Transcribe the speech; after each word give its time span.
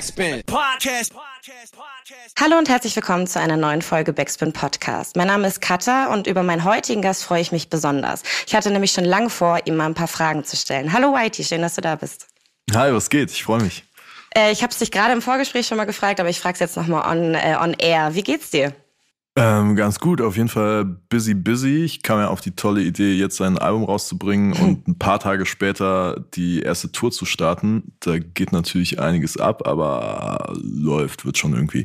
Backspin 0.00 0.42
Podcast. 0.46 1.12
Hallo 2.40 2.56
und 2.56 2.70
herzlich 2.70 2.96
willkommen 2.96 3.26
zu 3.26 3.38
einer 3.38 3.58
neuen 3.58 3.82
Folge 3.82 4.14
Backspin 4.14 4.54
Podcast. 4.54 5.14
Mein 5.14 5.26
Name 5.26 5.46
ist 5.46 5.60
Katha 5.60 6.10
und 6.10 6.26
über 6.26 6.42
meinen 6.42 6.64
heutigen 6.64 7.02
Gast 7.02 7.22
freue 7.22 7.42
ich 7.42 7.52
mich 7.52 7.68
besonders. 7.68 8.22
Ich 8.46 8.54
hatte 8.54 8.70
nämlich 8.70 8.92
schon 8.92 9.04
lange 9.04 9.28
vor, 9.28 9.58
ihm 9.66 9.76
mal 9.76 9.84
ein 9.84 9.92
paar 9.92 10.08
Fragen 10.08 10.42
zu 10.42 10.56
stellen. 10.56 10.94
Hallo 10.94 11.12
Whitey, 11.12 11.44
schön, 11.44 11.60
dass 11.60 11.74
du 11.74 11.82
da 11.82 11.96
bist. 11.96 12.28
Hi, 12.72 12.94
was 12.94 13.10
geht? 13.10 13.30
Ich 13.30 13.44
freue 13.44 13.60
mich. 13.60 13.84
Äh, 14.34 14.52
ich 14.52 14.62
habe 14.62 14.72
es 14.72 14.78
dich 14.78 14.90
gerade 14.90 15.12
im 15.12 15.20
Vorgespräch 15.20 15.66
schon 15.66 15.76
mal 15.76 15.84
gefragt, 15.84 16.18
aber 16.18 16.30
ich 16.30 16.40
frage 16.40 16.54
es 16.54 16.60
jetzt 16.60 16.78
nochmal 16.78 17.06
on, 17.06 17.34
äh, 17.34 17.58
on 17.60 17.74
air. 17.74 18.14
Wie 18.14 18.22
geht's 18.22 18.48
dir? 18.48 18.72
Ähm, 19.40 19.74
ganz 19.74 19.98
gut, 19.98 20.20
auf 20.20 20.36
jeden 20.36 20.50
Fall 20.50 20.84
busy, 20.84 21.32
busy. 21.32 21.82
Ich 21.82 22.02
kam 22.02 22.18
ja 22.18 22.28
auf 22.28 22.42
die 22.42 22.50
tolle 22.50 22.82
Idee, 22.82 23.14
jetzt 23.14 23.38
sein 23.38 23.56
Album 23.56 23.84
rauszubringen 23.84 24.52
und 24.60 24.86
ein 24.86 24.98
paar 24.98 25.18
Tage 25.18 25.46
später 25.46 26.22
die 26.34 26.60
erste 26.60 26.92
Tour 26.92 27.10
zu 27.10 27.24
starten. 27.24 27.94
Da 28.00 28.18
geht 28.18 28.52
natürlich 28.52 29.00
einiges 29.00 29.38
ab, 29.38 29.66
aber 29.66 30.52
läuft, 30.60 31.24
wird 31.24 31.38
schon 31.38 31.54
irgendwie. 31.54 31.84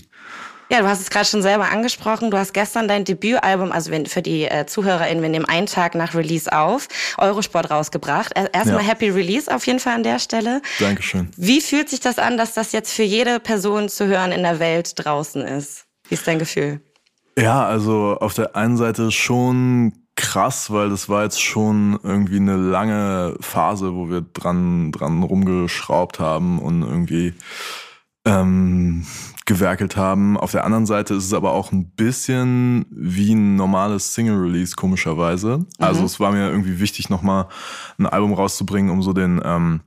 Ja, 0.70 0.82
du 0.82 0.88
hast 0.88 1.00
es 1.00 1.10
gerade 1.10 1.28
schon 1.28 1.42
selber 1.42 1.72
angesprochen. 1.72 2.30
Du 2.30 2.38
hast 2.38 2.54
gestern 2.54 2.90
dein 2.90 3.06
Debütalbum, 3.06 3.72
also 3.72 3.90
für 4.08 4.22
die 4.22 4.46
äh, 4.46 4.66
ZuhörerInnen, 4.66 5.22
wir 5.22 5.30
nehmen 5.30 5.46
einen 5.46 5.68
Tag 5.68 5.96
nach 5.96 6.14
Release 6.14 6.52
auf, 6.52 6.90
Eurosport 7.18 7.72
rausgebracht. 7.72 8.34
Erstmal 8.36 8.82
ja. 8.82 8.90
Happy 8.90 9.10
Release 9.12 9.54
auf 9.54 9.66
jeden 9.66 9.80
Fall 9.80 9.94
an 9.94 10.04
der 10.04 10.20
Stelle. 10.20 10.62
Dankeschön. 10.80 11.30
Wie 11.38 11.62
fühlt 11.62 11.88
sich 11.90 12.02
das 12.02 12.20
an, 12.20 12.36
dass 12.36 12.54
das 12.54 12.74
jetzt 12.74 12.92
für 12.92 13.04
jede 13.04 13.40
Person 13.40 13.88
zu 13.88 14.08
hören 14.08 14.34
in 14.34 14.44
der 14.44 14.60
Welt 14.60 14.92
draußen 14.96 15.42
ist? 15.44 15.86
Wie 16.10 16.16
ist 16.16 16.28
dein 16.28 16.40
Gefühl? 16.40 16.82
Ja, 17.38 17.66
also 17.66 18.18
auf 18.20 18.34
der 18.34 18.56
einen 18.56 18.78
Seite 18.78 19.12
schon 19.12 19.94
krass, 20.16 20.72
weil 20.72 20.90
das 20.90 21.10
war 21.10 21.24
jetzt 21.24 21.42
schon 21.42 22.00
irgendwie 22.04 22.38
eine 22.38 22.56
lange 22.56 23.36
Phase, 23.42 23.94
wo 23.94 24.10
wir 24.10 24.22
dran, 24.22 24.92
dran 24.94 25.22
rumgeschraubt 25.24 26.20
haben 26.20 26.60
und 26.60 26.84
irgendwie 26.84 27.34
ähm, 28.24 29.06
gewerkelt 29.46 29.98
haben. 29.98 30.38
Auf 30.38 30.52
der 30.52 30.64
anderen 30.64 30.86
Seite 30.86 31.14
ist 31.14 31.26
es 31.26 31.34
aber 31.34 31.52
auch 31.52 31.72
ein 31.72 31.90
bisschen 31.92 32.86
wie 32.90 33.34
ein 33.34 33.56
normales 33.56 34.14
Single-Release, 34.14 34.76
komischerweise. 34.76 35.58
Mhm. 35.58 35.66
Also 35.80 36.06
es 36.06 36.20
war 36.20 36.32
mir 36.32 36.50
irgendwie 36.50 36.80
wichtig, 36.80 37.10
nochmal 37.10 37.48
ein 37.98 38.08
Album 38.08 38.34
rauszubringen, 38.34 38.92
um 38.92 39.04
so 39.04 39.12
den 39.12 39.42
ähm, 39.44 39.82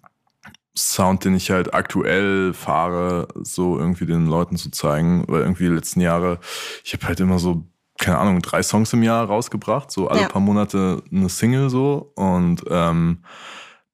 Sound, 0.79 1.25
den 1.25 1.34
ich 1.34 1.51
halt 1.51 1.75
aktuell 1.75 2.55
fahre, 2.55 3.29
so 3.34 3.79
irgendwie 3.79 4.07
den 4.07 4.27
Leuten 4.27 4.57
zu 4.57 4.71
zeigen. 4.71 5.25
Weil 5.29 5.43
irgendwie 5.43 5.65
die 5.65 5.75
letzten 5.75 6.01
Jahre, 6.01 6.39
ich 6.85 6.93
habe 6.93 7.07
halt 7.07 7.20
immer 7.20 7.39
so, 7.39 7.67
keine 7.98 8.19
Ahnung, 8.19 8.41
drei 8.41 8.62
Songs 8.62 8.93
im 8.93 9.03
Jahr 9.03 9.27
rausgebracht, 9.27 9.91
so 9.91 10.09
alle 10.09 10.23
ja. 10.23 10.29
paar 10.29 10.41
Monate 10.41 11.03
eine 11.12 11.29
Single 11.29 11.69
so. 11.69 12.12
Und 12.15 12.65
ähm, 12.70 13.25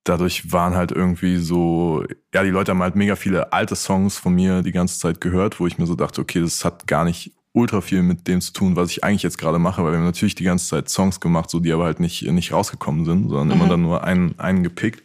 dadurch 0.05 0.53
waren 0.53 0.77
halt 0.77 0.93
irgendwie 0.93 1.39
so, 1.39 2.05
ja, 2.33 2.43
die 2.43 2.51
Leute 2.51 2.73
haben 2.73 2.83
halt 2.83 2.97
mega 2.97 3.17
viele 3.17 3.53
alte 3.53 3.75
Songs 3.75 4.19
von 4.19 4.35
mir 4.35 4.63
die 4.63 4.73
ganze 4.73 4.99
Zeit 4.99 5.21
gehört, 5.21 5.59
wo 5.59 5.67
ich 5.67 5.79
mir 5.79 5.87
so 5.87 5.95
dachte, 5.95 6.21
okay, 6.21 6.41
das 6.41 6.65
hat 6.65 6.87
gar 6.87 7.05
nicht 7.05 7.33
ultra 7.55 7.81
viel 7.81 8.03
mit 8.03 8.27
dem 8.27 8.41
zu 8.41 8.53
tun, 8.53 8.77
was 8.77 8.91
ich 8.91 9.05
eigentlich 9.05 9.23
jetzt 9.23 9.39
gerade 9.39 9.59
mache, 9.59 9.83
weil 9.83 9.93
wir 9.93 9.99
haben 9.99 10.05
natürlich 10.05 10.35
die 10.35 10.45
ganze 10.45 10.69
Zeit 10.69 10.91
Songs 10.91 11.21
gemacht, 11.21 11.49
so 11.49 11.61
die 11.61 11.73
aber 11.73 11.85
halt 11.85 12.01
nicht 12.01 12.23
nicht 12.23 12.53
rausgekommen 12.53 13.05
sind, 13.05 13.29
sondern 13.29 13.49
mhm. 13.49 13.55
immer 13.55 13.69
dann 13.71 13.83
nur 13.83 14.05
einen 14.05 14.39
einen 14.39 14.65
gepickt. 14.65 15.01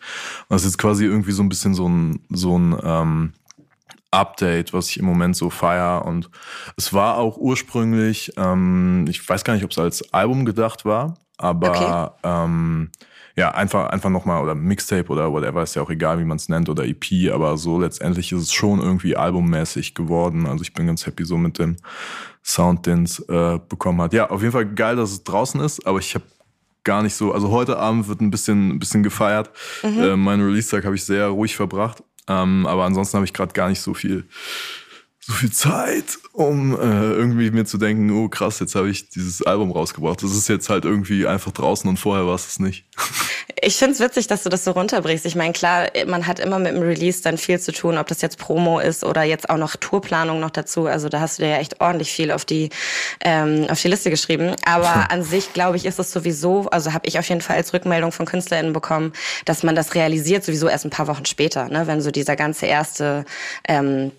Und 0.50 0.56
das 0.56 0.66
ist 0.66 0.78
quasi 0.78 1.06
irgendwie 1.06 1.32
so 1.32 1.44
ein 1.44 1.50
bisschen 1.50 1.76
so 1.76 1.88
ein 1.88 2.20
so 2.30 2.58
ein 2.58 2.76
ähm, 2.84 3.34
Update, 4.12 4.74
was 4.74 4.90
ich 4.90 4.98
im 4.98 5.06
Moment 5.06 5.36
so 5.36 5.52
feier. 5.52 6.06
Und 6.06 6.32
es 6.76 6.92
war 6.92 7.18
auch 7.18 7.38
ursprünglich, 7.38 8.34
ähm, 8.38 9.06
ich 9.08 9.28
weiß 9.28 9.44
gar 9.44 9.54
nicht, 9.54 9.64
ob 9.64 9.72
es 9.72 9.78
als 9.78 10.12
Album 10.12 10.46
gedacht 10.46 10.86
war, 10.86 11.18
aber 11.40 11.70
okay. 11.70 12.12
ähm, 12.24 12.92
ja, 13.36 13.52
einfach, 13.52 13.88
einfach 13.88 14.10
nochmal, 14.10 14.44
oder 14.44 14.54
Mixtape 14.54 15.10
oder 15.10 15.32
whatever, 15.32 15.64
ist 15.64 15.74
ja 15.76 15.82
auch 15.82 15.90
egal, 15.90 16.20
wie 16.20 16.26
man 16.26 16.36
es 16.36 16.50
nennt, 16.50 16.68
oder 16.68 16.86
EP, 16.86 17.32
aber 17.34 17.58
so 17.58 17.80
letztendlich 17.80 18.34
ist 18.34 18.42
es 18.42 18.52
schon 18.52 18.82
irgendwie 18.82 19.16
albummäßig 19.16 19.96
geworden. 19.96 20.46
Also 20.46 20.64
ich 20.64 20.74
bin 20.74 20.88
ganz 20.88 21.06
happy 21.06 21.24
so 21.24 21.38
mit 21.38 21.58
dem 21.58 21.78
Sound, 22.44 22.86
den 22.86 23.04
es 23.04 23.20
äh, 23.30 23.60
bekommen 23.70 24.02
hat. 24.02 24.12
Ja, 24.12 24.30
auf 24.30 24.42
jeden 24.42 24.52
Fall 24.52 24.66
geil, 24.66 24.98
dass 24.98 25.12
es 25.12 25.24
draußen 25.24 25.62
ist, 25.62 25.88
aber 25.88 26.00
ich 26.00 26.14
habe 26.16 26.26
gar 26.84 27.02
nicht 27.02 27.16
so, 27.16 27.34
also 27.34 27.50
heute 27.50 27.78
Abend 27.78 28.10
wird 28.10 28.20
ein 28.20 28.30
bisschen, 28.30 28.72
ein 28.72 28.80
bisschen 28.80 29.04
gefeiert. 29.04 29.50
Mhm. 29.84 30.00
Äh, 30.00 30.16
mein 30.18 30.42
Release-Tag 30.42 30.84
habe 30.84 30.96
ich 30.96 31.06
sehr 31.06 31.28
ruhig 31.28 31.56
verbracht, 31.56 32.04
ähm, 32.28 32.66
aber 32.66 32.84
ansonsten 32.84 33.16
habe 33.16 33.26
ich 33.26 33.34
gerade 33.34 33.54
gar 33.54 33.70
nicht 33.70 33.80
so 33.80 33.94
viel 33.94 34.28
so 35.30 35.36
viel 35.36 35.52
Zeit, 35.52 36.18
um 36.34 36.74
äh, 36.74 37.12
irgendwie 37.12 37.52
mir 37.52 37.64
zu 37.64 37.78
denken, 37.78 38.10
oh 38.10 38.30
krass, 38.30 38.60
jetzt 38.60 38.74
habe 38.74 38.90
ich 38.90 39.10
dieses 39.10 39.44
Album 39.44 39.72
rausgebracht. 39.72 40.24
Das 40.24 40.32
ist 40.32 40.50
jetzt 40.50 40.70
halt 40.70 40.86
irgendwie 40.86 41.28
einfach 41.28 41.52
draußen 41.52 41.88
und 41.88 41.98
vorher 41.98 42.26
war 42.26 42.34
es 42.34 42.48
es 42.48 42.60
nicht. 42.60 42.86
Ich 43.62 43.76
finde 43.76 43.92
es 43.92 44.00
witzig, 44.00 44.28
dass 44.28 44.44
du 44.44 44.50
das 44.50 44.64
so 44.64 44.72
runterbrichst. 44.72 45.26
Ich 45.26 45.36
meine, 45.36 45.52
klar, 45.52 45.88
man 46.08 46.28
hat 46.28 46.40
immer 46.40 46.60
mit 46.60 46.74
dem 46.74 46.82
Release 46.82 47.22
dann 47.22 47.38
viel 47.38 47.60
zu 47.60 47.74
tun, 47.74 47.98
ob 47.98 48.08
das 48.08 48.22
jetzt 48.22 48.38
Promo 48.38 48.80
ist 48.80 49.04
oder 49.04 49.24
jetzt 49.24 49.50
auch 49.50 49.58
noch 49.58 49.76
Tourplanung 49.76 50.40
noch 50.40 50.52
dazu. 50.52 50.86
Also 50.86 51.10
da 51.10 51.20
hast 51.20 51.40
du 51.40 51.44
dir 51.44 51.50
ja 51.50 51.58
echt 51.58 51.82
ordentlich 51.82 52.10
viel 52.10 52.32
auf 52.32 52.46
die 52.46 52.70
ähm, 53.20 53.66
auf 53.70 53.82
die 53.82 53.90
Liste 53.90 54.12
geschrieben. 54.12 54.56
Aber 54.66 55.12
an 55.12 55.24
sich, 55.24 55.52
glaube 55.52 55.76
ich, 55.76 55.86
ist 55.86 56.00
es 56.00 56.14
sowieso, 56.14 56.70
also 56.70 56.94
habe 56.94 57.06
ich 57.08 57.20
auf 57.20 57.28
jeden 57.28 57.42
Fall 57.42 57.58
als 57.58 57.74
Rückmeldung 57.74 58.14
von 58.14 58.26
KünstlerInnen 58.26 58.72
bekommen, 58.72 59.12
dass 59.44 59.62
man 59.64 59.76
das 59.76 59.94
realisiert 59.94 60.46
sowieso 60.46 60.70
erst 60.70 60.86
ein 60.86 60.92
paar 60.92 61.08
Wochen 61.08 61.26
später, 61.26 61.68
ne? 61.68 61.86
wenn 61.86 62.00
so 62.00 62.12
dieser 62.12 62.38
ganze 62.38 62.66
erste 62.66 63.26
ähm, 63.68 64.14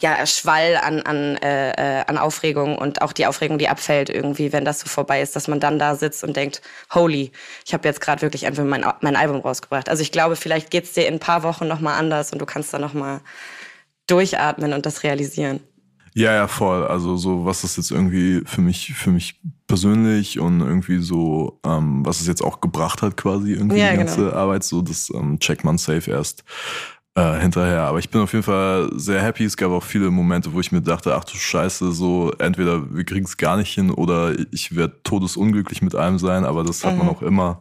ja, 0.00 0.24
Schwall 0.26 0.76
an, 0.76 1.00
an, 1.02 1.36
äh, 1.36 2.00
äh, 2.00 2.04
an 2.06 2.18
Aufregung 2.18 2.78
und 2.78 3.02
auch 3.02 3.12
die 3.12 3.26
Aufregung, 3.26 3.58
die 3.58 3.68
abfällt 3.68 4.10
irgendwie, 4.10 4.52
wenn 4.52 4.64
das 4.64 4.80
so 4.80 4.88
vorbei 4.88 5.20
ist, 5.20 5.34
dass 5.34 5.48
man 5.48 5.60
dann 5.60 5.78
da 5.78 5.96
sitzt 5.96 6.24
und 6.24 6.36
denkt, 6.36 6.62
holy, 6.94 7.32
ich 7.66 7.74
habe 7.74 7.88
jetzt 7.88 8.00
gerade 8.00 8.22
wirklich 8.22 8.46
einfach 8.46 8.64
mein, 8.64 8.84
mein 9.00 9.16
Album 9.16 9.40
rausgebracht. 9.40 9.88
Also 9.88 10.02
ich 10.02 10.12
glaube, 10.12 10.36
vielleicht 10.36 10.70
geht's 10.70 10.92
dir 10.92 11.06
in 11.06 11.14
ein 11.14 11.20
paar 11.20 11.42
Wochen 11.42 11.66
nochmal 11.66 11.98
anders 11.98 12.32
und 12.32 12.40
du 12.40 12.46
kannst 12.46 12.72
da 12.72 12.78
nochmal 12.78 13.20
durchatmen 14.06 14.72
und 14.72 14.86
das 14.86 15.02
realisieren. 15.02 15.60
Ja, 16.14 16.34
ja, 16.34 16.48
voll. 16.48 16.84
Also 16.86 17.16
so, 17.16 17.44
was 17.44 17.62
das 17.62 17.76
jetzt 17.76 17.90
irgendwie 17.90 18.42
für 18.44 18.60
mich, 18.60 18.94
für 18.94 19.10
mich 19.10 19.40
persönlich 19.66 20.40
und 20.40 20.60
irgendwie 20.60 20.98
so, 20.98 21.60
ähm, 21.64 22.04
was 22.04 22.20
es 22.20 22.26
jetzt 22.26 22.42
auch 22.42 22.60
gebracht 22.60 23.02
hat, 23.02 23.16
quasi 23.16 23.52
irgendwie 23.52 23.78
ja, 23.78 23.92
die 23.92 23.98
ganze 23.98 24.24
genau. 24.24 24.32
Arbeit, 24.32 24.64
so 24.64 24.82
das 24.82 25.10
ähm, 25.14 25.38
checkt 25.38 25.64
man 25.64 25.78
safe 25.78 26.10
erst 26.10 26.44
äh, 27.18 27.40
hinterher. 27.40 27.82
Aber 27.82 27.98
ich 27.98 28.10
bin 28.10 28.20
auf 28.20 28.32
jeden 28.32 28.44
Fall 28.44 28.90
sehr 28.94 29.20
happy. 29.20 29.44
Es 29.44 29.56
gab 29.56 29.70
auch 29.70 29.82
viele 29.82 30.10
Momente, 30.10 30.52
wo 30.52 30.60
ich 30.60 30.70
mir 30.72 30.80
dachte, 30.80 31.14
ach 31.14 31.24
du 31.24 31.36
Scheiße, 31.36 31.92
so 31.92 32.32
entweder 32.38 32.94
wir 32.94 33.04
kriegen 33.04 33.24
es 33.24 33.36
gar 33.36 33.56
nicht 33.56 33.74
hin 33.74 33.90
oder 33.90 34.34
ich 34.52 34.76
werde 34.76 34.94
todesunglücklich 35.02 35.82
mit 35.82 35.94
allem 35.94 36.18
sein, 36.18 36.44
aber 36.44 36.64
das 36.64 36.84
hat 36.84 36.92
mhm. 36.92 36.98
man 36.98 37.08
auch 37.08 37.22
immer. 37.22 37.58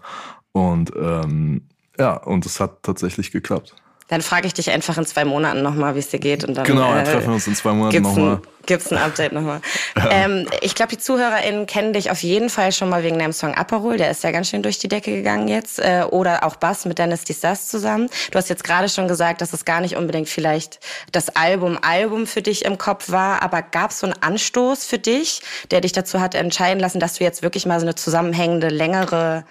Und 0.52 0.92
ähm, 0.96 1.62
ja, 2.00 2.14
und 2.18 2.46
es 2.46 2.60
hat 2.60 2.84
tatsächlich 2.84 3.32
geklappt. 3.32 3.74
Dann 4.10 4.22
frage 4.22 4.48
ich 4.48 4.54
dich 4.54 4.70
einfach 4.72 4.98
in 4.98 5.06
zwei 5.06 5.26
Monaten 5.26 5.62
nochmal, 5.62 5.96
wie 5.96 6.00
es 6.00 6.10
dir 6.10 6.20
geht. 6.20 6.46
Und 6.46 6.56
dann, 6.56 6.66
genau, 6.66 6.94
dann 6.94 7.00
äh, 7.00 7.04
treffen 7.04 7.28
wir 7.28 7.34
uns 7.34 7.48
in 7.48 7.56
zwei 7.56 7.74
Monaten 7.74 8.02
nochmal. 8.02 8.42
Gibt's 8.68 8.92
ein 8.92 8.98
Update 8.98 9.32
nochmal. 9.32 9.62
Ähm, 10.10 10.48
ich 10.62 10.74
glaube, 10.76 10.92
die 10.92 11.00
ZuhörerInnen 11.00 11.66
kennen 11.66 11.92
dich 11.92 12.12
auf 12.12 12.24
jeden 12.24 12.50
Fall 12.50 12.72
schon 12.72 12.88
mal 12.88 13.04
wegen 13.04 13.20
deinem 13.20 13.34
Song 13.34 13.56
Aperol. 13.56 13.98
Der 13.98 14.10
ist 14.10 14.24
ja 14.24 14.32
ganz 14.32 14.50
schön 14.50 14.62
durch 14.62 14.78
die 14.78 14.88
Decke 14.88 15.12
gegangen 15.12 15.48
jetzt. 15.48 15.80
Äh, 15.80 16.06
oder 16.10 16.46
auch 16.46 16.56
Bass 16.56 16.86
mit 16.86 16.98
Dennis 16.98 17.24
Dissas 17.24 17.68
zusammen. 17.68 18.10
Du 18.32 18.38
hast 18.38 18.48
jetzt 18.50 18.64
gerade 18.64 18.88
schon 18.88 19.08
gesagt, 19.08 19.42
dass 19.42 19.54
es 19.54 19.66
gar 19.66 19.82
nicht 19.82 19.98
unbedingt 19.98 20.30
vielleicht 20.30 20.80
das 21.12 21.36
Album 21.36 21.78
Album 21.82 22.28
für 22.28 22.42
dich 22.42 22.64
im 22.64 22.78
Kopf 22.78 23.10
war. 23.10 23.42
Aber 23.42 23.62
gab 23.62 23.92
es 23.92 24.00
so 24.00 24.08
einen 24.08 24.22
Anstoß 24.22 24.86
für 24.86 25.00
dich, 25.00 25.42
der 25.72 25.82
dich 25.82 25.92
dazu 25.92 26.22
hat 26.22 26.36
entscheiden 26.36 26.80
lassen, 26.80 27.00
dass 27.00 27.16
du 27.16 27.24
jetzt 27.24 27.42
wirklich 27.42 27.66
mal 27.66 27.80
so 27.80 27.86
eine 27.86 27.96
zusammenhängende, 27.96 28.70
längere 28.70 29.46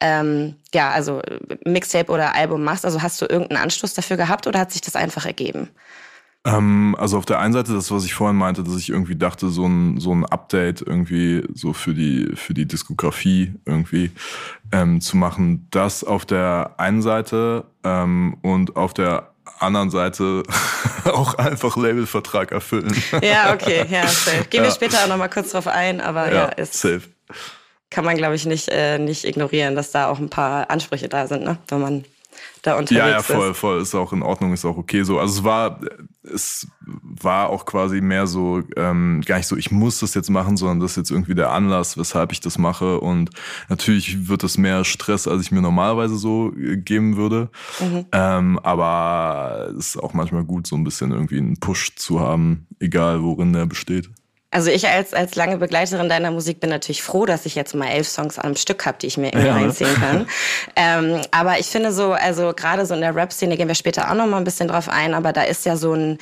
ähm, 0.00 0.56
ja, 0.74 0.90
also 0.90 1.22
Mixtape 1.64 2.12
oder 2.12 2.34
Album 2.34 2.62
machst? 2.62 2.84
Also 2.84 3.02
hast 3.02 3.20
du 3.20 3.26
irgendeinen 3.26 3.62
Anstoß 3.62 3.94
dafür 3.94 4.16
gehabt 4.16 4.46
oder 4.46 4.60
hat 4.60 4.72
sich 4.72 4.82
das 4.82 4.94
einfach 4.94 5.26
ergeben? 5.26 5.70
Ähm, 6.46 6.96
also 6.98 7.18
auf 7.18 7.26
der 7.26 7.40
einen 7.40 7.52
Seite 7.52 7.74
das, 7.74 7.90
was 7.90 8.04
ich 8.04 8.14
vorhin 8.14 8.36
meinte, 8.36 8.62
dass 8.62 8.76
ich 8.76 8.90
irgendwie 8.90 9.16
dachte, 9.16 9.48
so 9.48 9.66
ein, 9.66 9.98
so 9.98 10.14
ein 10.14 10.24
Update 10.24 10.80
irgendwie 10.80 11.42
so 11.52 11.72
für 11.72 11.92
die, 11.92 12.30
für 12.36 12.54
die 12.54 12.66
Diskografie 12.66 13.54
irgendwie 13.66 14.12
ähm, 14.70 15.00
zu 15.00 15.16
machen. 15.16 15.66
Das 15.70 16.04
auf 16.04 16.24
der 16.24 16.74
einen 16.78 17.02
Seite 17.02 17.64
ähm, 17.82 18.36
und 18.42 18.76
auf 18.76 18.94
der 18.94 19.32
anderen 19.58 19.90
Seite 19.90 20.44
auch 21.04 21.34
einfach 21.34 21.76
Labelvertrag 21.76 22.52
erfüllen. 22.52 22.94
Ja, 23.22 23.52
okay, 23.52 23.84
ja, 23.90 24.06
safe. 24.06 24.44
Gehen 24.48 24.62
wir 24.62 24.68
ja. 24.68 24.74
später 24.74 24.98
auch 25.02 25.08
nochmal 25.08 25.30
kurz 25.30 25.50
drauf 25.50 25.66
ein, 25.66 26.00
aber 26.00 26.28
ja, 26.28 26.34
ja 26.34 26.44
ist. 26.46 26.74
Safe 26.74 27.02
kann 27.90 28.04
man, 28.04 28.16
glaube 28.16 28.34
ich, 28.34 28.46
nicht, 28.46 28.68
äh, 28.68 28.98
nicht 28.98 29.24
ignorieren, 29.24 29.74
dass 29.74 29.90
da 29.90 30.08
auch 30.08 30.18
ein 30.18 30.28
paar 30.28 30.70
Ansprüche 30.70 31.08
da 31.08 31.26
sind, 31.26 31.44
ne? 31.44 31.58
wenn 31.68 31.80
man 31.80 32.04
da 32.62 32.76
unterwegs 32.76 32.90
ist. 32.90 32.96
Ja, 32.96 33.08
ja, 33.08 33.22
voll, 33.22 33.50
ist. 33.50 33.58
voll, 33.58 33.80
ist 33.80 33.94
auch 33.94 34.12
in 34.12 34.22
Ordnung, 34.22 34.52
ist 34.52 34.64
auch 34.64 34.76
okay 34.76 35.02
so. 35.02 35.18
Also 35.18 35.38
es 35.38 35.44
war, 35.44 35.80
es 36.32 36.68
war 36.80 37.50
auch 37.50 37.64
quasi 37.66 38.00
mehr 38.00 38.26
so, 38.26 38.62
ähm, 38.76 39.22
gar 39.24 39.38
nicht 39.38 39.46
so, 39.46 39.56
ich 39.56 39.70
muss 39.70 40.00
das 40.00 40.14
jetzt 40.14 40.30
machen, 40.30 40.56
sondern 40.56 40.80
das 40.80 40.92
ist 40.92 40.96
jetzt 40.96 41.10
irgendwie 41.10 41.34
der 41.34 41.52
Anlass, 41.52 41.96
weshalb 41.96 42.32
ich 42.32 42.40
das 42.40 42.58
mache. 42.58 43.00
Und 43.00 43.30
natürlich 43.68 44.28
wird 44.28 44.44
es 44.44 44.58
mehr 44.58 44.84
Stress, 44.84 45.28
als 45.28 45.42
ich 45.42 45.52
mir 45.52 45.62
normalerweise 45.62 46.16
so 46.16 46.52
äh, 46.56 46.76
geben 46.76 47.16
würde. 47.16 47.50
Mhm. 47.80 48.06
Ähm, 48.12 48.58
aber 48.60 49.70
es 49.78 49.88
ist 49.88 50.02
auch 50.02 50.14
manchmal 50.14 50.44
gut, 50.44 50.66
so 50.66 50.76
ein 50.76 50.84
bisschen 50.84 51.12
irgendwie 51.12 51.38
einen 51.38 51.58
Push 51.58 51.96
zu 51.96 52.20
haben, 52.20 52.66
egal 52.80 53.22
worin 53.22 53.52
der 53.52 53.66
besteht. 53.66 54.10
Also 54.52 54.70
ich 54.70 54.86
als, 54.86 55.12
als 55.12 55.34
lange 55.34 55.58
Begleiterin 55.58 56.08
deiner 56.08 56.30
Musik 56.30 56.60
bin 56.60 56.70
natürlich 56.70 57.02
froh, 57.02 57.26
dass 57.26 57.46
ich 57.46 57.56
jetzt 57.56 57.74
mal 57.74 57.88
elf 57.88 58.08
Songs 58.08 58.38
an 58.38 58.44
einem 58.44 58.56
Stück 58.56 58.86
habe, 58.86 58.96
die 58.96 59.08
ich 59.08 59.18
mir 59.18 59.26
irgendwie 59.26 59.46
ja, 59.46 59.54
ne? 59.54 59.60
reinziehen 59.60 59.94
kann. 59.96 60.28
ähm, 60.76 61.20
aber 61.32 61.58
ich 61.58 61.66
finde 61.66 61.92
so, 61.92 62.12
also 62.12 62.52
gerade 62.54 62.86
so 62.86 62.94
in 62.94 63.00
der 63.00 63.14
Rap-Szene 63.14 63.56
gehen 63.56 63.66
wir 63.66 63.74
später 63.74 64.08
auch 64.08 64.14
noch 64.14 64.26
mal 64.26 64.38
ein 64.38 64.44
bisschen 64.44 64.68
drauf 64.68 64.88
ein, 64.88 65.14
aber 65.14 65.32
da 65.32 65.42
ist 65.42 65.66
ja 65.66 65.76
so 65.76 65.94
ein, 65.94 66.18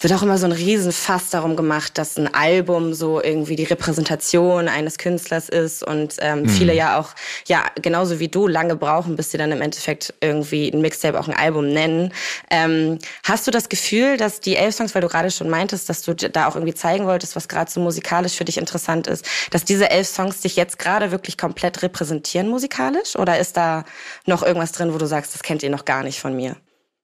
wird 0.00 0.12
auch 0.12 0.22
immer 0.22 0.38
so 0.38 0.46
ein 0.46 0.52
Riesenfass 0.52 1.30
darum 1.30 1.54
gemacht, 1.54 1.96
dass 1.98 2.18
ein 2.18 2.34
Album 2.34 2.94
so 2.94 3.22
irgendwie 3.22 3.54
die 3.54 3.64
Repräsentation 3.64 4.68
eines 4.68 4.98
Künstlers 4.98 5.48
ist 5.48 5.84
und 5.84 6.16
ähm, 6.18 6.42
mhm. 6.42 6.48
viele 6.48 6.74
ja 6.74 6.98
auch, 6.98 7.10
ja, 7.46 7.62
genauso 7.80 8.18
wie 8.18 8.28
du, 8.28 8.48
lange 8.48 8.74
brauchen, 8.74 9.14
bis 9.14 9.30
sie 9.30 9.38
dann 9.38 9.52
im 9.52 9.62
Endeffekt 9.62 10.12
irgendwie 10.20 10.68
ein 10.68 10.80
Mixtape 10.80 11.18
auch 11.18 11.28
ein 11.28 11.36
Album 11.36 11.68
nennen. 11.68 12.12
Ähm, 12.50 12.98
hast 13.22 13.46
du 13.46 13.52
das 13.52 13.68
Gefühl, 13.68 14.16
dass 14.16 14.40
die 14.40 14.56
elf 14.56 14.74
Songs, 14.74 14.96
weil 14.96 15.02
du 15.02 15.08
gerade 15.08 15.30
schon 15.30 15.48
meintest, 15.48 15.88
dass 15.88 16.02
du 16.02 16.14
da 16.14 16.48
auch 16.48 16.56
irgendwie 16.56 16.74
zeigen 16.74 17.06
wolltest, 17.06 17.36
was 17.36 17.46
gerade 17.46 17.67
so 17.70 17.80
musikalisch 17.80 18.34
für 18.34 18.44
dich 18.44 18.58
interessant 18.58 19.06
ist, 19.06 19.26
dass 19.50 19.64
diese 19.64 19.90
elf 19.90 20.06
Songs 20.06 20.40
dich 20.40 20.56
jetzt 20.56 20.78
gerade 20.78 21.10
wirklich 21.10 21.38
komplett 21.38 21.82
repräsentieren 21.82 22.48
musikalisch? 22.48 23.16
Oder 23.16 23.38
ist 23.38 23.56
da 23.56 23.84
noch 24.26 24.42
irgendwas 24.42 24.72
drin, 24.72 24.92
wo 24.92 24.98
du 24.98 25.06
sagst, 25.06 25.34
das 25.34 25.42
kennt 25.42 25.62
ihr 25.62 25.70
noch 25.70 25.84
gar 25.84 26.02
nicht 26.02 26.20
von 26.20 26.34
mir? 26.34 26.56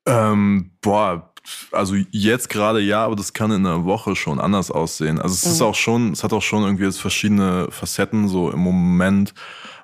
Ähm, 0.07 0.73
boah, 0.83 1.33
also 1.73 1.95
jetzt 2.11 2.49
gerade 2.49 2.81
ja, 2.81 3.05
aber 3.05 3.17
das 3.17 3.33
kann 3.33 3.51
in 3.51 3.67
einer 3.67 3.85
Woche 3.85 4.17
schon 4.17 4.41
anders 4.41 4.71
aussehen. 4.71 5.21
Also 5.21 5.35
es 5.35 5.45
mhm. 5.45 5.53
ist 5.53 5.63
auch 5.63 5.75
schon, 5.75 6.13
es 6.13 6.25
hat 6.25 6.33
auch 6.33 6.43
schon 6.43 6.63
irgendwie 6.63 6.85
jetzt 6.85 7.01
verschiedene 7.01 7.69
Facetten. 7.71 8.29
So 8.29 8.51
im 8.51 8.61
Moment 8.61 9.35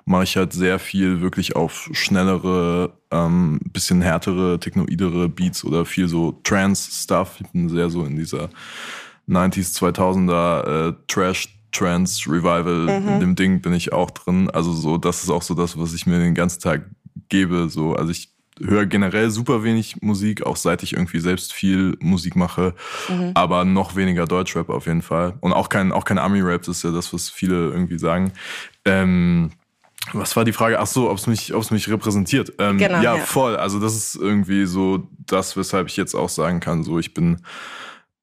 mache 0.05 0.23
ich 0.23 0.37
halt 0.37 0.53
sehr 0.53 0.79
viel 0.79 1.21
wirklich 1.21 1.55
auf 1.55 1.89
schnellere, 1.91 2.93
ähm, 3.11 3.59
bisschen 3.71 4.01
härtere, 4.01 4.59
technoidere 4.59 5.29
Beats 5.29 5.63
oder 5.63 5.85
viel 5.85 6.07
so 6.07 6.39
Trance-Stuff. 6.43 7.41
Ich 7.41 7.47
bin 7.51 7.69
sehr 7.69 7.89
so 7.89 8.03
in 8.05 8.15
dieser 8.15 8.49
90s, 9.27 9.77
2000er 9.77 10.89
äh, 10.89 10.93
Trash 11.07 11.57
Trance 11.71 12.29
Revival, 12.29 12.99
mhm. 12.99 13.07
in 13.07 13.19
dem 13.19 13.35
Ding 13.35 13.61
bin 13.61 13.73
ich 13.73 13.93
auch 13.93 14.11
drin. 14.11 14.49
Also 14.49 14.73
so, 14.73 14.97
das 14.97 15.23
ist 15.23 15.29
auch 15.29 15.41
so 15.41 15.53
das, 15.53 15.79
was 15.79 15.93
ich 15.93 16.05
mir 16.05 16.19
den 16.19 16.35
ganzen 16.35 16.59
Tag 16.59 16.85
gebe. 17.29 17.69
So, 17.69 17.95
also 17.95 18.11
ich 18.11 18.31
höre 18.59 18.85
generell 18.85 19.29
super 19.31 19.63
wenig 19.63 20.01
Musik, 20.01 20.45
auch 20.45 20.57
seit 20.57 20.83
ich 20.83 20.93
irgendwie 20.93 21.19
selbst 21.19 21.53
viel 21.53 21.97
Musik 21.99 22.35
mache, 22.35 22.75
mhm. 23.07 23.31
aber 23.33 23.65
noch 23.65 23.95
weniger 23.95 24.25
Deutschrap 24.25 24.69
auf 24.69 24.85
jeden 24.85 25.01
Fall. 25.01 25.35
Und 25.39 25.53
auch 25.53 25.69
kein, 25.69 25.91
auch 25.91 26.05
kein 26.05 26.19
Army-Rap, 26.19 26.63
das 26.63 26.77
ist 26.77 26.83
ja 26.83 26.91
das, 26.91 27.13
was 27.13 27.29
viele 27.29 27.69
irgendwie 27.69 27.97
sagen. 27.97 28.33
Ähm, 28.85 29.51
was 30.13 30.35
war 30.35 30.43
die 30.43 30.53
Frage? 30.53 30.79
Ach 30.79 30.87
so, 30.87 31.09
ob 31.09 31.17
es 31.17 31.27
mich, 31.27 31.53
ob's 31.53 31.71
mich 31.71 31.87
repräsentiert. 31.89 32.53
Ähm, 32.59 32.77
genau, 32.77 33.01
ja, 33.01 33.15
ja, 33.15 33.23
voll. 33.23 33.55
Also 33.55 33.79
das 33.79 33.95
ist 33.95 34.15
irgendwie 34.15 34.65
so 34.65 35.07
das, 35.25 35.55
weshalb 35.55 35.87
ich 35.87 35.95
jetzt 35.95 36.15
auch 36.15 36.29
sagen 36.29 36.59
kann, 36.59 36.83
so 36.83 36.99
ich 36.99 37.13
bin 37.13 37.41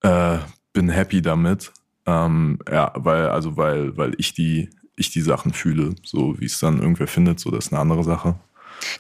äh, 0.03 0.39
bin 0.73 0.89
happy 0.89 1.23
damit. 1.23 1.73
Ähm, 2.07 2.59
ja, 2.71 2.93
weil, 2.95 3.29
also 3.29 3.57
weil, 3.57 3.97
weil 3.97 4.15
ich 4.19 4.33
die, 4.35 4.71
ich 4.97 5.11
die 5.11 5.21
Sachen 5.21 5.53
fühle. 5.53 5.95
So 6.05 6.39
wie 6.41 6.47
es 6.47 6.59
dann 6.59 6.81
irgendwer 6.81 7.09
findet, 7.09 7.41
so 7.41 7.51
das 7.51 7.67
ist 7.67 7.73
eine 7.73 7.81
andere 7.81 8.05
Sache. 8.05 8.37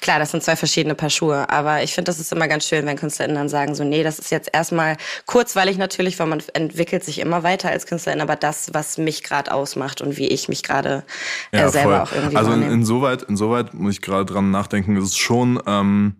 Klar, 0.00 0.19
das 0.19 0.31
sind 0.31 0.43
zwei 0.43 0.56
verschiedene 0.56 0.94
Paar 0.94 1.11
Schuhe, 1.11 1.49
aber 1.50 1.82
ich 1.82 1.94
finde, 1.94 2.11
das 2.11 2.19
ist 2.19 2.32
immer 2.32 2.49
ganz 2.49 2.67
schön, 2.67 2.87
wenn 2.87 2.97
KünstlerInnen 2.97 3.37
dann 3.37 3.49
sagen, 3.49 3.75
so, 3.75 3.85
nee, 3.85 4.03
das 4.03 4.19
ist 4.19 4.31
jetzt 4.31 4.50
erstmal 4.53 4.97
kurzweilig 5.26 5.79
natürlich, 5.79 6.19
weil 6.19 6.26
man 6.26 6.43
entwickelt 6.55 7.05
sich 7.05 7.20
immer 7.20 7.43
weiter 7.43 7.71
als 7.71 7.87
KünstlerIn, 7.87 8.21
aber 8.21 8.37
das, 8.37 8.75
was 8.75 8.99
mich 8.99 9.23
gerade 9.23 9.53
ausmacht 9.53 10.00
und 10.00 10.17
wie 10.17 10.29
ich 10.29 10.49
mich 10.49 10.62
gerade 10.62 11.05
äh, 11.53 11.59
ja, 11.59 11.69
selber 11.69 12.03
auch 12.03 12.12
irgendwie 12.12 12.37
Also 12.37 12.53
in, 12.53 12.62
insoweit, 12.62 13.23
insoweit 13.25 13.75
muss 13.75 13.94
ich 13.94 14.03
gerade 14.03 14.25
dran 14.25 14.50
nachdenken, 14.50 14.97
ist 14.97 15.05
es 15.05 15.17
schon, 15.17 15.62
ähm, 15.67 16.17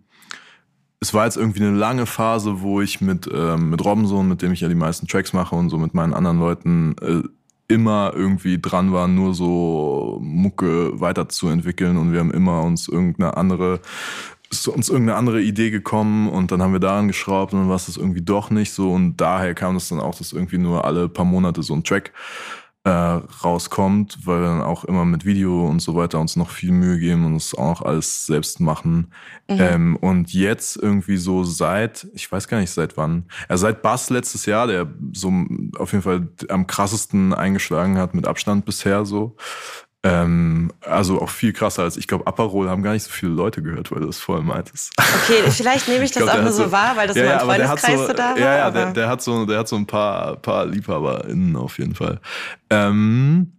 es 1.01 1.13
war 1.13 1.25
jetzt 1.25 1.37
irgendwie 1.37 1.63
eine 1.63 1.77
lange 1.77 2.05
Phase, 2.05 2.61
wo 2.61 2.81
ich 2.81 2.99
mit, 2.99 3.29
ähm, 3.33 3.69
mit 3.69 3.83
Robinson, 3.83 4.27
mit 4.27 4.41
dem 4.41 4.51
ich 4.51 4.61
ja 4.61 4.67
die 4.67 4.75
meisten 4.75 5.07
Tracks 5.07 5.33
mache 5.33 5.55
und 5.55 5.69
so 5.69 5.77
mit 5.77 5.93
meinen 5.93 6.13
anderen 6.13 6.39
Leuten 6.39 6.95
äh, 7.01 7.23
immer 7.73 8.11
irgendwie 8.15 8.59
dran 8.59 8.91
war, 8.91 9.07
nur 9.07 9.33
so 9.33 10.19
Mucke 10.21 10.99
weiterzuentwickeln. 10.99 11.97
Und 11.97 12.11
wir 12.11 12.19
haben 12.19 12.31
immer 12.31 12.63
uns 12.63 12.87
irgendeine 12.87 13.37
andere 13.37 13.79
ist 14.51 14.67
uns 14.67 14.89
irgendeine 14.89 15.17
andere 15.17 15.41
Idee 15.41 15.69
gekommen 15.69 16.27
und 16.27 16.51
dann 16.51 16.63
haben 16.63 16.73
wir 16.73 16.79
daran 16.79 17.07
geschraubt 17.07 17.53
und 17.53 17.59
dann 17.59 17.69
war 17.69 17.75
es 17.75 17.85
das 17.85 17.97
irgendwie 17.97 18.21
doch 18.23 18.49
nicht 18.49 18.73
so. 18.73 18.91
Und 18.91 19.17
daher 19.17 19.53
kam 19.53 19.75
es 19.75 19.89
dann 19.89 19.99
auch, 19.99 20.15
dass 20.15 20.33
irgendwie 20.33 20.57
nur 20.57 20.85
alle 20.85 21.07
paar 21.07 21.25
Monate 21.25 21.61
so 21.61 21.75
ein 21.75 21.83
Track 21.83 22.11
äh, 22.85 22.89
rauskommt, 22.89 24.19
weil 24.25 24.41
wir 24.41 24.47
dann 24.47 24.61
auch 24.61 24.85
immer 24.85 25.03
mit 25.03 25.25
Video 25.25 25.67
und 25.67 25.81
so 25.81 25.95
weiter 25.95 26.19
uns 26.19 26.35
noch 26.37 26.49
viel 26.49 26.71
Mühe 26.71 26.97
geben 26.97 27.25
und 27.25 27.35
es 27.35 27.53
auch 27.53 27.67
noch 27.67 27.81
alles 27.81 28.25
selbst 28.25 28.61
machen. 28.61 29.11
Mhm. 29.49 29.57
Ähm, 29.59 29.95
und 29.97 30.33
jetzt 30.33 30.77
irgendwie 30.77 31.17
so 31.17 31.43
seit, 31.43 32.07
ich 32.13 32.31
weiß 32.31 32.47
gar 32.47 32.59
nicht 32.59 32.71
seit 32.71 32.95
wann, 32.95 33.25
ja, 33.49 33.57
seit 33.57 33.81
Bass 33.81 34.09
letztes 34.09 34.45
Jahr, 34.45 34.67
der 34.67 34.87
so 35.13 35.31
auf 35.77 35.91
jeden 35.91 36.03
Fall 36.03 36.29
am 36.47 36.67
krassesten 36.67 37.33
eingeschlagen 37.33 37.97
hat 37.97 38.13
mit 38.13 38.27
Abstand 38.27 38.65
bisher 38.65 39.05
so, 39.05 39.35
ähm, 40.03 40.71
also 40.81 41.21
auch 41.21 41.29
viel 41.29 41.51
krasser 41.51 41.83
als 41.83 41.97
ich 41.97 42.07
glaube, 42.07 42.25
Aperol 42.25 42.69
haben 42.69 42.83
gar 42.83 42.93
nicht 42.93 43.03
so 43.03 43.11
viele 43.11 43.33
Leute 43.33 43.61
gehört, 43.61 43.91
weil 43.91 43.99
du 43.99 44.07
das 44.07 44.19
vorher 44.19 44.43
meintest. 44.43 44.93
Okay, 44.97 45.49
vielleicht 45.51 45.87
nehme 45.89 46.05
ich 46.05 46.11
das 46.11 46.23
ich 46.23 46.29
glaub, 46.29 46.39
auch 46.39 46.43
nur 46.43 46.53
so 46.53 46.71
wahr, 46.71 46.95
weil 46.95 47.07
das 47.07 47.17
ja, 47.17 47.41
in 47.41 47.47
meinem 47.47 47.67
Freundeskreis 47.67 47.99
so, 47.99 48.07
so 48.07 48.13
da 48.13 48.31
war. 48.31 48.39
Ja, 48.39 48.57
ja, 48.57 48.71
der, 48.71 48.91
der, 48.93 49.09
hat 49.09 49.21
so, 49.21 49.45
der 49.45 49.59
hat 49.59 49.67
so 49.67 49.75
ein 49.75 49.85
paar, 49.85 50.37
paar 50.37 50.65
LiebhaberInnen 50.65 51.55
auf 51.57 51.79
jeden 51.79 51.95
Fall. 51.95 52.21
Ähm, 52.69 53.58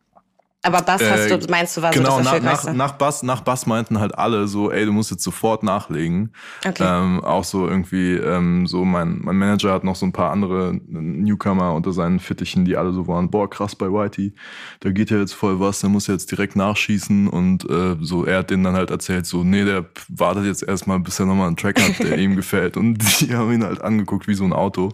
aber 0.63 0.83
Bass 0.83 1.03
hast 1.03 1.31
du, 1.31 1.35
äh, 1.35 1.47
meinst 1.49 1.77
du, 1.77 1.83
war 1.83 1.91
genau, 1.91 2.19
so 2.19 2.25
das 2.25 2.43
nach, 2.43 2.65
nach, 2.65 2.75
nach 2.75 2.93
Bass, 2.93 3.23
nach 3.23 3.41
Bass 3.41 3.67
meinten 3.67 3.99
halt 3.99 4.17
alle 4.19 4.47
so, 4.47 4.71
ey, 4.71 4.85
du 4.85 4.93
musst 4.93 5.11
jetzt 5.11 5.23
sofort 5.23 5.63
nachlegen. 5.63 6.33
Okay. 6.67 6.85
Ähm, 6.87 7.25
auch 7.25 7.45
so 7.45 7.67
irgendwie, 7.67 8.15
ähm, 8.15 8.67
so 8.67 8.85
mein, 8.85 9.21
mein 9.23 9.37
Manager 9.37 9.73
hat 9.73 9.85
noch 9.85 9.97
so 9.97 10.05
ein 10.05 10.13
paar 10.13 10.31
andere 10.31 10.79
Newcomer 10.87 11.73
unter 11.75 11.93
seinen 11.93 12.21
Fittichen, 12.21 12.67
die 12.67 12.77
alle 12.77 12.93
so 12.93 13.09
waren, 13.09 13.31
boah, 13.31 13.49
krass 13.49 13.75
bei 13.75 13.87
Whitey, 13.87 14.35
da 14.81 14.91
geht 14.91 15.11
ja 15.11 15.19
jetzt 15.19 15.33
voll 15.33 15.61
was, 15.61 15.81
der 15.81 15.89
muss 15.89 16.09
ja 16.09 16.15
jetzt 16.15 16.31
direkt 16.31 16.57
nachschießen 16.57 17.29
und 17.29 17.69
äh, 17.71 17.97
so, 18.01 18.25
er 18.25 18.41
hat 18.41 18.51
denen 18.51 18.65
dann 18.65 18.75
halt 18.75 18.91
erzählt, 18.91 19.25
so, 19.25 19.43
nee, 19.43 19.65
der 19.65 19.87
wartet 20.09 20.45
jetzt 20.45 20.63
erstmal, 20.63 21.01
bis 21.01 21.19
er 21.19 21.27
nochmal 21.27 21.47
einen 21.47 21.57
Track 21.57 21.81
hat, 21.81 21.99
der 22.01 22.19
ihm 22.19 22.37
gefällt. 22.37 22.77
Und 22.77 22.99
die 23.21 23.35
haben 23.35 23.51
ihn 23.53 23.65
halt 23.65 23.81
angeguckt 23.81 24.29
wie 24.29 24.35
so 24.35 24.45
ein 24.45 24.53
Auto. 24.53 24.91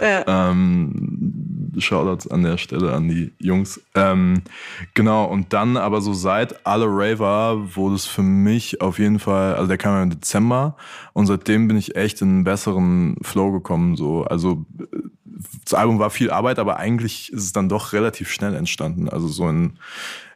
Ja. 0.00 0.50
Ähm, 0.50 1.18
Shoutouts 1.80 2.28
an 2.28 2.42
der 2.42 2.58
Stelle 2.58 2.92
an 2.92 3.08
die 3.08 3.32
Jungs. 3.38 3.80
Ähm, 3.94 4.42
genau 4.94 5.24
und 5.24 5.52
dann 5.52 5.76
aber 5.76 6.00
so 6.00 6.12
seit 6.12 6.66
Alle 6.66 6.86
Raver 6.86 7.76
wurde 7.76 7.94
es 7.94 8.06
für 8.06 8.22
mich 8.22 8.80
auf 8.80 8.98
jeden 8.98 9.18
Fall, 9.18 9.54
also 9.54 9.68
der 9.68 9.78
kam 9.78 9.94
ja 9.94 10.02
im 10.02 10.10
Dezember 10.10 10.76
und 11.12 11.26
seitdem 11.26 11.68
bin 11.68 11.76
ich 11.76 11.96
echt 11.96 12.22
in 12.22 12.28
einen 12.28 12.44
besseren 12.44 13.16
Flow 13.22 13.52
gekommen. 13.52 13.96
So, 13.96 14.24
also 14.24 14.64
das 15.64 15.74
Album 15.74 15.98
war 15.98 16.10
viel 16.10 16.30
Arbeit, 16.30 16.58
aber 16.58 16.76
eigentlich 16.76 17.32
ist 17.32 17.44
es 17.44 17.52
dann 17.52 17.68
doch 17.68 17.92
relativ 17.92 18.30
schnell 18.30 18.54
entstanden. 18.54 19.08
Also 19.08 19.28
so 19.28 19.48
in, 19.48 19.78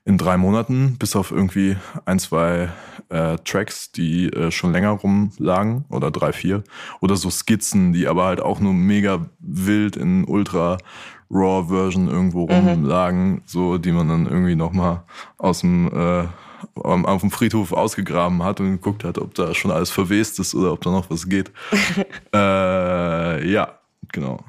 in 0.04 0.18
drei 0.18 0.36
Monaten, 0.36 0.96
bis 0.98 1.16
auf 1.16 1.30
irgendwie 1.30 1.76
ein, 2.04 2.18
zwei 2.18 2.70
äh, 3.08 3.36
Tracks, 3.44 3.92
die 3.92 4.26
äh, 4.28 4.50
schon 4.50 4.72
länger 4.72 4.90
rumlagen 4.90 5.84
oder 5.90 6.10
drei, 6.10 6.32
vier. 6.32 6.64
Oder 7.00 7.16
so 7.16 7.30
Skizzen, 7.30 7.92
die 7.92 8.06
aber 8.06 8.24
halt 8.24 8.40
auch 8.40 8.60
nur 8.60 8.72
mega 8.72 9.26
wild 9.40 9.96
in 9.96 10.24
ultra 10.24 10.78
Raw-Version 11.30 12.08
irgendwo 12.08 12.46
mhm. 12.46 12.68
rumlagen, 12.68 13.30
mhm. 13.30 13.42
so 13.46 13.78
die 13.78 13.92
man 13.92 14.08
dann 14.08 14.26
irgendwie 14.26 14.56
nochmal 14.56 15.02
aus 15.38 15.60
dem 15.60 15.90
äh, 15.92 16.26
auf 16.76 17.20
dem 17.20 17.30
Friedhof 17.30 17.72
ausgegraben 17.72 18.42
hat 18.42 18.60
und 18.60 18.72
geguckt 18.72 19.04
hat, 19.04 19.18
ob 19.18 19.34
da 19.34 19.54
schon 19.54 19.70
alles 19.70 19.90
verwest 19.90 20.38
ist 20.40 20.54
oder 20.54 20.72
ob 20.72 20.80
da 20.80 20.90
noch 20.90 21.10
was 21.10 21.28
geht. 21.28 21.52
äh, 22.34 23.50
ja, 23.50 23.78
genau. 24.12 24.42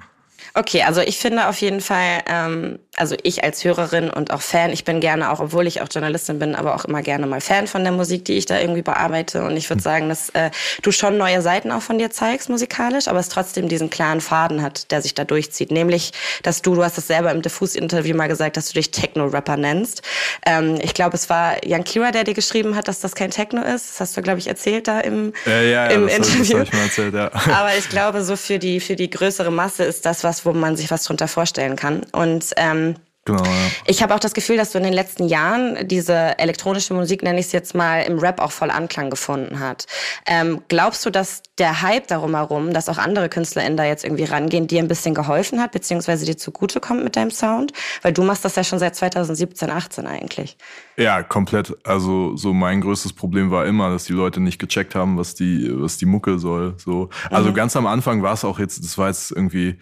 Okay, 0.53 0.84
also 0.84 1.01
ich 1.01 1.17
finde 1.17 1.50
auf 1.50 1.60
jeden 1.60 1.82
Fall, 1.82 2.24
ähm, 2.27 2.79
also 2.98 3.16
ich 3.24 3.44
als 3.44 3.64
Hörerin 3.64 4.10
und 4.10 4.32
auch 4.32 4.42
Fan, 4.42 4.72
ich 4.72 4.86
bin 4.86 5.00
gerne 5.00 5.32
auch, 5.32 5.40
obwohl 5.40 5.68
ich 5.68 5.82
auch 5.82 5.88
Journalistin 5.92 6.40
bin, 6.40 6.56
aber 6.56 6.75
auch 6.75 6.86
immer 6.86 7.02
gerne 7.02 7.28
mal 7.28 7.42
Fan 7.42 7.68
von 7.68 7.84
der 7.84 7.92
Musik, 7.92 8.25
die 8.25 8.34
ich 8.34 8.46
da 8.46 8.60
irgendwie 8.60 8.82
bearbeite. 8.82 9.44
Und 9.44 9.58
ich 9.58 9.70
würde 9.70 9.80
hm. 9.80 9.84
sagen, 9.84 10.10
dass 10.10 10.30
äh, 10.30 10.52
du 10.82 10.92
schon 10.92 11.18
neue 11.18 11.42
Seiten 11.42 11.72
auch 11.72 11.82
von 11.82 11.98
dir 11.98 12.10
zeigst 12.12 12.50
musikalisch, 12.50 13.08
aber 13.08 13.20
es 13.20 13.30
trotzdem 13.30 13.68
diesen 13.68 13.90
klaren 13.90 14.22
Faden 14.22 14.62
hat, 14.62 14.92
der 14.92 15.02
sich 15.02 15.14
da 15.14 15.25
durchzieht. 15.25 15.72
Nämlich, 15.72 16.12
dass 16.44 16.62
du, 16.62 16.75
du 16.75 16.84
hast 16.84 16.98
es 16.98 17.08
selber 17.08 17.32
im 17.32 17.42
Diffus-Interview 17.42 18.16
mal 18.16 18.28
gesagt, 18.28 18.58
dass 18.58 18.68
du 18.68 18.74
dich 18.74 18.92
Techno-Rapper 18.92 19.58
nennst. 19.58 20.02
Ähm, 20.46 20.80
ich 20.82 20.94
glaube, 20.94 21.16
es 21.16 21.30
war 21.30 21.66
Jan 21.66 21.84
Kira, 21.84 22.12
der 22.12 22.24
dir 22.24 22.34
geschrieben 22.34 22.75
hat, 22.75 22.88
dass 22.88 23.02
das 23.02 23.16
kein 23.16 23.32
Techno 23.32 23.62
ist. 23.62 23.92
Das 23.92 24.00
hast 24.00 24.18
du, 24.18 24.22
glaube 24.22 24.40
ich, 24.40 24.48
erzählt 24.48 24.88
da 24.88 25.02
im, 25.02 25.34
ja, 25.46 25.62
ja, 25.62 25.88
im 25.88 26.08
das 26.08 26.18
Interview. 26.18 26.60
Hab, 26.60 26.66
das 26.66 26.68
hab 26.68 26.68
ich 26.68 26.74
mal 26.74 26.84
erzählt, 26.84 27.14
ja. 27.14 27.32
Aber 27.60 27.78
ich 27.78 27.90
glaube, 27.90 28.24
so 28.24 28.38
für 28.38 28.60
die, 28.60 28.80
für 28.80 28.96
die 28.96 29.10
größere 29.10 29.52
Masse 29.52 29.84
ist 29.84 30.06
das 30.06 30.24
was, 30.24 30.46
wo 30.46 30.54
man 30.54 30.78
sich 30.78 30.92
was 30.92 31.04
drunter 31.04 31.28
vorstellen 31.28 31.75
kann. 31.75 32.06
Und 32.12 32.46
ähm, 32.56 32.85
Genau, 33.25 33.44
ja. 33.44 33.51
Ich 33.86 34.03
habe 34.03 34.13
auch 34.13 34.20
das 34.20 34.36
Gefühl, 34.36 34.55
dass 34.55 34.72
du 34.72 34.77
in 34.77 34.84
den 34.84 34.94
letzten 34.94 35.27
Jahren 35.27 35.88
diese 35.88 36.38
elektronische 36.38 36.94
Musik, 36.94 37.24
nenne 37.24 37.39
ich 37.39 37.48
es 37.48 37.51
jetzt 37.53 37.74
mal, 37.74 38.01
im 38.01 38.20
Rap 38.20 38.39
auch 38.39 38.51
voll 38.51 38.70
Anklang 38.70 39.10
gefunden 39.10 39.60
hat. 39.60 39.88
Ähm, 40.27 40.62
glaubst 40.67 41.03
du, 41.05 41.10
dass 41.10 41.41
der 41.58 41.82
Hype 41.82 42.08
darum 42.08 42.36
herum, 42.36 42.72
dass 42.72 42.88
auch 42.88 43.00
andere 43.00 43.27
KünstlerInnen 43.29 43.77
da 43.77 43.86
jetzt 43.86 44.03
irgendwie 44.03 44.25
rangehen, 44.25 44.67
dir 44.67 44.79
ein 44.79 44.88
bisschen 44.88 45.15
geholfen 45.15 45.60
hat, 45.60 45.72
beziehungsweise 45.72 46.25
dir 46.25 46.38
zugutekommt 46.38 47.03
mit 47.03 47.15
deinem 47.15 47.32
Sound? 47.32 47.74
Weil 48.03 48.13
du 48.13 48.24
machst 48.24 48.46
das 48.46 48.55
ja 48.55 48.63
schon 48.63 48.77
seit 48.77 48.96
2017, 48.96 49.72
18 49.72 50.05
eigentlich. 50.05 50.58
Ja, 50.98 51.24
komplett. 51.24 51.75
Also 51.84 52.38
so 52.38 52.53
mein 52.53 52.79
größtes 52.79 53.13
Problem 53.13 53.50
war 53.50 53.65
immer, 53.65 53.89
dass 53.89 54.05
die 54.05 54.13
Leute 54.13 54.39
nicht 54.39 54.60
gecheckt 54.60 54.94
haben, 54.96 55.17
was 55.17 55.34
die, 55.34 55.70
was 55.72 55.98
die 55.98 56.05
Mucke 56.05 56.38
soll. 56.38 56.75
So, 56.77 57.10
also 57.32 57.50
mhm. 57.50 57.55
ganz 57.55 57.75
am 57.75 57.88
Anfang 57.88 58.22
war 58.22 58.34
es 58.34 58.46
auch 58.46 58.60
jetzt, 58.60 58.84
das 58.84 58.98
war 58.98 59.08
jetzt 59.08 59.32
irgendwie 59.32 59.77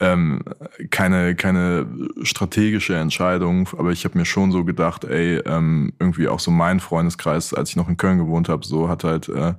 ähm, 0.00 0.42
keine 0.90 1.34
keine 1.34 1.86
strategische 2.22 2.75
strategische 2.76 2.96
Entscheidung, 2.96 3.68
aber 3.78 3.90
ich 3.90 4.04
habe 4.04 4.18
mir 4.18 4.24
schon 4.24 4.52
so 4.52 4.64
gedacht, 4.64 5.04
ey, 5.04 5.38
ähm, 5.46 5.92
irgendwie 5.98 6.28
auch 6.28 6.40
so 6.40 6.50
mein 6.50 6.80
Freundeskreis, 6.80 7.54
als 7.54 7.70
ich 7.70 7.76
noch 7.76 7.88
in 7.88 7.96
Köln 7.96 8.18
gewohnt 8.18 8.48
habe, 8.48 8.66
so 8.66 8.88
hat 8.88 9.04
halt 9.04 9.28
äh, 9.28 9.54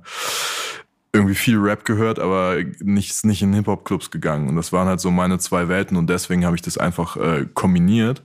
irgendwie 1.12 1.34
viel 1.34 1.58
Rap 1.58 1.84
gehört, 1.84 2.18
aber 2.18 2.56
nicht, 2.80 3.24
nicht 3.24 3.42
in 3.42 3.54
Hip-Hop-Clubs 3.54 4.10
gegangen. 4.10 4.48
Und 4.48 4.56
das 4.56 4.72
waren 4.72 4.88
halt 4.88 5.00
so 5.00 5.10
meine 5.10 5.38
zwei 5.38 5.68
Welten 5.68 5.96
und 5.96 6.08
deswegen 6.08 6.44
habe 6.44 6.56
ich 6.56 6.62
das 6.62 6.78
einfach 6.78 7.16
äh, 7.16 7.46
kombiniert. 7.54 8.22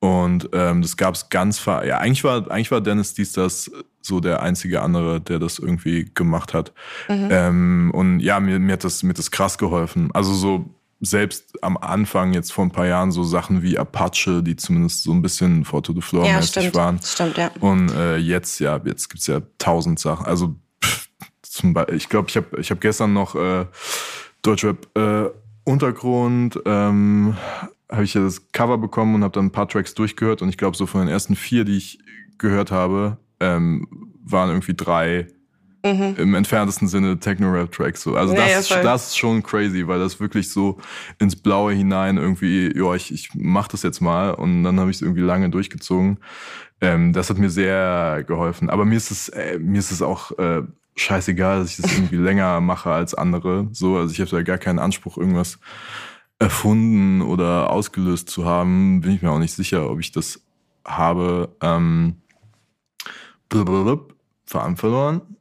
Und 0.00 0.50
ähm, 0.52 0.82
das 0.82 0.96
gab 0.96 1.14
es 1.14 1.28
ganz 1.28 1.58
ver 1.58 1.84
ja 1.84 1.98
eigentlich 1.98 2.22
war 2.22 2.48
eigentlich 2.52 2.70
war 2.70 2.80
Dennis 2.80 3.14
Dies 3.14 3.32
das 3.32 3.68
so 4.00 4.20
der 4.20 4.42
einzige 4.42 4.80
andere, 4.80 5.20
der 5.20 5.40
das 5.40 5.58
irgendwie 5.58 6.08
gemacht 6.14 6.54
hat. 6.54 6.72
Mhm. 7.08 7.28
Ähm, 7.32 7.90
und 7.92 8.20
ja, 8.20 8.38
mir, 8.38 8.60
mir 8.60 8.74
hat 8.74 8.84
das 8.84 9.02
mir 9.02 9.10
hat 9.10 9.18
das 9.18 9.32
krass 9.32 9.58
geholfen. 9.58 10.10
Also 10.14 10.34
so 10.34 10.72
selbst 11.00 11.62
am 11.62 11.76
Anfang 11.76 12.32
jetzt 12.34 12.52
vor 12.52 12.64
ein 12.64 12.70
paar 12.70 12.86
Jahren 12.86 13.12
so 13.12 13.22
Sachen 13.22 13.62
wie 13.62 13.78
Apache, 13.78 14.42
die 14.42 14.56
zumindest 14.56 15.04
so 15.04 15.12
ein 15.12 15.22
bisschen 15.22 15.64
Photo 15.64 15.92
the 15.92 16.00
Floor 16.00 16.24
mäßig 16.24 16.34
ja, 16.34 16.62
stimmt, 16.62 16.74
waren. 16.74 17.00
Stimmt, 17.02 17.38
ja. 17.38 17.50
Und 17.60 17.90
äh, 17.92 18.16
jetzt 18.16 18.58
ja, 18.58 18.80
jetzt 18.84 19.08
gibt's 19.08 19.26
ja 19.26 19.40
tausend 19.58 20.00
Sachen. 20.00 20.26
Also 20.26 20.56
pff, 20.82 21.08
zum 21.42 21.74
Beispiel, 21.74 21.96
ich 21.96 22.08
glaube, 22.08 22.28
ich 22.28 22.36
habe 22.36 22.60
ich 22.60 22.70
hab 22.70 22.80
gestern 22.80 23.12
noch 23.12 23.34
äh, 23.36 23.66
Deutschrap 24.42 24.86
äh, 24.96 25.30
Untergrund 25.64 26.58
ähm, 26.64 27.36
habe 27.90 28.04
ich 28.04 28.14
ja 28.14 28.22
das 28.22 28.50
Cover 28.52 28.78
bekommen 28.78 29.16
und 29.16 29.22
habe 29.22 29.34
dann 29.34 29.46
ein 29.46 29.52
paar 29.52 29.68
Tracks 29.68 29.94
durchgehört 29.94 30.42
und 30.42 30.48
ich 30.48 30.56
glaube 30.56 30.76
so 30.76 30.86
von 30.86 31.00
den 31.00 31.08
ersten 31.08 31.36
vier, 31.36 31.64
die 31.64 31.76
ich 31.76 31.98
gehört 32.38 32.70
habe, 32.70 33.18
ähm, 33.40 33.86
waren 34.24 34.50
irgendwie 34.50 34.74
drei 34.74 35.26
mhm. 35.94 36.14
im 36.16 36.34
entferntesten 36.34 36.88
Sinne 36.88 37.18
Techno-Rap-Tracks. 37.18 38.02
So. 38.02 38.14
Also 38.14 38.34
ja, 38.34 38.46
das, 38.46 38.68
ja, 38.68 38.82
das 38.82 39.08
ist 39.08 39.18
schon 39.18 39.42
crazy, 39.42 39.86
weil 39.86 39.98
das 39.98 40.20
wirklich 40.20 40.50
so 40.50 40.78
ins 41.18 41.36
Blaue 41.36 41.72
hinein 41.72 42.16
irgendwie, 42.16 42.72
ja, 42.76 42.94
ich, 42.94 43.12
ich 43.12 43.30
mach 43.34 43.68
das 43.68 43.82
jetzt 43.82 44.00
mal 44.00 44.30
und 44.30 44.64
dann 44.64 44.78
habe 44.80 44.90
ich 44.90 44.96
es 44.96 45.02
irgendwie 45.02 45.22
lange 45.22 45.50
durchgezogen. 45.50 46.18
Ähm, 46.80 47.12
das 47.12 47.30
hat 47.30 47.38
mir 47.38 47.50
sehr 47.50 48.24
geholfen. 48.26 48.70
Aber 48.70 48.84
mir 48.84 48.96
ist 48.96 49.10
es, 49.10 49.28
äh, 49.30 49.58
mir 49.58 49.78
ist 49.78 49.90
es 49.90 50.02
auch 50.02 50.36
äh, 50.38 50.62
scheißegal, 50.96 51.60
dass 51.60 51.70
ich 51.70 51.76
das 51.82 51.92
irgendwie 51.92 52.16
länger 52.24 52.60
mache 52.60 52.90
als 52.90 53.14
andere. 53.14 53.68
So, 53.72 53.96
also 53.96 54.12
ich 54.12 54.20
habe 54.20 54.30
da 54.30 54.42
gar 54.42 54.58
keinen 54.58 54.78
Anspruch, 54.78 55.18
irgendwas 55.18 55.58
erfunden 56.38 57.20
oder 57.22 57.70
ausgelöst 57.70 58.30
zu 58.30 58.44
haben, 58.44 59.00
bin 59.00 59.12
ich 59.12 59.22
mir 59.22 59.30
auch 59.30 59.40
nicht 59.40 59.54
sicher, 59.54 59.90
ob 59.90 59.98
ich 60.00 60.12
das 60.12 60.40
habe. 60.84 61.56
Ähm, 61.60 62.16
Faden 64.48 64.76
verloren. 64.76 65.37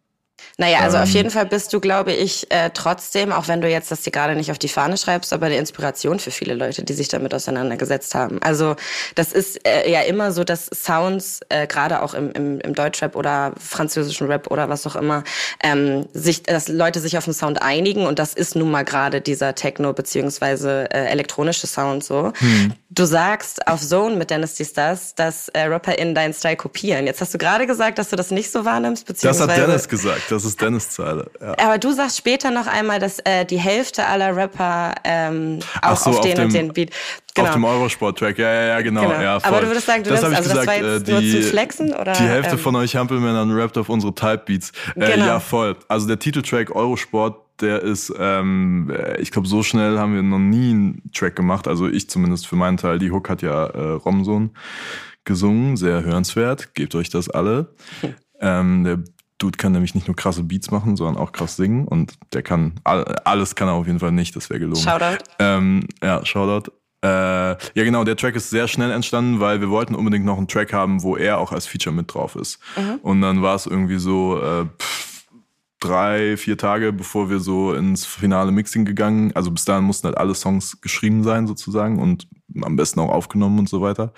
Naja, 0.58 0.80
also 0.80 0.98
ähm, 0.98 1.04
auf 1.04 1.10
jeden 1.10 1.30
Fall 1.30 1.46
bist 1.46 1.72
du, 1.74 1.80
glaube 1.80 2.14
ich, 2.14 2.52
äh, 2.52 2.72
trotzdem, 2.74 3.32
auch 3.32 3.48
wenn 3.48 3.62
du 3.62 3.70
jetzt 3.70 3.92
das 3.92 4.02
dir 4.02 4.12
gerade 4.12 4.36
nicht 4.36 4.50
auf 4.52 4.58
die 4.58 4.68
Fahne 4.68 4.98
schreibst, 4.98 5.32
aber 5.34 5.46
eine 5.48 5.58
Inspiration 5.58 6.20
für 6.20 6.32
viele 6.32 6.56
Leute, 6.56 6.84
die 6.84 6.94
sich 6.94 7.08
damit 7.10 7.34
auseinandergesetzt 7.34 8.16
haben. 8.16 8.42
Also 8.42 8.76
das 9.16 9.34
ist 9.34 9.68
äh, 9.68 9.90
ja 9.92 10.02
immer 10.02 10.32
so, 10.32 10.44
dass 10.44 10.66
Sounds, 10.74 11.42
äh, 11.50 11.68
gerade 11.68 12.02
auch 12.02 12.14
im, 12.14 12.32
im, 12.32 12.60
im 12.60 12.74
Deutschrap 12.74 13.16
oder 13.16 13.54
französischen 13.60 14.28
Rap 14.28 14.50
oder 14.50 14.68
was 14.70 14.88
auch 14.88 14.96
immer, 14.96 15.24
ähm, 15.64 16.08
sich, 16.14 16.44
dass 16.44 16.68
Leute 16.68 17.00
sich 17.00 17.18
auf 17.18 17.26
den 17.26 17.34
Sound 17.34 17.62
einigen 17.62 18.08
und 18.08 18.18
das 18.18 18.34
ist 18.34 18.56
nun 18.56 18.72
mal 18.72 18.84
gerade 18.84 19.22
dieser 19.22 19.54
Techno- 19.56 19.94
beziehungsweise 19.94 20.90
äh, 20.92 21.06
elektronische 21.06 21.68
Sound 21.68 22.04
so. 22.04 22.34
Hm. 22.38 22.74
Du 22.90 23.06
sagst 23.06 23.68
auf 23.68 23.82
Zone 23.82 24.16
mit 24.16 24.32
Dennis 24.32 24.56
D. 24.56 24.66
Stars, 24.66 25.14
dass 25.14 25.50
äh, 25.50 25.62
Rapper 25.64 26.00
in 26.00 26.16
deinen 26.16 26.34
Style 26.34 26.56
kopieren. 26.56 27.06
Jetzt 27.06 27.22
hast 27.22 27.34
du 27.34 27.38
gerade 27.38 27.68
gesagt, 27.68 28.00
dass 28.00 28.10
du 28.10 28.16
das 28.16 28.32
nicht 28.32 28.52
so 28.52 28.66
wahrnimmst, 28.66 29.06
beziehungsweise... 29.06 29.48
Das 29.48 29.58
hat 29.58 29.68
Dennis 29.68 29.88
gesagt, 29.88 30.27
das 30.30 30.46
ist 30.46 30.62
Dennis 30.62 30.90
Zeile. 30.90 31.30
Ja. 31.42 31.56
Aber 31.60 31.78
du 31.78 31.92
sagst 31.92 32.18
später 32.18 32.52
noch 32.52 32.68
einmal, 32.68 33.00
dass 33.00 33.20
äh, 33.20 33.46
die 33.46 33.58
Hälfte 33.58 34.06
aller 34.06 34.36
Rapper 34.36 34.96
ähm, 35.04 35.60
auch 35.82 35.98
so, 35.98 36.12
auf 36.12 36.22
den 36.22 36.32
auf 36.32 36.38
dem, 36.38 36.46
und 36.46 36.54
den 36.54 36.74
Beat. 36.74 36.92
Genau. 37.34 37.48
Auf 37.48 37.54
dem 37.54 37.66
Eurosport-Track, 37.66 38.38
ja, 38.40 38.52
ja, 38.52 38.68
ja, 38.68 38.82
genau. 38.82 39.02
genau. 39.02 39.22
Ja, 39.22 39.40
Aber 39.44 39.62
du 39.62 39.68
würdest 39.68 39.86
sagen, 39.86 40.04
du 40.04 40.10
das 40.10 40.22
nimmst, 40.22 40.38
also 40.38 40.50
gesagt, 40.50 40.68
das 40.68 40.82
war 40.82 40.94
jetzt 40.94 41.08
die, 41.08 41.12
nur 41.12 41.22
zu 41.22 41.44
flexen? 41.44 41.94
Oder, 41.94 42.14
die 42.14 42.24
Hälfte 42.24 42.54
ähm, 42.54 42.60
von 42.60 42.76
euch 42.76 42.96
Hampelmännern 42.96 43.52
rappt 43.52 43.78
auf 43.78 43.90
unsere 43.90 44.14
Type-Beats. 44.14 44.72
Äh, 44.96 45.12
genau. 45.12 45.26
Ja, 45.26 45.40
voll. 45.40 45.76
Also 45.88 46.08
der 46.08 46.20
Titeltrack 46.20 46.76
Eurosport, 46.76 47.38
der 47.62 47.84
ist, 47.84 48.12
ähm, 48.20 48.92
äh, 48.92 49.20
ich 49.22 49.32
glaube, 49.32 49.48
so 49.48 49.64
schnell 49.64 49.98
haben 49.98 50.16
wir 50.16 50.24
noch 50.24 50.40
nie 50.40 50.72
einen 50.72 51.12
Track 51.14 51.36
gemacht. 51.36 51.68
Also 51.68 51.88
ich 51.88 52.10
zumindest 52.10 52.48
für 52.48 52.56
meinen 52.56 52.78
Teil. 52.78 53.00
Die 53.00 53.12
Hook 53.12 53.30
hat 53.30 53.42
ja 53.42 53.66
äh, 53.66 53.92
Romson 53.94 54.52
gesungen, 55.26 55.78
sehr 55.78 56.04
hörenswert. 56.04 56.74
Gebt 56.74 56.96
euch 56.96 57.10
das 57.10 57.30
alle. 57.30 57.74
ähm, 58.40 58.84
der 58.84 59.00
Dude 59.38 59.58
kann 59.58 59.72
nämlich 59.72 59.94
nicht 59.94 60.08
nur 60.08 60.16
krasse 60.16 60.44
Beats 60.44 60.72
machen, 60.72 60.96
sondern 60.96 61.18
auch 61.18 61.32
krass 61.32 61.56
singen 61.56 61.88
und 61.88 62.14
der 62.34 62.42
kann 62.42 62.80
alles 62.84 63.56
kann 63.56 63.68
er 63.68 63.76
auf 63.76 63.88
jeden 63.88 64.00
Fall 64.00 64.12
nicht, 64.12 64.36
das 64.36 64.50
wäre 64.50 64.60
gelogen. 64.60 64.82
Shoutout. 64.82 65.24
Ähm, 65.40 65.88
ja, 66.02 66.26
Shoutout. 66.26 66.72
Äh, 67.04 67.08
ja, 67.08 67.58
genau, 67.76 68.04
der 68.04 68.16
Track 68.16 68.36
ist 68.36 68.50
sehr 68.50 68.68
schnell 68.68 68.90
entstanden, 68.90 69.40
weil 69.40 69.62
wir 69.62 69.70
wollten 69.70 69.94
unbedingt 69.94 70.26
noch 70.26 70.38
einen 70.38 70.48
Track 70.48 70.74
haben, 70.74 71.04
wo 71.04 71.16
er 71.16 71.38
auch 71.38 71.52
als 71.52 71.68
Feature 71.68 71.96
mit 71.96 72.12
drauf 72.14 72.36
ist. 72.36 72.60
Mhm. 72.76 72.96
Und 73.04 73.22
dann 73.22 73.44
war 73.44 73.56
es 73.56 73.68
irgendwie 73.68 74.00
so 74.00 74.42
äh, 74.42 74.66
pff, 74.66 75.28
drei, 75.80 76.38
vier 76.38 76.58
Tage, 76.58 76.92
bevor 76.92 77.30
wir 77.30 77.40
so 77.40 77.74
ins 77.74 78.06
finale 78.06 78.52
Mixing 78.52 78.86
gegangen. 78.86 79.32
Also 79.36 79.52
bis 79.52 79.66
dahin 79.66 79.84
mussten 79.84 80.08
halt 80.08 80.18
alle 80.18 80.34
Songs 80.34 80.82
geschrieben 80.82 81.24
sein 81.24 81.46
sozusagen 81.46 82.00
und 82.00 82.28
am 82.62 82.76
besten 82.76 83.00
auch 83.00 83.10
aufgenommen 83.10 83.60
und 83.60 83.70
so 83.70 83.82
weiter. 83.82 84.14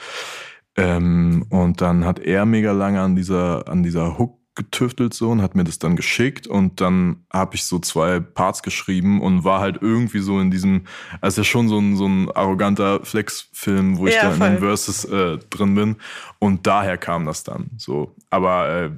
Ähm, 0.77 1.45
und 1.49 1.81
dann 1.81 2.05
hat 2.05 2.19
er 2.19 2.45
mega 2.45 2.71
lange 2.71 3.01
an 3.01 3.15
dieser, 3.17 3.67
an 3.67 3.83
dieser 3.83 4.17
Hook 4.17 4.38
getüftelt 4.59 5.13
so 5.13 5.31
und 5.31 5.41
hat 5.41 5.55
mir 5.55 5.63
das 5.63 5.79
dann 5.79 5.95
geschickt 5.95 6.45
und 6.45 6.81
dann 6.81 7.23
habe 7.33 7.55
ich 7.55 7.63
so 7.63 7.79
zwei 7.79 8.19
Parts 8.19 8.61
geschrieben 8.61 9.21
und 9.21 9.43
war 9.43 9.61
halt 9.61 9.79
irgendwie 9.81 10.19
so 10.19 10.39
in 10.39 10.51
diesem, 10.51 10.85
also 11.21 11.41
ja 11.41 11.45
schon 11.45 11.69
so 11.69 11.79
ein, 11.79 11.95
so 11.95 12.05
ein 12.05 12.29
arroganter 12.31 13.03
Flex-Film, 13.03 13.97
wo 13.97 14.05
ich 14.05 14.15
ja, 14.15 14.29
da 14.29 14.33
in 14.33 14.53
den 14.53 14.59
Verses 14.59 15.05
äh, 15.05 15.37
drin 15.49 15.73
bin 15.73 15.95
und 16.37 16.67
daher 16.67 16.97
kam 16.97 17.25
das 17.25 17.43
dann 17.43 17.71
so. 17.77 18.15
Aber 18.29 18.69
äh, 18.69 18.91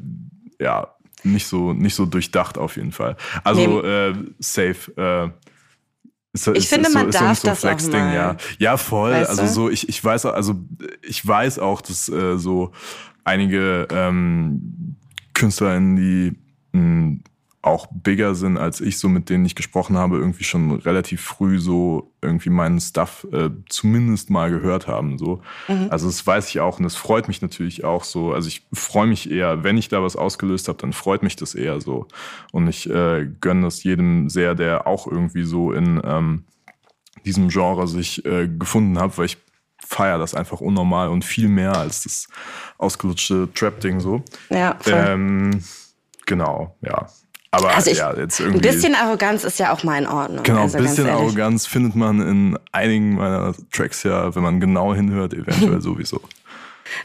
ja, 0.60 0.96
nicht 1.24 1.48
so, 1.48 1.74
nicht 1.74 1.96
so 1.96 2.06
durchdacht 2.06 2.58
auf 2.58 2.75
jeden 2.75 2.91
Fall. 2.91 3.15
Also 3.44 3.82
nee. 3.82 3.88
äh, 3.88 4.13
safe. 4.39 4.91
Äh, 4.98 5.30
ist, 6.34 6.48
ich 6.48 6.56
ist, 6.56 6.70
finde, 6.70 6.88
ist 6.88 6.96
man 6.96 7.12
so, 7.12 7.20
darf 7.20 7.39
so 7.39 7.48
das 7.48 7.63
auch 7.65 7.91
mal. 7.91 8.15
Ja, 8.15 8.36
ja 8.58 8.77
voll. 8.77 9.12
Weißt 9.12 9.30
also 9.30 9.46
so, 9.46 9.70
ich, 9.70 9.88
ich 9.88 10.03
weiß, 10.03 10.25
also 10.25 10.56
ich 11.03 11.25
weiß 11.25 11.60
auch, 11.60 11.82
dass 11.82 12.10
äh, 12.10 12.38
so 12.38 12.72
einige 13.24 13.88
ähm, 13.91 14.90
KünstlerInnen, 15.34 15.96
die 15.96 16.38
mh, 16.74 16.82
hm, 16.82 17.24
auch 17.64 17.88
bigger 17.92 18.34
sind 18.34 18.58
als 18.58 18.82
ich, 18.82 18.98
so 18.98 19.08
mit 19.08 19.30
denen 19.30 19.46
ich 19.46 19.56
gesprochen 19.56 19.96
habe, 19.96 20.18
irgendwie 20.18 20.44
schon 20.44 20.72
relativ 20.72 21.22
früh 21.22 21.60
so 21.60 22.12
irgendwie 22.22 22.50
meinen 22.50 22.80
Stuff 22.80 23.28
äh, 23.32 23.52
zumindest 23.70 24.32
mal 24.32 24.50
gehört 24.50 24.88
haben. 24.88 25.20
So. 25.20 25.42
Mhm. 25.68 25.88
Also 25.92 26.08
das 26.08 26.26
weiß 26.26 26.50
ich 26.50 26.60
auch 26.60 26.80
und 26.80 26.84
das 26.84 26.96
freut 26.96 27.28
mich 27.28 27.42
natürlich 27.42 27.84
auch 27.84 28.04
so. 28.04 28.34
Also 28.34 28.48
ich 28.48 28.66
freue 28.74 29.06
mich 29.06 29.30
eher, 29.30 29.64
wenn 29.64 29.78
ich 29.78 29.90
da 29.90 30.02
was 30.02 30.16
ausgelöst 30.16 30.70
habe, 30.70 30.80
dann 30.80 30.92
freut 30.92 31.22
mich 31.22 31.36
das 31.36 31.54
eher 31.54 31.80
so. 31.82 32.08
Und 32.52 32.68
ich 32.68 32.90
äh, 32.90 33.30
gönne 33.42 33.62
das 33.62 33.84
jedem 33.84 34.30
sehr, 34.30 34.56
der 34.56 34.88
auch 34.88 35.06
irgendwie 35.06 35.44
so 35.44 35.72
in 35.72 36.02
ähm, 36.04 36.46
diesem 37.26 37.50
Genre 37.50 37.88
sich 37.88 38.26
äh, 38.26 38.48
gefunden 38.48 38.98
hat, 38.98 39.20
weil 39.20 39.26
ich 39.26 39.38
feiere 39.86 40.18
das 40.18 40.34
einfach 40.34 40.62
unnormal 40.62 41.10
und 41.10 41.26
viel 41.26 41.48
mehr 41.48 41.76
als 41.76 42.04
das 42.04 42.28
ausgelutschte 42.78 43.50
Trap-Ding 43.54 44.00
so. 44.00 44.24
Ja, 44.50 44.76
voll. 44.80 44.94
Ähm, 44.94 45.64
genau, 46.26 46.76
ja. 46.82 47.08
Aber 47.54 47.76
also 47.76 47.92
ich, 47.92 47.98
ja, 47.98 48.14
jetzt 48.16 48.40
irgendwie. 48.40 48.60
Ein 48.60 48.74
bisschen 48.74 48.96
Arroganz 48.96 49.44
ist 49.44 49.60
ja 49.60 49.74
auch 49.74 49.84
mal 49.84 49.98
in 49.98 50.08
Ordnung. 50.08 50.44
Genau, 50.44 50.62
also 50.62 50.78
ein 50.78 50.84
bisschen 50.86 51.10
Arroganz 51.10 51.66
findet 51.66 51.96
man 51.96 52.22
in 52.22 52.58
einigen 52.72 53.16
meiner 53.16 53.54
Tracks 53.74 54.04
ja, 54.04 54.34
wenn 54.34 54.42
man 54.42 54.62
genau 54.62 54.96
hinhört, 54.96 55.34
eventuell 55.34 55.82
sowieso. 55.82 56.22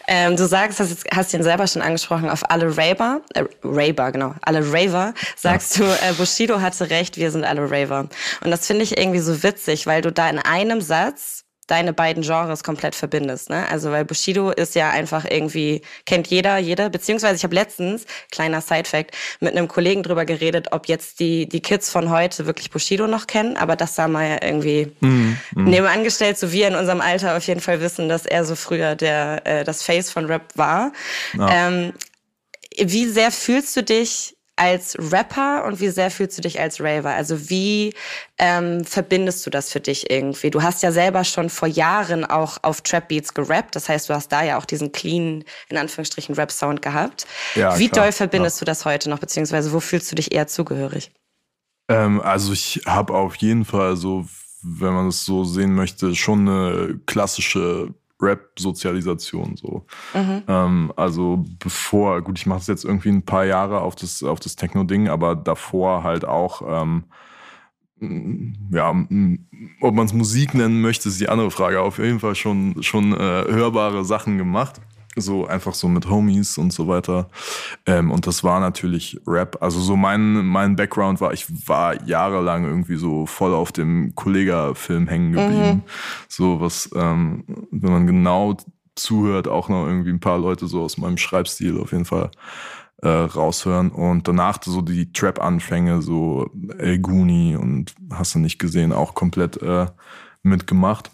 Ähm, 0.07 0.37
du 0.37 0.47
sagst, 0.47 0.81
hast, 0.81 1.05
hast 1.13 1.35
ihn 1.35 1.43
selber 1.43 1.67
schon 1.67 1.83
angesprochen, 1.83 2.29
auf 2.29 2.49
alle 2.51 2.77
Raver, 2.77 3.21
äh, 3.35 3.45
Raver, 3.63 4.13
genau, 4.13 4.35
alle 4.43 4.61
Raver, 4.73 5.15
sagst 5.37 5.79
ja. 5.79 5.85
du, 5.85 5.93
äh, 5.93 6.13
Bushido 6.17 6.61
hatte 6.61 6.91
recht, 6.91 7.17
wir 7.17 7.31
sind 7.31 7.45
alle 7.45 7.71
Raver. 7.71 8.09
Und 8.45 8.51
das 8.51 8.67
finde 8.67 8.83
ich 8.83 8.99
irgendwie 8.99 9.21
so 9.21 9.43
witzig, 9.43 9.87
weil 9.87 10.03
du 10.03 10.13
da 10.13 10.29
in 10.29 10.39
einem 10.39 10.81
Satz 10.81 11.46
deine 11.67 11.93
beiden 11.93 12.23
Genres 12.23 12.63
komplett 12.63 12.95
verbindest. 12.95 13.51
Ne? 13.51 13.69
Also 13.69 13.91
weil 13.91 14.05
Bushido 14.05 14.51
ist 14.51 14.75
ja 14.75 14.91
einfach 14.91 15.25
irgendwie, 15.29 15.83
kennt 16.05 16.29
jeder, 16.29 16.59
jeder, 16.59 16.91
beziehungsweise 16.91 17.37
ich 17.37 17.45
habe 17.45 17.55
letztens, 17.55 18.07
kleiner 18.31 18.61
Side-Fact, 18.61 19.17
mit 19.41 19.57
einem 19.57 19.69
Kollegen 19.69 20.03
drüber 20.03 20.25
geredet, 20.25 20.69
ob 20.71 20.87
jetzt 20.87 21.21
die, 21.21 21.49
die 21.49 21.61
Kids 21.61 21.91
von 21.91 22.11
heute 22.11 22.47
wirklich 22.47 22.71
Bushido 22.71 23.07
noch 23.07 23.27
kennen, 23.27 23.57
aber 23.57 23.77
das 23.77 23.95
sah 23.95 24.09
mal 24.09 24.29
ja 24.29 24.39
irgendwie 24.43 24.93
mm, 25.01 25.07
mm. 25.07 25.65
nebenan 25.65 26.05
gestellt, 26.05 26.39
so 26.39 26.53
wir 26.53 26.69
in 26.69 26.77
unserem 26.77 27.01
Alter 27.01 27.37
auf 27.37 27.47
jeden 27.47 27.61
Fall 27.61 27.81
wissen, 27.81 28.09
dass 28.09 28.27
er 28.27 28.45
so 28.45 28.55
früher 28.55 28.95
der 28.95 29.43
äh, 29.45 29.65
das 29.65 29.83
Face 29.83 30.11
von 30.11 30.27
Rap 30.27 30.45
war. 30.55 30.93
Ja. 31.37 31.69
Ähm, 31.69 31.93
wie 32.79 33.07
sehr 33.07 33.31
fühlst 33.31 33.77
du 33.77 33.83
dich 33.83 34.36
als 34.57 34.97
Rapper 34.99 35.65
und 35.67 35.81
wie 35.81 35.89
sehr 35.89 36.11
fühlst 36.11 36.39
du 36.39 36.43
dich 36.43 36.59
als 36.59 36.81
Raver? 36.81 37.11
Also 37.11 37.51
wie 37.51 37.95
ähm, 38.39 38.85
verbindest 38.85 39.45
du 39.45 39.51
das 39.51 39.71
für 39.71 39.81
dich 39.81 40.11
irgendwie? 40.11 40.51
Du 40.51 40.63
hast 40.63 40.83
ja 40.83 40.93
selber 40.93 41.25
schon 41.25 41.51
vor 41.51 41.69
Jahren 41.69 42.25
auch 42.25 42.59
auf 42.63 42.81
Trap 42.81 43.09
Beats 43.09 43.35
gerappt, 43.35 43.77
das 43.77 43.89
heißt, 43.89 44.09
du 44.09 44.15
hast 44.15 44.33
da 44.33 44.43
ja 44.43 44.59
auch 44.59 44.65
diesen 44.65 44.93
clean, 44.93 45.45
in 45.69 45.77
Anführungsstrichen, 45.77 46.35
Rap-Sound 46.35 46.81
gehabt. 46.81 47.27
Ja, 47.55 47.79
wie 47.79 47.89
klar, 47.89 48.07
doll 48.07 48.13
verbindest 48.13 48.59
klar. 48.59 48.65
du 48.65 48.71
das 48.71 48.85
heute 48.87 49.11
noch, 49.11 49.19
beziehungsweise 49.19 49.73
wo 49.73 49.81
fühlst 49.81 50.11
du 50.11 50.17
dich 50.17 50.33
eher 50.33 50.47
zugehörig? 50.47 51.11
Ähm, 51.89 52.21
also 52.21 52.53
ich 52.53 52.81
habe 52.87 53.15
auf 53.15 53.37
jeden 53.37 53.65
Fall 53.65 53.97
so, 53.97 54.27
wenn 54.63 54.95
man 54.95 55.09
es 55.09 55.25
so 55.25 55.45
sehen 55.45 55.75
möchte, 55.75 56.15
schon 56.15 56.49
eine 56.49 57.01
klassische 57.07 57.95
Rap-Sozialisation 58.21 59.57
so. 59.57 59.85
Mhm. 60.15 60.43
Ähm, 60.49 60.93
also 60.97 61.45
bevor, 61.59 62.23
gut, 62.23 62.39
ich 62.39 62.47
mache 62.47 62.61
das 62.61 62.67
jetzt 62.67 62.85
irgendwie 62.85 63.11
ein 63.11 63.25
paar 63.25 63.45
Jahre 63.45 63.81
auf 63.81 63.95
das, 63.95 64.23
auf 64.23 64.41
das 64.41 64.57
Techno-Ding, 64.57 65.09
aber 65.09 65.35
davor 65.37 66.03
halt 66.03 66.25
auch, 66.25 66.63
ähm, 66.67 67.05
ja, 68.71 68.91
ob 69.81 69.95
man 69.95 70.07
es 70.07 70.13
Musik 70.13 70.53
nennen 70.53 70.83
möchte, 70.83 71.09
ist 71.09 71.21
die 71.21 71.31
andere 71.31 71.51
Frage. 71.51 71.81
Auf 71.81 71.99
jeden 71.99 72.21
Fall 72.21 72.35
schon, 72.35 72.83
schon 72.83 73.13
äh, 73.15 73.17
hörbare 73.17 74.05
Sachen 74.05 74.37
gemacht 74.37 74.81
so 75.17 75.47
einfach 75.47 75.75
so 75.75 75.89
mit 75.89 76.09
Homies 76.09 76.59
und 76.59 76.73
so 76.73 76.87
weiter. 76.89 77.29
Ähm, 77.87 78.11
und 78.11 78.27
das 78.27 78.45
war 78.45 78.61
natürlich 78.61 79.19
Rap. 79.27 79.59
Also 79.61 79.81
so 79.81 79.97
mein, 79.97 80.47
mein 80.47 80.77
Background 80.77 81.21
war, 81.21 81.33
ich 81.33 81.47
war 81.67 82.01
jahrelang 82.05 82.65
irgendwie 82.65 82.97
so 82.97 83.27
voll 83.27 83.55
auf 83.55 83.73
dem 83.73 84.15
Kollega-Film 84.15 85.09
hängen 85.09 85.33
geblieben. 85.33 85.77
Mhm. 85.77 85.83
So 86.29 86.61
was, 86.61 86.91
ähm, 86.95 87.45
wenn 87.71 87.93
man 87.93 88.07
genau 88.07 88.57
zuhört, 88.95 89.49
auch 89.49 89.69
noch 89.69 89.87
irgendwie 89.87 90.11
ein 90.11 90.21
paar 90.21 90.39
Leute 90.39 90.67
so 90.67 90.83
aus 90.83 90.99
meinem 90.99 91.19
Schreibstil 91.19 91.79
auf 91.81 91.93
jeden 91.93 92.05
Fall 92.05 92.31
äh, 93.03 93.09
raushören. 93.09 93.91
Und 93.91 94.29
danach 94.29 94.59
so 94.65 94.83
die 94.83 95.13
Trap-Anfänge, 95.13 96.03
so 96.03 96.51
El 96.79 96.99
Guni 96.99 97.57
und 97.57 97.95
hast 98.11 98.35
du 98.35 98.39
nicht 98.39 98.59
gesehen, 98.59 98.93
auch 98.93 99.15
komplett 99.15 99.61
äh, 99.63 99.87
mitgemacht. 100.43 101.11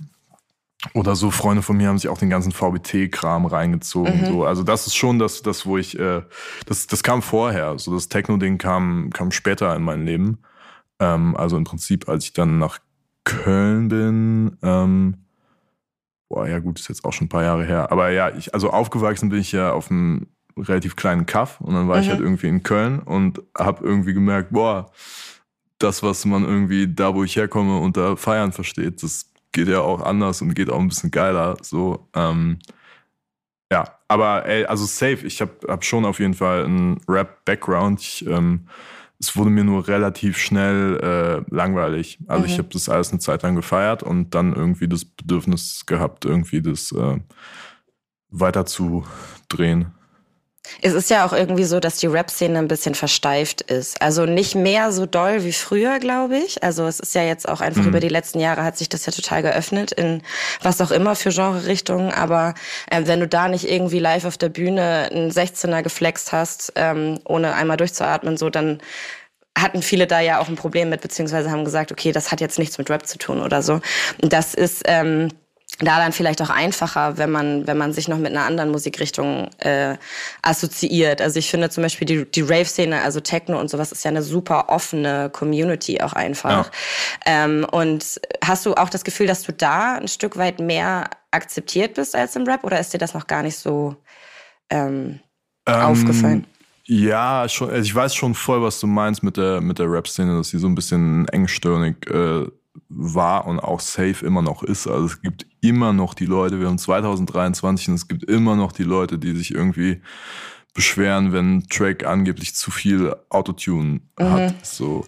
Oder 0.94 1.14
so 1.14 1.30
Freunde 1.30 1.62
von 1.62 1.76
mir 1.76 1.88
haben 1.88 1.98
sich 1.98 2.08
auch 2.08 2.18
den 2.18 2.30
ganzen 2.30 2.52
VBT-Kram 2.52 3.46
reingezogen. 3.46 4.22
Mhm. 4.22 4.26
So. 4.26 4.44
Also 4.44 4.62
das 4.62 4.86
ist 4.86 4.96
schon 4.96 5.18
das, 5.18 5.42
das 5.42 5.64
wo 5.64 5.78
ich, 5.78 5.98
äh, 5.98 6.22
das, 6.66 6.86
das 6.88 7.02
kam 7.02 7.22
vorher. 7.22 7.78
So 7.78 7.94
das 7.94 8.08
Techno-Ding 8.08 8.58
kam, 8.58 9.10
kam 9.10 9.30
später 9.30 9.74
in 9.76 9.82
mein 9.82 10.04
Leben. 10.04 10.38
Ähm, 10.98 11.36
also 11.36 11.56
im 11.56 11.64
Prinzip, 11.64 12.08
als 12.08 12.24
ich 12.24 12.32
dann 12.32 12.58
nach 12.58 12.78
Köln 13.24 13.88
bin, 13.88 14.58
ähm, 14.62 15.18
boah, 16.28 16.48
ja 16.48 16.58
gut, 16.58 16.80
ist 16.80 16.88
jetzt 16.88 17.04
auch 17.04 17.12
schon 17.12 17.26
ein 17.26 17.30
paar 17.30 17.44
Jahre 17.44 17.64
her. 17.64 17.92
Aber 17.92 18.10
ja, 18.10 18.30
ich, 18.30 18.52
also 18.52 18.70
aufgewachsen 18.70 19.28
bin 19.28 19.38
ich 19.38 19.52
ja 19.52 19.72
auf 19.72 19.90
einem 19.90 20.26
relativ 20.56 20.96
kleinen 20.96 21.26
Kaff 21.26 21.60
und 21.60 21.74
dann 21.74 21.88
war 21.88 21.96
mhm. 21.96 22.02
ich 22.02 22.08
halt 22.08 22.20
irgendwie 22.20 22.48
in 22.48 22.62
Köln 22.62 22.98
und 22.98 23.40
habe 23.56 23.84
irgendwie 23.84 24.14
gemerkt, 24.14 24.50
boah, 24.52 24.90
das, 25.78 26.02
was 26.02 26.24
man 26.24 26.44
irgendwie 26.44 26.92
da, 26.92 27.14
wo 27.14 27.24
ich 27.24 27.36
herkomme, 27.36 27.78
unter 27.78 28.16
Feiern 28.16 28.52
versteht, 28.52 29.02
das 29.02 29.31
geht 29.52 29.68
ja 29.68 29.80
auch 29.80 30.02
anders 30.02 30.42
und 30.42 30.54
geht 30.54 30.70
auch 30.70 30.80
ein 30.80 30.88
bisschen 30.88 31.10
geiler. 31.10 31.56
So, 31.62 32.08
ähm, 32.14 32.58
ja, 33.72 33.98
aber 34.08 34.44
ey, 34.46 34.64
also 34.64 34.84
safe. 34.84 35.26
Ich 35.26 35.40
habe 35.40 35.52
hab 35.66 35.84
schon 35.84 36.04
auf 36.04 36.18
jeden 36.20 36.34
Fall 36.34 36.64
einen 36.64 37.00
Rap-Background. 37.08 38.24
Ähm, 38.28 38.66
es 39.18 39.36
wurde 39.36 39.50
mir 39.50 39.64
nur 39.64 39.86
relativ 39.86 40.36
schnell 40.36 40.98
äh, 41.00 41.54
langweilig. 41.54 42.18
Also 42.26 42.44
mhm. 42.44 42.50
ich 42.50 42.58
habe 42.58 42.68
das 42.72 42.88
alles 42.88 43.10
eine 43.10 43.20
Zeit 43.20 43.42
lang 43.42 43.54
gefeiert 43.54 44.02
und 44.02 44.34
dann 44.34 44.52
irgendwie 44.52 44.88
das 44.88 45.04
Bedürfnis 45.04 45.86
gehabt, 45.86 46.24
irgendwie 46.24 46.60
das 46.60 46.92
äh, 46.92 47.18
weiter 48.30 48.66
zu 48.66 49.06
drehen. 49.48 49.92
Es 50.80 50.92
ist 50.92 51.10
ja 51.10 51.26
auch 51.26 51.32
irgendwie 51.32 51.64
so, 51.64 51.80
dass 51.80 51.96
die 51.96 52.06
Rap-Szene 52.06 52.58
ein 52.58 52.68
bisschen 52.68 52.94
versteift 52.94 53.62
ist. 53.62 54.00
Also 54.00 54.26
nicht 54.26 54.54
mehr 54.54 54.92
so 54.92 55.06
doll 55.06 55.44
wie 55.44 55.52
früher, 55.52 55.98
glaube 55.98 56.38
ich. 56.38 56.62
Also 56.62 56.86
es 56.86 57.00
ist 57.00 57.14
ja 57.14 57.22
jetzt 57.22 57.48
auch 57.48 57.60
einfach 57.60 57.82
mhm. 57.82 57.88
über 57.88 58.00
die 58.00 58.08
letzten 58.08 58.40
Jahre 58.40 58.64
hat 58.64 58.78
sich 58.78 58.88
das 58.88 59.04
ja 59.06 59.12
total 59.12 59.42
geöffnet 59.42 59.92
in 59.92 60.22
was 60.62 60.80
auch 60.80 60.90
immer 60.90 61.16
für 61.16 61.30
Genre-Richtungen. 61.30 62.12
Aber 62.12 62.54
äh, 62.90 63.02
wenn 63.04 63.20
du 63.20 63.28
da 63.28 63.48
nicht 63.48 63.68
irgendwie 63.68 63.98
live 63.98 64.24
auf 64.24 64.38
der 64.38 64.48
Bühne 64.48 65.08
einen 65.10 65.30
16er 65.30 65.82
geflext 65.82 66.32
hast, 66.32 66.72
ähm, 66.76 67.18
ohne 67.24 67.54
einmal 67.54 67.76
durchzuatmen, 67.76 68.36
so 68.36 68.48
dann 68.48 68.80
hatten 69.56 69.82
viele 69.82 70.06
da 70.06 70.20
ja 70.20 70.40
auch 70.40 70.48
ein 70.48 70.56
Problem 70.56 70.88
mit, 70.88 71.02
beziehungsweise 71.02 71.50
haben 71.50 71.64
gesagt, 71.64 71.92
okay, 71.92 72.12
das 72.12 72.32
hat 72.32 72.40
jetzt 72.40 72.58
nichts 72.58 72.78
mit 72.78 72.88
Rap 72.88 73.06
zu 73.06 73.18
tun 73.18 73.40
oder 73.40 73.62
so. 73.62 73.80
Das 74.18 74.54
ist 74.54 74.82
ähm, 74.86 75.28
da 75.78 75.98
dann 75.98 76.12
vielleicht 76.12 76.40
auch 76.42 76.50
einfacher, 76.50 77.18
wenn 77.18 77.30
man, 77.30 77.66
wenn 77.66 77.78
man 77.78 77.92
sich 77.92 78.08
noch 78.08 78.18
mit 78.18 78.32
einer 78.32 78.44
anderen 78.44 78.70
Musikrichtung 78.70 79.48
äh, 79.58 79.96
assoziiert. 80.42 81.20
Also 81.20 81.38
ich 81.38 81.50
finde 81.50 81.70
zum 81.70 81.82
Beispiel 81.82 82.06
die, 82.06 82.30
die 82.30 82.42
Rave-Szene, 82.42 83.02
also 83.02 83.20
Techno 83.20 83.58
und 83.58 83.70
sowas, 83.70 83.92
ist 83.92 84.04
ja 84.04 84.10
eine 84.10 84.22
super 84.22 84.68
offene 84.68 85.30
Community 85.30 86.00
auch 86.00 86.12
einfach. 86.12 86.70
Ja. 87.26 87.44
Ähm, 87.44 87.66
und 87.70 88.20
hast 88.44 88.66
du 88.66 88.74
auch 88.74 88.90
das 88.90 89.04
Gefühl, 89.04 89.26
dass 89.26 89.42
du 89.42 89.52
da 89.52 89.96
ein 89.96 90.08
Stück 90.08 90.36
weit 90.36 90.60
mehr 90.60 91.10
akzeptiert 91.30 91.94
bist 91.94 92.14
als 92.14 92.36
im 92.36 92.44
Rap 92.44 92.64
oder 92.64 92.78
ist 92.78 92.92
dir 92.92 92.98
das 92.98 93.14
noch 93.14 93.26
gar 93.26 93.42
nicht 93.42 93.56
so 93.56 93.96
ähm, 94.70 95.20
ähm, 95.66 95.74
aufgefallen? 95.74 96.46
Ja, 96.84 97.48
schon, 97.48 97.70
also 97.70 97.82
ich 97.82 97.94
weiß 97.94 98.14
schon 98.14 98.34
voll, 98.34 98.60
was 98.60 98.80
du 98.80 98.86
meinst 98.86 99.22
mit 99.22 99.36
der, 99.36 99.60
mit 99.60 99.78
der 99.78 99.90
Rap-Szene, 99.90 100.36
dass 100.36 100.48
sie 100.48 100.58
so 100.58 100.66
ein 100.66 100.74
bisschen 100.74 101.26
engstirnig 101.28 102.06
äh, 102.10 102.46
war 102.88 103.46
und 103.46 103.60
auch 103.60 103.80
safe 103.80 104.24
immer 104.24 104.42
noch 104.42 104.62
ist. 104.62 104.86
Also 104.86 105.06
es 105.06 105.22
gibt 105.22 105.46
immer 105.60 105.92
noch 105.92 106.14
die 106.14 106.26
Leute, 106.26 106.60
wir 106.60 106.66
haben 106.66 106.78
2023 106.78 107.88
und 107.88 107.94
es 107.94 108.08
gibt 108.08 108.24
immer 108.24 108.56
noch 108.56 108.72
die 108.72 108.82
Leute, 108.82 109.18
die 109.18 109.34
sich 109.34 109.52
irgendwie 109.52 110.00
beschweren, 110.74 111.32
wenn 111.32 111.56
ein 111.56 111.68
Track 111.68 112.06
angeblich 112.06 112.54
zu 112.54 112.70
viel 112.70 113.14
Autotune 113.28 114.00
mhm. 114.18 114.30
hat. 114.30 114.66
So. 114.66 115.06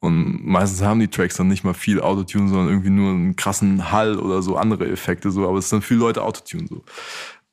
Und 0.00 0.44
meistens 0.44 0.82
haben 0.82 1.00
die 1.00 1.08
Tracks 1.08 1.36
dann 1.36 1.48
nicht 1.48 1.64
mal 1.64 1.74
viel 1.74 2.00
Autotune, 2.00 2.48
sondern 2.48 2.68
irgendwie 2.68 2.90
nur 2.90 3.10
einen 3.10 3.36
krassen 3.36 3.90
Hall 3.90 4.18
oder 4.18 4.42
so 4.42 4.56
andere 4.56 4.88
Effekte. 4.88 5.30
So. 5.30 5.48
Aber 5.48 5.58
es 5.58 5.68
sind 5.68 5.84
viele 5.84 6.00
Leute 6.00 6.22
Autotune. 6.22 6.66
So. 6.68 6.84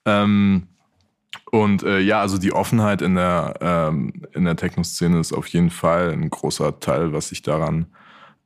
Ähm, 0.05 0.67
und 1.51 1.83
äh, 1.83 1.99
ja, 1.99 2.19
also 2.21 2.37
die 2.37 2.53
Offenheit 2.53 3.01
in 3.01 3.15
der, 3.15 3.53
ähm, 3.61 4.13
in 4.33 4.45
der 4.45 4.55
Techno-Szene 4.55 5.19
ist 5.19 5.33
auf 5.33 5.47
jeden 5.47 5.69
Fall 5.69 6.11
ein 6.11 6.29
großer 6.29 6.79
Teil, 6.79 7.13
was 7.13 7.31
ich 7.31 7.43
daran 7.43 7.87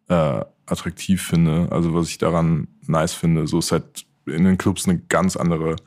äh, 0.10 0.43
attraktiv 0.65 1.22
finde, 1.22 1.67
also 1.72 1.93
was 1.93 2.10
ich 2.10 2.17
daran 2.17 2.67
nice 2.88 3.13
finde. 3.13 3.48
So 3.48 3.60
ist 3.60 3.72
halt 3.72 4.06
in 4.26 4.43
den 4.43 4.58
Clubs 4.58 4.88
eine 4.88 5.00
ganz 5.00 5.36
andere 5.36 5.78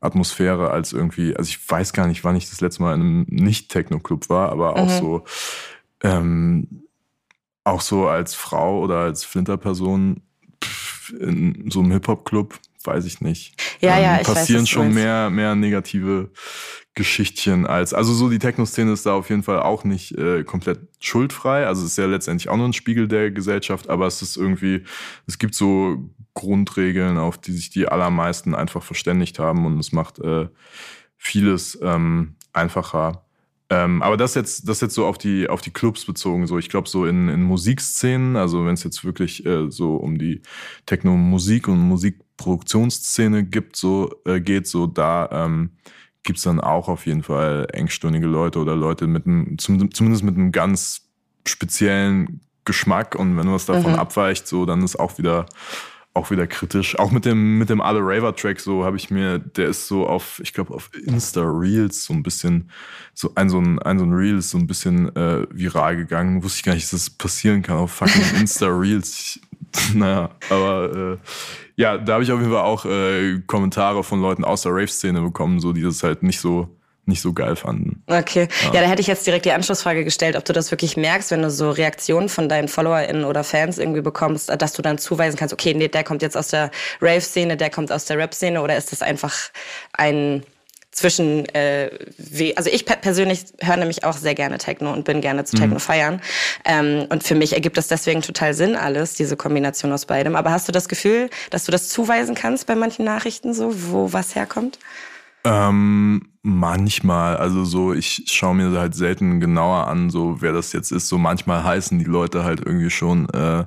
Atmosphäre 0.00 0.70
als 0.70 0.92
irgendwie, 0.92 1.34
also 1.36 1.48
ich 1.48 1.70
weiß 1.70 1.92
gar 1.92 2.06
nicht, 2.06 2.24
wann 2.24 2.36
ich 2.36 2.50
das 2.50 2.60
letzte 2.60 2.82
Mal 2.82 2.94
in 2.94 3.00
einem 3.00 3.26
Nicht-Techno-Club 3.28 4.28
war, 4.28 4.50
aber 4.50 4.76
auch 4.76 4.86
mhm. 4.86 4.98
so, 4.98 5.24
ähm, 6.02 6.82
auch 7.64 7.80
so 7.80 8.06
als 8.06 8.34
Frau 8.34 8.80
oder 8.80 8.98
als 8.98 9.24
Flinterperson 9.24 10.22
in 11.18 11.70
so 11.70 11.80
einem 11.80 11.92
Hip-Hop-Club, 11.92 12.58
weiß 12.86 13.04
ich 13.04 13.20
nicht. 13.20 13.60
Ja, 13.80 13.96
ähm, 13.96 14.02
ja, 14.02 14.20
ich 14.20 14.26
passieren 14.26 14.62
weiß, 14.62 14.68
schon 14.68 14.94
mehr, 14.94 15.30
mehr 15.30 15.54
negative 15.54 16.30
Geschichtchen 16.94 17.66
als, 17.66 17.92
also 17.92 18.14
so 18.14 18.30
die 18.30 18.38
Techno-Szene 18.38 18.92
ist 18.92 19.04
da 19.04 19.12
auf 19.12 19.28
jeden 19.28 19.42
Fall 19.42 19.60
auch 19.60 19.84
nicht 19.84 20.16
äh, 20.16 20.44
komplett 20.44 20.80
schuldfrei. 20.98 21.66
Also 21.66 21.84
es 21.84 21.92
ist 21.92 21.98
ja 21.98 22.06
letztendlich 22.06 22.48
auch 22.48 22.56
nur 22.56 22.66
ein 22.66 22.72
Spiegel 22.72 23.06
der 23.06 23.30
Gesellschaft, 23.30 23.90
aber 23.90 24.06
es 24.06 24.22
ist 24.22 24.36
irgendwie, 24.36 24.82
es 25.26 25.38
gibt 25.38 25.54
so 25.54 26.10
Grundregeln, 26.32 27.18
auf 27.18 27.38
die 27.38 27.52
sich 27.52 27.68
die 27.68 27.86
allermeisten 27.86 28.54
einfach 28.54 28.82
verständigt 28.82 29.38
haben 29.38 29.66
und 29.66 29.78
es 29.78 29.92
macht 29.92 30.18
äh, 30.20 30.48
vieles 31.18 31.78
ähm, 31.82 32.36
einfacher. 32.54 33.26
Ähm, 33.68 34.00
aber 34.00 34.16
das 34.16 34.34
jetzt, 34.34 34.68
das 34.68 34.80
jetzt 34.80 34.94
so 34.94 35.06
auf 35.06 35.18
die, 35.18 35.48
auf 35.48 35.60
die 35.60 35.72
Clubs 35.72 36.04
bezogen. 36.04 36.46
So, 36.46 36.56
ich 36.56 36.68
glaube, 36.68 36.88
so 36.88 37.04
in, 37.04 37.28
in 37.28 37.42
Musikszenen, 37.42 38.36
also 38.36 38.64
wenn 38.64 38.74
es 38.74 38.84
jetzt 38.84 39.04
wirklich 39.04 39.44
äh, 39.44 39.70
so 39.70 39.96
um 39.96 40.18
die 40.18 40.40
Techno-Musik 40.86 41.68
und 41.68 41.80
Musikproduktionsszene 42.36 43.44
gibt, 43.44 43.76
so 43.76 44.10
äh, 44.24 44.40
geht, 44.40 44.66
so 44.66 44.86
da 44.86 45.28
ähm, 45.32 45.70
gibt 46.22 46.38
es 46.38 46.44
dann 46.44 46.60
auch 46.60 46.88
auf 46.88 47.06
jeden 47.06 47.22
Fall 47.22 47.68
engstirnige 47.72 48.26
Leute 48.26 48.58
oder 48.58 48.76
Leute 48.76 49.06
mit 49.06 49.26
einem, 49.26 49.58
zumindest 49.58 50.22
mit 50.22 50.36
einem 50.36 50.52
ganz 50.52 51.02
speziellen 51.46 52.40
Geschmack 52.64 53.14
und 53.14 53.36
wenn 53.36 53.52
was 53.52 53.66
davon 53.66 53.92
mhm. 53.92 53.98
abweicht, 53.98 54.46
so 54.48 54.66
dann 54.66 54.82
ist 54.82 54.98
auch 54.98 55.18
wieder 55.18 55.46
auch 56.14 56.30
wieder 56.30 56.46
kritisch. 56.46 56.98
Auch 56.98 57.10
mit 57.10 57.26
dem 57.26 57.58
mit 57.58 57.68
dem 57.68 57.80
Alle 57.80 58.00
Raver 58.00 58.34
Track 58.34 58.58
so 58.58 58.84
habe 58.84 58.96
ich 58.96 59.10
mir, 59.10 59.38
der 59.38 59.68
ist 59.68 59.86
so 59.86 60.06
auf, 60.06 60.40
ich 60.42 60.54
glaube 60.54 60.74
auf 60.74 60.90
Insta 61.04 61.42
Reels 61.42 62.04
so 62.04 62.14
ein 62.14 62.22
bisschen 62.22 62.70
so 63.12 63.32
ein 63.34 63.50
so 63.50 63.58
ein 63.58 63.78
ein 63.80 63.98
so 63.98 64.04
ein 64.06 64.12
Reel 64.12 64.38
ist 64.38 64.50
so 64.50 64.58
ein 64.58 64.66
bisschen 64.66 65.14
äh, 65.14 65.46
viral 65.50 65.96
gegangen. 65.96 66.42
Wusste 66.42 66.58
ich 66.58 66.64
gar 66.64 66.74
nicht, 66.74 66.84
dass 66.84 67.04
das 67.04 67.10
passieren 67.10 67.62
kann 67.62 67.76
auf 67.76 67.92
fucking 67.92 68.22
Insta 68.40 68.66
Reels. 68.66 69.38
naja, 69.94 70.30
aber 70.50 71.18
äh, 71.22 71.28
ja, 71.76 71.98
da 71.98 72.14
habe 72.14 72.24
ich 72.24 72.32
auf 72.32 72.40
jeden 72.40 72.52
Fall 72.52 72.62
auch 72.62 72.84
äh, 72.84 73.40
Kommentare 73.46 74.02
von 74.02 74.20
Leuten 74.20 74.44
aus 74.44 74.62
der 74.62 74.72
Rave-Szene 74.72 75.20
bekommen, 75.20 75.60
so 75.60 75.72
die 75.72 75.82
das 75.82 76.02
halt 76.02 76.22
nicht 76.22 76.40
so 76.40 76.76
nicht 77.08 77.22
so 77.22 77.32
geil 77.32 77.54
fanden. 77.54 78.02
Okay. 78.08 78.48
Ja. 78.64 78.74
ja, 78.74 78.80
da 78.80 78.88
hätte 78.88 79.00
ich 79.00 79.06
jetzt 79.06 79.26
direkt 79.26 79.44
die 79.44 79.52
Anschlussfrage 79.52 80.04
gestellt, 80.04 80.36
ob 80.36 80.44
du 80.44 80.52
das 80.52 80.72
wirklich 80.72 80.96
merkst, 80.96 81.30
wenn 81.30 81.42
du 81.42 81.50
so 81.50 81.70
Reaktionen 81.70 82.28
von 82.28 82.48
deinen 82.48 82.66
FollowerInnen 82.66 83.24
oder 83.24 83.44
Fans 83.44 83.78
irgendwie 83.78 84.00
bekommst, 84.00 84.50
dass 84.60 84.72
du 84.72 84.82
dann 84.82 84.98
zuweisen 84.98 85.36
kannst, 85.36 85.54
okay, 85.54 85.72
nee, 85.72 85.88
der 85.88 86.02
kommt 86.02 86.22
jetzt 86.22 86.36
aus 86.36 86.48
der 86.48 86.70
Rave-Szene, 87.00 87.56
der 87.56 87.70
kommt 87.70 87.92
aus 87.92 88.06
der 88.06 88.18
Rap-Szene 88.18 88.60
oder 88.60 88.76
ist 88.76 88.90
das 88.90 89.02
einfach 89.02 89.32
ein 89.92 90.42
zwischen, 90.96 91.44
äh, 91.54 91.90
also 92.56 92.70
ich 92.70 92.86
persönlich 92.86 93.44
höre 93.60 93.76
nämlich 93.76 94.04
auch 94.04 94.14
sehr 94.16 94.34
gerne 94.34 94.56
Techno 94.56 94.92
und 94.92 95.04
bin 95.04 95.20
gerne 95.20 95.44
zu 95.44 95.54
Techno 95.54 95.74
mhm. 95.74 95.80
feiern. 95.80 96.20
Ähm, 96.64 97.04
und 97.10 97.22
für 97.22 97.34
mich 97.34 97.52
ergibt 97.52 97.76
das 97.76 97.86
deswegen 97.88 98.22
total 98.22 98.54
Sinn 98.54 98.76
alles, 98.76 99.14
diese 99.14 99.36
Kombination 99.36 99.92
aus 99.92 100.06
beidem. 100.06 100.34
Aber 100.36 100.50
hast 100.50 100.68
du 100.68 100.72
das 100.72 100.88
Gefühl, 100.88 101.28
dass 101.50 101.64
du 101.64 101.72
das 101.72 101.90
zuweisen 101.90 102.34
kannst 102.34 102.66
bei 102.66 102.74
manchen 102.74 103.04
Nachrichten 103.04 103.52
so, 103.52 103.72
wo 103.90 104.14
was 104.14 104.34
herkommt? 104.34 104.78
Ähm, 105.44 106.30
manchmal, 106.42 107.36
also 107.36 107.66
so, 107.66 107.92
ich 107.92 108.24
schaue 108.28 108.54
mir 108.54 108.70
halt 108.72 108.94
selten 108.94 109.38
genauer 109.38 109.88
an, 109.88 110.08
so 110.08 110.40
wer 110.40 110.54
das 110.54 110.72
jetzt 110.72 110.92
ist. 110.92 111.08
So 111.08 111.18
manchmal 111.18 111.62
heißen 111.62 111.98
die 111.98 112.06
Leute 112.06 112.42
halt 112.42 112.60
irgendwie 112.64 112.90
schon 112.90 113.28
äh, 113.28 113.64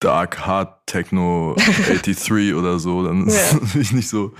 Dark 0.00 0.46
Hard 0.46 0.86
Techno 0.86 1.56
83 1.86 2.52
oder 2.54 2.78
so, 2.78 3.04
dann 3.04 3.26
ist 3.26 3.34
es 3.34 3.60
natürlich 3.60 3.92
nicht 3.92 4.08
so, 4.10 4.34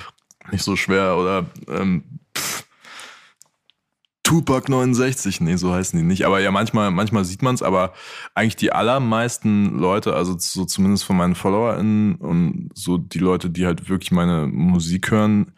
nicht 0.52 0.64
so 0.64 0.76
schwer. 0.76 1.16
Oder 1.16 1.46
ähm, 1.68 2.04
pff, 2.36 2.64
Tupac 4.22 4.68
69, 4.70 5.40
nee, 5.40 5.56
so 5.56 5.72
heißen 5.72 5.98
die 5.98 6.04
nicht. 6.04 6.24
Aber 6.24 6.40
ja, 6.40 6.50
manchmal, 6.50 6.90
manchmal 6.92 7.24
sieht 7.24 7.42
man 7.42 7.56
es, 7.56 7.62
aber 7.62 7.92
eigentlich 8.34 8.56
die 8.56 8.72
allermeisten 8.72 9.78
Leute, 9.78 10.14
also 10.14 10.36
so 10.38 10.64
zumindest 10.64 11.04
von 11.04 11.16
meinen 11.16 11.34
FollowerInnen 11.34 12.14
und 12.14 12.70
so 12.74 12.96
die 12.96 13.18
Leute, 13.18 13.50
die 13.50 13.66
halt 13.66 13.88
wirklich 13.88 14.12
meine 14.12 14.46
Musik 14.46 15.10
hören, 15.10 15.52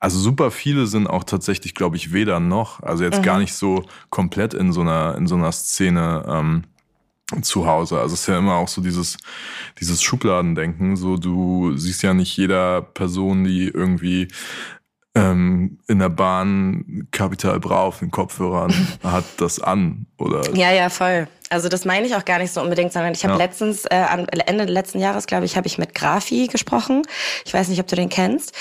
also 0.00 0.18
super 0.18 0.50
viele 0.50 0.86
sind 0.86 1.08
auch 1.08 1.24
tatsächlich, 1.24 1.74
glaube 1.74 1.96
ich, 1.96 2.12
weder 2.12 2.40
noch. 2.40 2.82
Also 2.82 3.04
jetzt 3.04 3.18
mhm. 3.18 3.24
gar 3.24 3.38
nicht 3.38 3.54
so 3.54 3.84
komplett 4.10 4.54
in 4.54 4.72
so 4.72 4.80
einer, 4.80 5.16
in 5.16 5.26
so 5.26 5.34
einer 5.34 5.52
Szene 5.52 6.24
ähm, 6.28 6.64
zu 7.42 7.66
Hause. 7.66 8.00
Also 8.00 8.14
es 8.14 8.20
ist 8.22 8.26
ja 8.26 8.38
immer 8.38 8.56
auch 8.56 8.68
so 8.68 8.80
dieses, 8.80 9.18
dieses 9.80 10.02
Schubladendenken. 10.02 10.96
So, 10.96 11.16
du 11.16 11.76
siehst 11.76 12.02
ja 12.02 12.14
nicht 12.14 12.36
jeder 12.36 12.82
Person, 12.82 13.44
die 13.44 13.68
irgendwie 13.68 14.28
ähm, 15.14 15.78
in 15.88 15.98
der 15.98 16.08
Bahn 16.08 17.08
Kapital 17.10 17.60
Bra 17.60 17.82
auf 17.82 18.02
Kopfhörern 18.10 18.72
hat 19.02 19.24
das 19.38 19.60
an, 19.60 20.06
oder? 20.16 20.54
Ja, 20.54 20.72
ja, 20.72 20.88
voll. 20.88 21.28
Also 21.50 21.68
das 21.68 21.84
meine 21.84 22.06
ich 22.06 22.14
auch 22.14 22.24
gar 22.24 22.38
nicht 22.38 22.52
so 22.52 22.60
unbedingt, 22.60 22.92
sondern 22.92 23.12
ich 23.12 23.24
habe 23.24 23.34
ja. 23.34 23.38
letztens, 23.38 23.84
äh, 23.86 24.04
Ende 24.46 24.64
letzten 24.64 25.00
Jahres, 25.00 25.26
glaube 25.26 25.44
ich, 25.44 25.56
habe 25.56 25.66
ich 25.66 25.78
mit 25.78 25.94
Grafi 25.94 26.46
gesprochen. 26.46 27.02
Ich 27.44 27.54
weiß 27.54 27.68
nicht, 27.68 27.80
ob 27.80 27.86
du 27.86 27.96
den 27.96 28.08
kennst. 28.08 28.52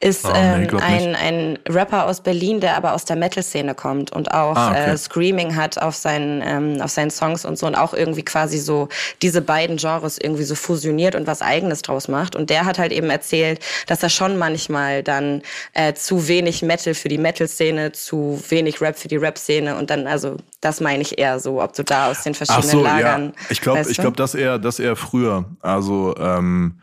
Ist 0.00 0.24
oh, 0.24 0.32
nee, 0.32 0.64
ähm, 0.64 0.80
ein, 0.80 1.14
ein 1.14 1.58
Rapper 1.68 2.06
aus 2.06 2.20
Berlin, 2.20 2.60
der 2.60 2.76
aber 2.76 2.94
aus 2.94 3.04
der 3.04 3.16
Metal-Szene 3.16 3.74
kommt 3.74 4.12
und 4.12 4.32
auch 4.32 4.56
ah, 4.56 4.70
okay. 4.70 4.90
äh, 4.90 4.96
Screaming 4.96 5.56
hat 5.56 5.78
auf 5.80 5.96
seinen, 5.96 6.42
ähm, 6.42 6.80
auf 6.80 6.90
seinen 6.90 7.10
Songs 7.10 7.44
und 7.44 7.58
so 7.58 7.66
und 7.66 7.74
auch 7.74 7.94
irgendwie 7.94 8.24
quasi 8.24 8.58
so 8.58 8.88
diese 9.22 9.42
beiden 9.42 9.76
Genres 9.76 10.18
irgendwie 10.18 10.44
so 10.44 10.54
fusioniert 10.54 11.14
und 11.14 11.26
was 11.26 11.42
Eigenes 11.42 11.82
draus 11.82 12.08
macht. 12.08 12.36
Und 12.36 12.50
der 12.50 12.64
hat 12.64 12.78
halt 12.78 12.92
eben 12.92 13.10
erzählt, 13.10 13.60
dass 13.86 14.02
er 14.02 14.10
schon 14.10 14.36
manchmal 14.36 15.02
dann 15.02 15.42
äh, 15.74 15.94
zu 15.94 16.28
wenig 16.28 16.62
Metal 16.62 16.94
für 16.94 17.08
die 17.08 17.18
Metal-Szene, 17.18 17.92
zu 17.92 18.40
wenig 18.48 18.80
Rap 18.80 18.96
für 18.96 19.08
die 19.08 19.16
Rap-Szene 19.16 19.76
und 19.76 19.90
dann, 19.90 20.06
also 20.06 20.36
das 20.60 20.80
meine 20.80 21.02
ich 21.02 21.18
eher 21.18 21.38
so, 21.38 21.62
ob 21.62 21.74
du 21.74 21.84
da 21.84 22.10
aus 22.10 22.22
den 22.22 22.34
verschiedenen 22.36 22.70
so, 22.70 22.82
Lagern. 22.82 23.24
Ja. 23.24 23.32
Ich 23.50 23.60
glaube, 23.60 23.84
ich 23.88 23.96
glaube, 23.96 24.16
das 24.16 24.34
eher, 24.34 24.58
das 24.58 24.78
eher 24.78 24.96
früher. 24.96 25.44
Also 25.60 26.14
ähm, 26.18 26.80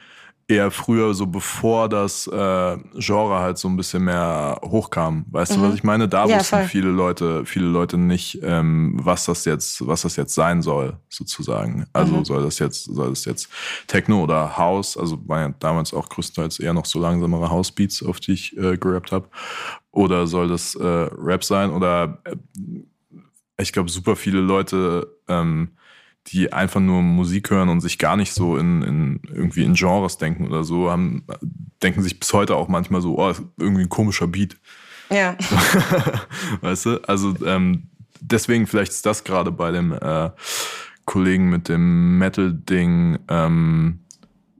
eher 0.47 0.71
früher, 0.71 1.13
so 1.13 1.25
bevor 1.25 1.87
das 1.87 2.27
äh, 2.27 2.77
Genre 2.97 3.39
halt 3.39 3.57
so 3.57 3.67
ein 3.67 3.77
bisschen 3.77 4.03
mehr 4.03 4.59
hochkam. 4.61 5.25
Weißt 5.31 5.57
mhm. 5.57 5.61
du, 5.61 5.67
was 5.67 5.75
ich 5.75 5.83
meine? 5.83 6.07
Da 6.07 6.25
ja, 6.25 6.39
wussten 6.39 6.57
voll. 6.57 6.65
viele 6.65 6.89
Leute, 6.89 7.45
viele 7.45 7.67
Leute 7.67 7.97
nicht, 7.97 8.39
ähm, 8.43 8.97
was 9.01 9.25
das 9.25 9.45
jetzt, 9.45 9.85
was 9.87 10.01
das 10.01 10.15
jetzt 10.15 10.35
sein 10.35 10.61
soll, 10.61 10.97
sozusagen. 11.09 11.85
Also 11.93 12.17
mhm. 12.17 12.25
soll 12.25 12.43
das 12.43 12.59
jetzt, 12.59 12.85
soll 12.85 13.09
das 13.09 13.25
jetzt 13.25 13.49
Techno 13.87 14.23
oder 14.23 14.57
House, 14.57 14.97
also 14.97 15.17
war 15.27 15.41
ja 15.41 15.53
damals 15.59 15.93
auch 15.93 16.09
größtenteils 16.09 16.59
eher 16.59 16.73
noch 16.73 16.85
so 16.85 16.99
langsamere 16.99 17.49
House-Beats, 17.49 18.03
auf 18.03 18.19
die 18.19 18.33
ich 18.33 18.57
äh, 18.57 18.77
gerappt 18.77 19.11
habe. 19.11 19.27
Oder 19.91 20.27
soll 20.27 20.49
das 20.49 20.75
äh, 20.75 20.85
Rap 20.85 21.43
sein? 21.43 21.69
Oder 21.71 22.19
äh, 22.25 22.35
ich 23.57 23.73
glaube, 23.73 23.89
super 23.89 24.15
viele 24.15 24.39
Leute, 24.39 25.07
ähm, 25.27 25.69
die 26.27 26.53
einfach 26.53 26.79
nur 26.79 27.01
Musik 27.01 27.49
hören 27.49 27.69
und 27.69 27.81
sich 27.81 27.99
gar 27.99 28.15
nicht 28.15 28.33
so 28.33 28.57
in, 28.57 28.81
in 28.81 29.19
irgendwie 29.33 29.63
in 29.63 29.73
Genres 29.73 30.17
denken 30.17 30.47
oder 30.47 30.63
so, 30.63 30.89
haben, 30.89 31.25
denken 31.81 32.01
sich 32.01 32.19
bis 32.19 32.31
heute 32.33 32.55
auch 32.55 32.67
manchmal 32.67 33.01
so, 33.01 33.19
oh, 33.19 33.33
irgendwie 33.57 33.83
ein 33.83 33.89
komischer 33.89 34.27
Beat. 34.27 34.57
Ja. 35.09 35.35
weißt 36.61 36.85
du? 36.85 36.97
Also 37.07 37.35
ähm, 37.45 37.89
deswegen 38.21 38.67
vielleicht 38.67 38.93
ist 38.93 39.05
das 39.05 39.23
gerade 39.23 39.51
bei 39.51 39.71
dem 39.71 39.91
äh, 39.91 40.29
Kollegen 41.05 41.49
mit 41.49 41.67
dem 41.67 42.17
Metal-Ding 42.17 43.19
ähm, 43.27 43.99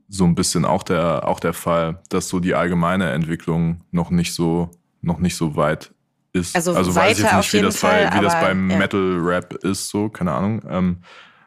so 0.08 0.24
ein 0.24 0.34
bisschen 0.34 0.66
auch 0.66 0.82
der, 0.82 1.26
auch 1.26 1.40
der 1.40 1.54
Fall, 1.54 2.02
dass 2.10 2.28
so 2.28 2.40
die 2.40 2.54
allgemeine 2.54 3.10
Entwicklung 3.10 3.80
noch 3.90 4.10
nicht 4.10 4.34
so, 4.34 4.70
noch 5.00 5.18
nicht 5.18 5.36
so 5.36 5.56
weit 5.56 5.93
ist. 6.34 6.54
Also, 6.54 6.74
also 6.74 6.94
weiß 6.94 7.18
ich 7.18 7.24
jetzt 7.24 7.34
nicht, 7.34 7.52
wie, 7.54 7.60
das 7.62 7.80
bei, 7.80 8.10
wie 8.12 8.20
das 8.20 8.34
beim 8.34 8.70
ja. 8.70 8.76
Metal-Rap 8.76 9.54
ist, 9.64 9.88
so, 9.88 10.08
keine 10.08 10.32
Ahnung. 10.32 10.62
Ähm, 10.68 10.98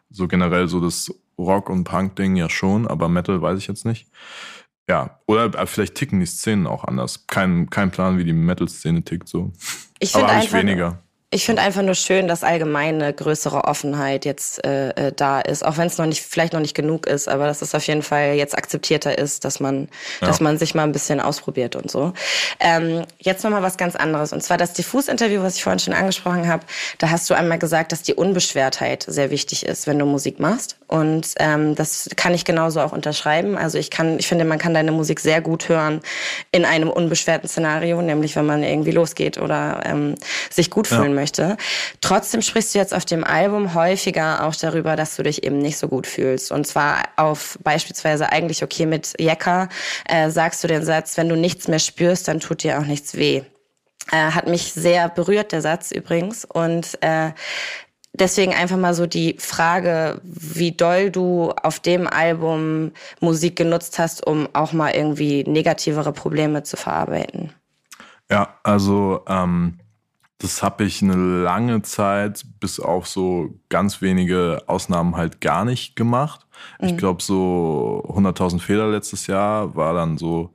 so 0.10 0.28
generell 0.28 0.68
so 0.68 0.80
das 0.80 1.14
Rock- 1.38 1.70
und 1.70 1.84
Punk-Ding 1.84 2.36
ja 2.36 2.50
schon, 2.50 2.88
aber 2.88 3.10
Metal 3.10 3.42
weiß 3.42 3.60
ich 3.60 3.68
jetzt 3.68 3.86
nicht. 3.86 4.08
Ja, 4.90 5.20
oder 5.28 5.68
vielleicht 5.68 5.96
ticken 5.96 6.20
die 6.22 6.26
Szenen 6.26 6.66
auch 6.66 6.86
anders. 6.86 7.28
Kein, 7.28 7.70
kein 7.70 7.92
Plan, 7.92 8.18
wie 8.18 8.24
die 8.24 8.34
Metal-Szene 8.34 9.04
tickt 9.04 9.28
so. 9.28 9.52
Ich 10.00 10.14
finde 10.14 10.30
einfach 10.30 10.54
weniger. 10.54 11.04
Ich 11.30 11.46
finde 11.46 11.62
einfach 11.62 11.82
nur 11.82 11.94
schön, 11.94 12.30
dass 12.30 12.46
allgemein 12.46 13.02
eine 13.02 13.12
größere 13.12 13.66
Offenheit 13.66 14.24
jetzt 14.24 14.64
äh, 14.66 14.92
äh 14.92 15.12
da 15.14 15.42
ist, 15.42 15.66
auch 15.66 15.76
wenn 15.76 15.88
es 15.88 15.98
noch 15.98 16.06
nicht 16.06 16.22
vielleicht 16.22 16.54
noch 16.54 16.62
nicht 16.62 16.74
genug 16.74 17.06
ist, 17.06 17.28
aber 17.28 17.48
dass 17.48 17.62
es 17.62 17.76
auf 17.76 17.86
jeden 17.86 18.02
Fall 18.02 18.36
jetzt 18.36 18.58
akzeptierter 18.58 19.18
ist, 19.18 19.44
dass 19.44 19.60
man 19.60 19.90
ja. 20.22 20.28
dass 20.28 20.40
man 20.40 20.58
sich 20.58 20.74
mal 20.74 20.84
ein 20.84 20.94
bisschen 20.94 21.20
ausprobiert 21.20 21.76
und 21.76 21.92
so. 21.92 22.14
Ähm, 22.62 23.04
jetzt 23.20 23.44
noch 23.44 23.52
mal 23.52 23.62
was 23.62 23.76
ganz 23.76 23.98
anderes 23.98 24.32
und 24.32 24.42
zwar 24.42 24.58
das 24.58 24.72
Diffus-Interview, 24.72 25.42
was 25.44 25.58
ich 25.58 25.64
vorhin 25.64 25.80
schon 25.80 25.94
angesprochen 25.94 26.48
habe. 26.48 26.66
Da 26.98 27.10
hast 27.10 27.30
du 27.30 27.34
einmal 27.34 27.60
gesagt, 27.60 27.92
dass 27.92 28.04
die 28.04 28.14
Unbeschwertheit 28.14 29.04
sehr 29.06 29.30
wichtig 29.30 29.66
ist, 29.66 29.86
wenn 29.86 30.00
du 30.00 30.06
Musik 30.06 30.40
machst 30.40 30.78
und 30.88 31.34
ähm, 31.40 31.76
das 31.76 32.10
kann 32.16 32.34
ich 32.34 32.46
genauso 32.46 32.80
auch 32.80 32.94
unterschreiben. 32.94 33.58
Also 33.58 33.78
ich 33.78 33.92
kann, 33.92 34.18
ich 34.18 34.28
finde, 34.28 34.46
man 34.46 34.60
kann 34.60 34.74
deine 34.74 34.94
Musik 34.94 35.20
sehr 35.20 35.42
gut 35.42 35.68
hören 35.68 36.00
in 36.54 36.64
einem 36.64 36.90
unbeschwerten 36.90 37.50
Szenario, 37.50 38.02
nämlich 38.02 38.38
wenn 38.38 38.46
man 38.46 38.64
irgendwie 38.64 38.92
losgeht 38.92 39.38
oder 39.38 39.82
ähm, 39.84 40.16
sich 40.50 40.70
gut 40.70 40.88
fühlen 40.88 41.17
ja 41.17 41.17
möchte. 41.18 41.58
Trotzdem 42.00 42.42
sprichst 42.42 42.74
du 42.74 42.80
jetzt 42.80 42.94
auf 42.94 43.04
dem 43.04 43.24
Album 43.24 43.74
häufiger 43.74 44.46
auch 44.46 44.56
darüber, 44.56 44.96
dass 44.96 45.16
du 45.16 45.24
dich 45.24 45.44
eben 45.44 45.58
nicht 45.58 45.78
so 45.78 45.88
gut 45.88 46.08
fühlst. 46.08 46.52
Und 46.52 46.68
zwar 46.68 47.00
auf 47.18 47.58
beispielsweise 47.64 48.32
eigentlich 48.32 48.64
okay 48.64 48.86
mit 48.86 49.16
Jecker 49.20 49.68
äh, 50.08 50.30
sagst 50.30 50.64
du 50.64 50.68
den 50.68 50.86
Satz, 50.86 51.18
wenn 51.18 51.28
du 51.28 51.36
nichts 51.36 51.68
mehr 51.68 51.80
spürst, 51.80 52.28
dann 52.28 52.40
tut 52.40 52.64
dir 52.64 52.80
auch 52.80 52.86
nichts 52.86 53.16
weh. 53.16 53.42
Äh, 54.12 54.32
hat 54.32 54.48
mich 54.48 54.74
sehr 54.74 55.10
berührt, 55.10 55.52
der 55.52 55.62
Satz 55.62 55.92
übrigens. 55.92 56.46
Und 56.46 56.98
äh, 57.02 57.32
deswegen 58.14 58.54
einfach 58.54 58.78
mal 58.78 58.94
so 58.94 59.06
die 59.06 59.36
Frage, 59.40 60.22
wie 60.24 60.72
doll 60.72 61.10
du 61.10 61.52
auf 61.52 61.80
dem 61.80 62.08
Album 62.08 62.92
Musik 63.20 63.56
genutzt 63.56 64.00
hast, 64.00 64.26
um 64.26 64.48
auch 64.54 64.74
mal 64.74 64.92
irgendwie 64.92 65.44
negativere 65.44 66.14
Probleme 66.14 66.64
zu 66.64 66.78
verarbeiten. 66.78 67.54
Ja, 68.30 68.60
also 68.64 69.24
ähm, 69.28 69.80
das 70.40 70.62
habe 70.62 70.84
ich 70.84 71.02
eine 71.02 71.16
lange 71.16 71.82
Zeit, 71.82 72.46
bis 72.60 72.80
auf 72.80 73.08
so 73.08 73.60
ganz 73.70 74.02
wenige 74.02 74.64
Ausnahmen 74.68 75.16
halt 75.16 75.42
gar 75.42 75.66
nicht 75.66 75.96
gemacht. 75.96 76.46
Mhm. 76.80 76.90
Ich 76.90 76.98
glaube, 76.98 77.24
so 77.24 78.04
100.000 78.08 78.60
Fehler 78.60 78.88
letztes 78.90 79.28
Jahr 79.28 79.76
war 79.76 79.94
dann 79.94 80.18
so 80.18 80.54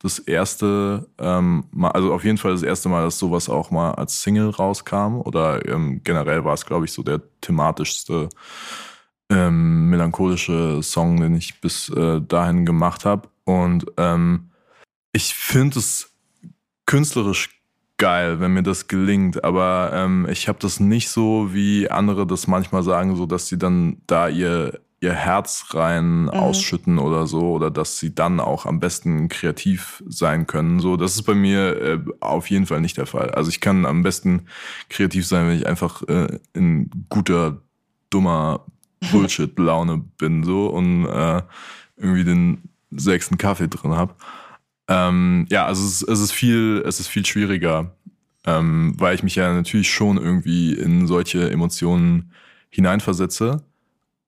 das 0.00 0.20
erste, 0.20 1.08
ähm, 1.18 1.64
mal, 1.72 1.90
also 1.90 2.12
auf 2.12 2.22
jeden 2.22 2.38
Fall 2.38 2.52
das 2.52 2.62
erste 2.62 2.88
Mal, 2.88 3.02
dass 3.02 3.18
sowas 3.18 3.48
auch 3.48 3.70
mal 3.70 3.92
als 3.92 4.22
Single 4.22 4.50
rauskam. 4.50 5.20
Oder 5.20 5.66
ähm, 5.66 6.02
generell 6.04 6.44
war 6.44 6.54
es, 6.54 6.64
glaube 6.64 6.84
ich, 6.84 6.92
so 6.92 7.02
der 7.02 7.20
thematischste 7.40 8.28
ähm, 9.28 9.90
melancholische 9.90 10.82
Song, 10.82 11.20
den 11.20 11.34
ich 11.34 11.60
bis 11.60 11.88
äh, 11.88 12.20
dahin 12.20 12.64
gemacht 12.64 13.04
habe. 13.04 13.28
Und 13.44 13.86
ähm, 13.96 14.50
ich 15.12 15.34
finde 15.34 15.80
es 15.80 16.12
künstlerisch 16.84 17.55
geil, 17.98 18.40
wenn 18.40 18.52
mir 18.52 18.62
das 18.62 18.88
gelingt. 18.88 19.44
Aber 19.44 19.90
ähm, 19.92 20.26
ich 20.30 20.48
habe 20.48 20.58
das 20.60 20.80
nicht 20.80 21.08
so, 21.08 21.52
wie 21.52 21.90
andere 21.90 22.26
das 22.26 22.46
manchmal 22.46 22.82
sagen, 22.82 23.16
so 23.16 23.26
dass 23.26 23.46
sie 23.46 23.58
dann 23.58 24.02
da 24.06 24.28
ihr 24.28 24.80
ihr 25.00 25.12
Herz 25.12 25.66
rein 25.74 26.22
mhm. 26.22 26.30
ausschütten 26.30 26.98
oder 26.98 27.26
so 27.26 27.52
oder 27.52 27.70
dass 27.70 27.98
sie 27.98 28.14
dann 28.14 28.40
auch 28.40 28.64
am 28.64 28.80
besten 28.80 29.28
kreativ 29.28 30.02
sein 30.08 30.46
können. 30.46 30.80
So, 30.80 30.96
das 30.96 31.14
ist 31.14 31.22
bei 31.22 31.34
mir 31.34 31.82
äh, 31.82 31.98
auf 32.20 32.48
jeden 32.50 32.66
Fall 32.66 32.80
nicht 32.80 32.96
der 32.96 33.06
Fall. 33.06 33.30
Also 33.30 33.50
ich 33.50 33.60
kann 33.60 33.84
am 33.84 34.02
besten 34.02 34.46
kreativ 34.88 35.26
sein, 35.26 35.48
wenn 35.48 35.56
ich 35.56 35.66
einfach 35.66 36.02
äh, 36.08 36.38
in 36.54 36.90
guter 37.08 37.60
dummer 38.10 38.64
Bullshit-Laune 39.12 40.02
bin 40.18 40.42
so 40.44 40.68
und 40.68 41.06
äh, 41.06 41.42
irgendwie 41.98 42.24
den 42.24 42.62
sechsten 42.90 43.36
Kaffee 43.36 43.68
drin 43.68 43.94
habe. 43.94 44.14
Ähm, 44.88 45.46
ja, 45.50 45.66
also 45.66 45.84
es, 45.84 46.02
es, 46.02 46.20
ist 46.20 46.32
viel, 46.32 46.82
es 46.86 47.00
ist 47.00 47.08
viel 47.08 47.26
schwieriger, 47.26 47.96
ähm, 48.44 48.94
weil 48.98 49.14
ich 49.14 49.22
mich 49.22 49.34
ja 49.34 49.52
natürlich 49.52 49.90
schon 49.90 50.16
irgendwie 50.16 50.74
in 50.74 51.06
solche 51.06 51.50
Emotionen 51.50 52.32
hineinversetze. 52.70 53.64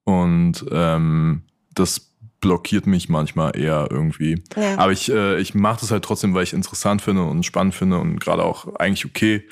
Und 0.03 0.65
ähm, 0.71 1.43
das 1.73 2.09
blockiert 2.41 2.87
mich 2.87 3.09
manchmal 3.09 3.57
eher 3.57 3.87
irgendwie. 3.91 4.41
Ja. 4.55 4.77
Aber 4.77 4.91
ich, 4.91 5.11
äh, 5.11 5.39
ich 5.39 5.53
mache 5.55 5.81
das 5.81 5.91
halt 5.91 6.03
trotzdem, 6.03 6.33
weil 6.33 6.43
ich 6.43 6.53
interessant 6.53 7.01
finde 7.01 7.23
und 7.23 7.45
spannend 7.45 7.75
finde 7.75 7.99
und 7.99 8.19
gerade 8.19 8.43
auch 8.43 8.75
eigentlich 8.75 9.05
okay, 9.05 9.47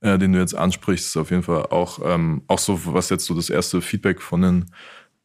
äh, 0.00 0.18
den 0.18 0.32
du 0.32 0.38
jetzt 0.38 0.54
ansprichst, 0.54 1.06
ist 1.06 1.16
auf 1.16 1.30
jeden 1.30 1.42
Fall 1.42 1.66
auch, 1.66 2.00
ähm, 2.04 2.42
auch 2.48 2.58
so, 2.58 2.80
was 2.94 3.10
jetzt 3.10 3.26
so 3.26 3.34
das 3.34 3.50
erste 3.50 3.80
Feedback 3.80 4.22
von 4.22 4.42
den 4.42 4.66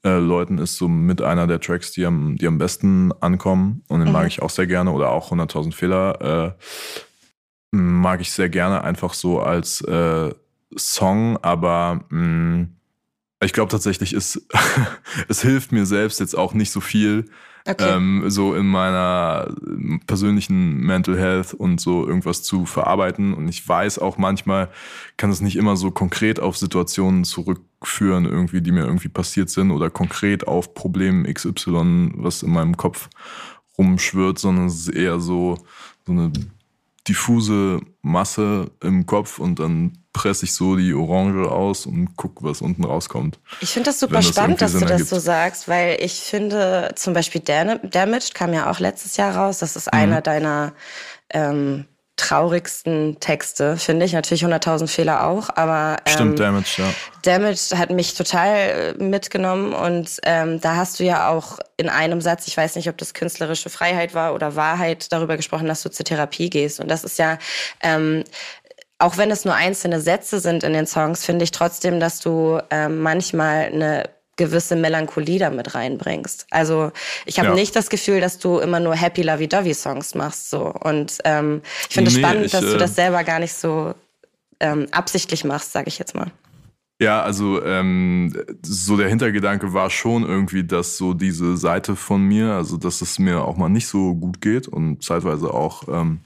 äh, 0.05 0.19
Leuten 0.19 0.59
ist 0.59 0.77
so 0.77 0.87
mit 0.87 1.21
einer 1.21 1.47
der 1.47 1.59
Tracks, 1.59 1.91
die 1.91 2.05
am, 2.05 2.37
die 2.37 2.47
am 2.47 2.59
besten 2.59 3.11
ankommen. 3.21 3.83
Und 3.87 3.99
den 3.99 4.09
mhm. 4.09 4.13
mag 4.13 4.27
ich 4.27 4.41
auch 4.41 4.51
sehr 4.51 4.67
gerne. 4.67 4.91
Oder 4.91 5.09
auch 5.09 5.31
100.000 5.31 5.73
Fehler 5.73 6.55
äh, 6.55 7.75
mag 7.75 8.21
ich 8.21 8.31
sehr 8.31 8.49
gerne, 8.49 8.83
einfach 8.83 9.13
so 9.13 9.41
als 9.41 9.81
äh, 9.81 10.33
Song. 10.77 11.37
Aber 11.41 12.05
mh, 12.09 12.21
mm, 12.21 12.75
Ich 13.43 13.53
glaube 13.53 13.71
tatsächlich, 13.71 14.13
es, 14.13 14.47
es 15.27 15.41
hilft 15.41 15.71
mir 15.71 15.85
selbst 15.85 16.19
jetzt 16.19 16.37
auch 16.37 16.53
nicht 16.53 16.71
so 16.71 16.81
viel, 16.81 17.25
okay. 17.67 17.95
ähm, 17.95 18.23
so 18.29 18.55
in 18.55 18.67
meiner 18.67 19.53
persönlichen 20.07 20.79
Mental 20.81 21.17
Health 21.17 21.53
und 21.53 21.79
so 21.79 22.07
irgendwas 22.07 22.43
zu 22.43 22.65
verarbeiten. 22.65 23.33
Und 23.33 23.47
ich 23.47 23.67
weiß 23.67 23.99
auch 23.99 24.17
manchmal, 24.17 24.69
kann 25.17 25.29
es 25.29 25.41
nicht 25.41 25.55
immer 25.55 25.75
so 25.75 25.91
konkret 25.91 26.39
auf 26.39 26.57
Situationen 26.57 27.23
zurückführen, 27.23 28.25
irgendwie, 28.25 28.61
die 28.61 28.71
mir 28.71 28.85
irgendwie 28.85 29.09
passiert 29.09 29.49
sind 29.49 29.71
oder 29.71 29.89
konkret 29.89 30.47
auf 30.47 30.73
Problem 30.73 31.23
XY, 31.23 32.13
was 32.15 32.43
in 32.43 32.51
meinem 32.51 32.77
Kopf 32.77 33.09
rumschwirrt, 33.77 34.39
sondern 34.39 34.67
es 34.67 34.87
ist 34.87 34.95
eher 34.95 35.19
so, 35.19 35.57
so 36.05 36.11
eine 36.11 36.31
diffuse 37.07 37.81
Masse 38.01 38.71
im 38.81 39.05
Kopf 39.05 39.39
und 39.39 39.59
dann 39.59 39.97
presse 40.13 40.45
ich 40.45 40.53
so 40.53 40.75
die 40.75 40.93
Orange 40.93 41.51
aus 41.51 41.85
und 41.85 42.15
guck, 42.15 42.41
was 42.41 42.61
unten 42.61 42.85
rauskommt. 42.85 43.37
Ich 43.59 43.71
finde 43.71 43.89
das 43.89 43.99
super 43.99 44.15
das 44.15 44.27
spannend, 44.27 44.61
dass 44.61 44.73
du 44.73 44.79
das 44.79 44.91
ergibt. 44.91 45.09
so 45.09 45.19
sagst, 45.19 45.67
weil 45.67 45.97
ich 45.99 46.13
finde, 46.13 46.93
zum 46.95 47.13
Beispiel 47.13 47.41
Damaged 47.41 48.33
kam 48.33 48.53
ja 48.53 48.71
auch 48.71 48.79
letztes 48.79 49.17
Jahr 49.17 49.35
raus. 49.35 49.59
Das 49.59 49.75
ist 49.75 49.87
mhm. 49.87 49.99
einer 49.99 50.21
deiner 50.21 50.73
ähm, 51.29 51.85
traurigsten 52.17 53.19
Texte, 53.19 53.77
finde 53.77 54.05
ich. 54.05 54.13
Natürlich 54.13 54.45
100.000 54.45 54.87
Fehler 54.87 55.27
auch, 55.27 55.49
aber 55.55 55.97
ähm, 56.05 56.13
Stimmt, 56.13 56.39
Damaged, 56.39 56.77
ja. 56.77 56.85
Damaged 57.23 57.77
hat 57.77 57.89
mich 57.89 58.13
total 58.13 58.95
äh, 58.99 59.03
mitgenommen 59.03 59.73
und 59.73 60.19
ähm, 60.23 60.61
da 60.61 60.77
hast 60.77 60.99
du 60.99 61.03
ja 61.03 61.29
auch 61.29 61.59
in 61.77 61.89
einem 61.89 62.21
Satz, 62.21 62.47
ich 62.47 62.55
weiß 62.55 62.75
nicht, 62.75 62.89
ob 62.89 62.97
das 62.97 63.13
künstlerische 63.13 63.69
Freiheit 63.69 64.13
war 64.13 64.33
oder 64.33 64.55
Wahrheit, 64.55 65.11
darüber 65.11 65.35
gesprochen, 65.35 65.67
dass 65.67 65.83
du 65.83 65.89
zur 65.89 66.05
Therapie 66.05 66.49
gehst. 66.49 66.79
Und 66.79 66.89
das 66.89 67.03
ist 67.03 67.19
ja 67.19 67.37
ähm, 67.81 68.23
auch 68.97 69.17
wenn 69.17 69.29
es 69.29 69.43
nur 69.43 69.55
einzelne 69.55 69.99
Sätze 69.99 70.39
sind 70.39 70.63
in 70.63 70.73
den 70.73 70.87
Songs, 70.87 71.25
finde 71.25 71.43
ich 71.43 71.51
trotzdem, 71.51 71.99
dass 71.99 72.19
du 72.19 72.59
ähm, 72.69 73.01
manchmal 73.01 73.65
eine 73.65 74.09
gewisse 74.37 74.75
Melancholie 74.75 75.39
damit 75.39 75.75
reinbringst. 75.75 76.47
Also 76.51 76.91
ich 77.25 77.39
habe 77.39 77.49
ja. 77.49 77.55
nicht 77.55 77.75
das 77.75 77.89
Gefühl, 77.89 78.19
dass 78.19 78.37
du 78.37 78.59
immer 78.59 78.79
nur 78.79 78.95
Happy 78.95 79.21
Lovey 79.21 79.47
Dovey 79.47 79.73
Songs 79.73 80.15
machst 80.15 80.49
so. 80.49 80.71
Und 80.71 81.17
ähm, 81.23 81.61
ich 81.87 81.95
finde 81.95 82.09
es 82.09 82.17
nee, 82.17 82.23
spannend, 82.23 82.45
ich, 82.45 82.51
dass 82.51 82.61
du 82.61 82.77
das 82.77 82.91
äh, 82.91 82.95
selber 82.95 83.23
gar 83.23 83.39
nicht 83.39 83.53
so 83.53 83.93
ähm, 84.59 84.87
absichtlich 84.91 85.43
machst, 85.43 85.71
sage 85.71 85.87
ich 85.87 85.99
jetzt 85.99 86.15
mal. 86.15 86.31
Ja, 87.01 87.21
also 87.21 87.61
ähm, 87.63 88.33
so 88.61 88.95
der 88.95 89.09
Hintergedanke 89.09 89.73
war 89.73 89.89
schon 89.89 90.23
irgendwie, 90.23 90.63
dass 90.63 90.97
so 90.97 91.13
diese 91.13 91.57
Seite 91.57 91.97
von 91.97 92.21
mir, 92.21 92.53
also 92.53 92.77
dass 92.77 93.01
es 93.01 93.19
mir 93.19 93.43
auch 93.43 93.57
mal 93.57 93.67
nicht 93.67 93.87
so 93.87 94.15
gut 94.15 94.39
geht 94.39 94.69
und 94.69 95.03
zeitweise 95.03 95.53
auch 95.53 95.89
ähm, 95.89 96.21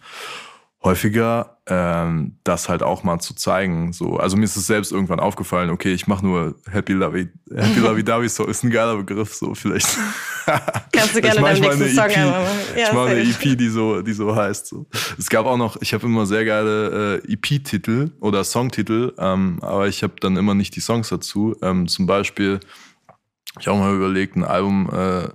häufiger, 0.82 1.58
ähm, 1.68 2.38
das 2.46 2.70
halt 2.70 2.84
auch 2.84 3.04
mal 3.04 3.20
zu 3.20 3.34
zeigen. 3.36 3.92
So, 3.92 4.18
also 4.18 4.38
mir 4.38 4.46
ist 4.46 4.56
es 4.56 4.66
selbst 4.66 4.92
irgendwann 4.94 5.20
aufgefallen, 5.20 5.70
okay, 5.70 5.94
ich 5.94 6.08
mache 6.08 6.26
nur 6.26 6.56
Happy 6.72 6.94
Lovey, 6.94 7.28
Happy 7.54 7.80
Lovey 7.80 8.04
Dovey 8.04 8.30
so 8.30 8.46
ist 8.46 8.64
ein 8.64 8.70
geiler 8.70 8.96
Begriff, 8.96 9.34
so 9.34 9.54
vielleicht. 9.56 9.98
Kannst 10.94 11.16
du 11.16 11.22
gerne 11.22 11.42
deinen 11.42 11.62
nächsten 11.62 11.90
Song 11.90 12.10
EP, 12.10 12.18
einmal 12.18 12.44
machen. 12.44 12.58
Ja, 12.78 12.88
ich 12.88 12.94
mache 12.94 13.10
eine 13.10 13.22
EP, 13.22 13.58
die 13.58 13.68
so, 13.68 14.02
die 14.02 14.14
so 14.14 14.34
heißt. 14.36 14.68
So. 14.68 14.86
Es 15.18 15.30
gab 15.30 15.46
auch 15.46 15.58
noch, 15.58 15.82
ich 15.82 15.94
habe 15.94 16.06
immer 16.06 16.26
sehr 16.26 16.46
geile 16.46 17.22
äh, 17.26 17.34
EP-Titel 17.34 18.12
oder 18.22 18.44
Songtitel, 18.46 19.14
ähm, 19.18 19.60
aber 19.62 19.88
ich 19.88 20.02
habe 20.02 20.14
dann 20.22 20.38
immer 20.38 20.54
nicht 20.54 20.76
die 20.78 20.82
Songs 20.82 21.10
dazu. 21.10 21.58
Ähm, 21.62 21.90
zum 21.90 22.06
Beispiel, 22.06 22.62
ich 23.60 23.68
habe 23.68 23.78
auch 23.78 23.82
mal 23.82 23.96
überlegt, 23.96 24.38
ein 24.38 24.46
Album 24.46 24.90
äh, 24.94 25.28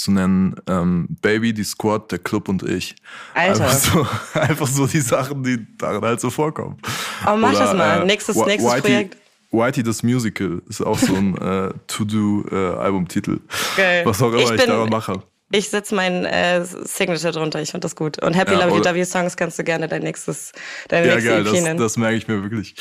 zu 0.00 0.12
nennen, 0.12 0.56
ähm, 0.66 1.08
Baby, 1.22 1.52
die 1.52 1.64
Squad, 1.64 2.10
der 2.10 2.18
Club 2.18 2.48
und 2.48 2.62
ich. 2.62 2.96
Alter. 3.34 3.64
Einfach 3.64 3.72
so, 3.72 4.06
einfach 4.38 4.66
so 4.66 4.86
die 4.86 5.00
Sachen, 5.00 5.42
die 5.42 5.66
darin 5.78 6.02
halt 6.02 6.20
so 6.20 6.30
vorkommen. 6.30 6.78
Oh, 7.26 7.36
mach 7.36 7.50
Oder, 7.50 7.58
das 7.58 7.74
mal. 7.74 8.02
Äh, 8.02 8.04
nächstes, 8.06 8.36
nächstes 8.36 8.72
Whitey, 8.72 8.80
Projekt. 8.80 9.16
Whitey 9.52 9.82
das 9.82 10.02
Musical 10.02 10.62
ist 10.68 10.80
auch 10.80 10.98
so 10.98 11.14
ein 11.14 11.36
äh, 11.40 11.72
To-Do-Albumtitel. 11.86 13.40
Äh, 13.76 14.04
Was 14.04 14.22
auch 14.22 14.32
immer 14.32 14.42
ich, 14.42 14.50
ich 14.50 14.64
daran 14.64 14.88
mache. 14.88 15.22
Ich 15.52 15.68
setze 15.68 15.96
mein 15.96 16.24
äh, 16.24 16.64
Signature 16.64 17.32
drunter, 17.32 17.60
ich 17.60 17.72
finde 17.72 17.84
das 17.84 17.96
gut. 17.96 18.22
Und 18.22 18.34
Happy 18.34 18.52
ja, 18.52 18.66
Lovey 18.66 18.80
Dovey 18.82 19.04
Songs 19.04 19.36
kannst 19.36 19.58
du 19.58 19.64
gerne 19.64 19.88
dein 19.88 20.02
nächstes, 20.02 20.52
deine 20.86 21.08
ja, 21.08 21.14
nächste 21.14 21.30
geil, 21.30 21.46
EP 21.46 21.52
nennen. 21.54 21.76
Das, 21.76 21.94
das 21.94 21.96
merke 21.96 22.16
ich 22.16 22.28
mir 22.28 22.40
wirklich. 22.42 22.76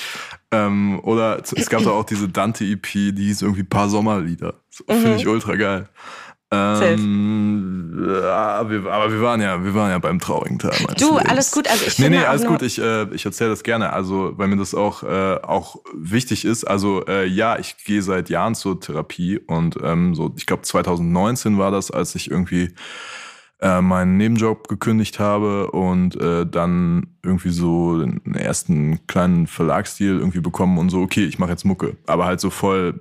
Ähm, 0.52 1.00
oder 1.04 1.42
es 1.42 1.70
gab 1.70 1.84
da 1.84 1.90
auch 1.90 2.04
diese 2.04 2.30
Dante-EP, 2.30 2.86
die 3.16 3.26
hieß 3.26 3.42
irgendwie 3.42 3.64
Paar 3.64 3.90
Sommerlieder. 3.90 4.54
Finde 4.70 5.10
mhm. 5.10 5.16
ich 5.16 5.28
ultra 5.28 5.56
geil. 5.56 5.90
Ähm, 6.52 8.08
ja, 8.08 8.70
wir, 8.70 8.92
aber 8.92 9.12
wir 9.12 9.22
waren 9.22 9.40
ja, 9.40 9.64
wir 9.64 9.76
waren 9.76 9.92
ja 9.92 10.00
beim 10.00 10.20
traurigen 10.20 10.58
Teil. 10.58 10.72
Du, 10.98 11.18
alles 11.18 11.52
gut. 11.52 11.70
Also 11.70 11.86
ich 11.86 12.00
nee, 12.00 12.10
nee, 12.10 12.26
alles 12.26 12.46
gut. 12.46 12.64
Ich, 12.64 12.82
äh, 12.82 13.04
ich 13.14 13.24
erzähle 13.24 13.52
das 13.52 13.62
gerne. 13.62 13.94
Also, 13.94 14.34
weil 14.38 14.48
mir 14.48 14.58
das 14.58 14.74
auch, 14.74 15.04
äh, 15.04 15.36
auch 15.44 15.78
wichtig 15.94 16.46
ist. 16.46 16.64
Also, 16.64 17.06
äh, 17.06 17.26
ja, 17.28 17.60
ich 17.60 17.78
gehe 17.84 18.02
seit 18.02 18.30
Jahren 18.30 18.56
zur 18.56 18.80
Therapie 18.80 19.38
und 19.38 19.78
ähm, 19.84 20.16
so, 20.16 20.34
ich 20.38 20.48
glaube 20.48 20.64
2019 20.64 21.60
war 21.60 21.70
das, 21.70 21.92
als 21.92 22.16
ich 22.16 22.32
irgendwie 22.32 22.74
äh, 23.62 23.82
meinen 23.82 24.18
Nebenjob 24.18 24.68
gekündigt 24.70 25.20
habe 25.20 25.70
und 25.72 26.20
äh, 26.20 26.48
dann 26.48 27.08
irgendwie 27.24 27.50
so 27.50 28.00
den 28.00 28.34
ersten 28.34 29.06
kleinen 29.06 29.48
Verlagsdeal 29.48 30.18
irgendwie 30.18 30.40
bekommen 30.40 30.78
und 30.78 30.90
so, 30.90 31.02
okay, 31.02 31.26
ich 31.26 31.38
mache 31.38 31.52
jetzt 31.52 31.66
Mucke. 31.66 31.98
Aber 32.08 32.26
halt 32.26 32.40
so 32.40 32.50
voll 32.50 33.00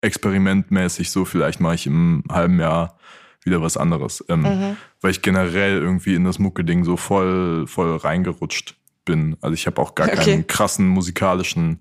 experimentmäßig 0.00 1.10
so, 1.10 1.24
vielleicht 1.24 1.60
mache 1.60 1.74
ich 1.74 1.86
im 1.86 2.24
halben 2.30 2.58
Jahr 2.60 2.98
wieder 3.42 3.62
was 3.62 3.76
anderes. 3.76 4.24
Ähm, 4.28 4.42
mhm. 4.42 4.76
Weil 5.00 5.10
ich 5.10 5.22
generell 5.22 5.78
irgendwie 5.78 6.14
in 6.14 6.24
das 6.24 6.38
Mucke-Ding 6.38 6.84
so 6.84 6.96
voll, 6.96 7.66
voll 7.66 7.96
reingerutscht 7.96 8.76
bin. 9.04 9.36
Also 9.40 9.54
ich 9.54 9.66
habe 9.66 9.80
auch 9.80 9.94
gar 9.94 10.08
okay. 10.08 10.16
keinen 10.16 10.46
krassen 10.46 10.86
musikalischen 10.86 11.80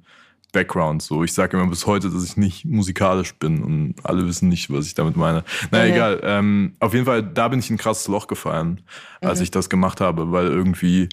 Background. 0.53 1.01
So, 1.01 1.23
ich 1.23 1.33
sage 1.33 1.57
immer 1.57 1.67
bis 1.67 1.85
heute, 1.85 2.09
dass 2.09 2.23
ich 2.23 2.37
nicht 2.37 2.65
musikalisch 2.65 3.35
bin 3.35 3.61
und 3.63 3.95
alle 4.03 4.25
wissen 4.25 4.49
nicht, 4.49 4.71
was 4.71 4.87
ich 4.87 4.93
damit 4.93 5.15
meine. 5.15 5.43
Naja, 5.71 5.85
mhm. 5.85 5.91
egal. 5.93 6.19
Ähm, 6.23 6.75
auf 6.79 6.93
jeden 6.93 7.05
Fall, 7.05 7.21
da 7.21 7.47
bin 7.49 7.59
ich 7.59 7.69
in 7.69 7.75
ein 7.75 7.79
krasses 7.79 8.07
Loch 8.07 8.27
gefallen, 8.27 8.81
als 9.21 9.39
mhm. 9.39 9.43
ich 9.43 9.51
das 9.51 9.69
gemacht 9.69 10.01
habe, 10.01 10.31
weil 10.31 10.47
irgendwie 10.47 11.09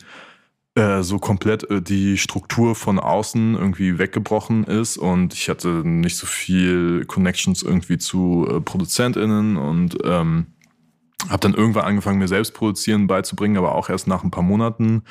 äh, 0.75 1.03
so 1.03 1.19
komplett 1.19 1.71
äh, 1.71 1.81
die 1.83 2.19
Struktur 2.19 2.75
von 2.75 2.99
außen 2.99 3.55
irgendwie 3.55 3.99
weggebrochen 3.99 4.65
ist 4.65 4.97
und 4.97 5.35
ich 5.35 5.49
hatte 5.49 5.69
nicht 5.85 6.17
so 6.17 6.27
viel 6.27 7.05
Connections 7.07 7.63
irgendwie 7.63 7.99
zu 7.99 8.47
äh, 8.51 8.61
ProduzentInnen 8.61 9.57
und 9.57 9.99
ähm, 10.05 10.47
habe 11.29 11.41
dann 11.41 11.55
irgendwann 11.55 11.85
angefangen, 11.85 12.19
mir 12.19 12.29
selbst 12.29 12.55
produzieren 12.55 13.07
beizubringen, 13.07 13.57
aber 13.57 13.75
auch 13.75 13.89
erst 13.89 14.07
nach 14.07 14.25
ein 14.25 14.31
paar 14.31 14.43
Monaten 14.43 15.05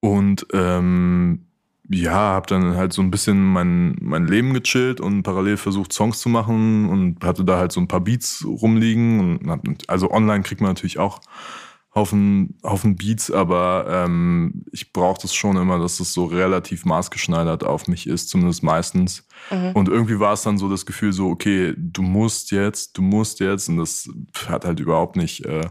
und 0.00 0.46
ähm, 0.52 1.46
ja, 1.90 2.12
habe 2.12 2.46
dann 2.46 2.76
halt 2.76 2.92
so 2.92 3.02
ein 3.02 3.10
bisschen 3.10 3.42
mein, 3.44 3.96
mein 4.00 4.26
Leben 4.26 4.54
gechillt 4.54 5.00
und 5.00 5.22
parallel 5.22 5.56
versucht, 5.56 5.92
Songs 5.92 6.20
zu 6.20 6.28
machen 6.28 6.88
und 6.88 7.24
hatte 7.24 7.44
da 7.44 7.58
halt 7.58 7.72
so 7.72 7.80
ein 7.80 7.88
paar 7.88 8.00
Beats 8.00 8.44
rumliegen. 8.46 9.20
Und 9.20 9.50
hab, 9.50 9.60
also 9.88 10.10
online 10.10 10.42
kriegt 10.42 10.60
man 10.60 10.70
natürlich 10.70 10.98
auch 10.98 11.20
Haufen, 11.94 12.58
Haufen 12.62 12.96
Beats, 12.96 13.30
aber 13.30 13.84
ähm, 13.86 14.64
ich 14.72 14.94
brauche 14.94 15.20
das 15.20 15.34
schon 15.34 15.58
immer, 15.58 15.78
dass 15.78 16.00
es 16.00 16.14
so 16.14 16.24
relativ 16.24 16.86
maßgeschneidert 16.86 17.64
auf 17.64 17.86
mich 17.86 18.06
ist, 18.06 18.30
zumindest 18.30 18.62
meistens. 18.62 19.26
Mhm. 19.50 19.72
Und 19.74 19.88
irgendwie 19.90 20.18
war 20.18 20.32
es 20.32 20.42
dann 20.42 20.56
so 20.56 20.70
das 20.70 20.86
Gefühl 20.86 21.12
so, 21.12 21.28
okay, 21.28 21.74
du 21.76 22.00
musst 22.00 22.50
jetzt, 22.50 22.96
du 22.96 23.02
musst 23.02 23.40
jetzt, 23.40 23.68
und 23.68 23.76
das 23.76 24.08
hat 24.48 24.64
halt 24.64 24.80
überhaupt 24.80 25.16
nicht 25.16 25.44
äh, 25.44 25.68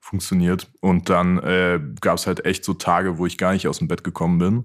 funktioniert. 0.00 0.70
Und 0.80 1.10
dann 1.10 1.38
äh, 1.38 1.78
gab 2.00 2.16
es 2.16 2.26
halt 2.26 2.46
echt 2.46 2.64
so 2.64 2.72
Tage, 2.72 3.18
wo 3.18 3.26
ich 3.26 3.36
gar 3.36 3.52
nicht 3.52 3.68
aus 3.68 3.78
dem 3.78 3.88
Bett 3.88 4.02
gekommen 4.02 4.38
bin, 4.38 4.64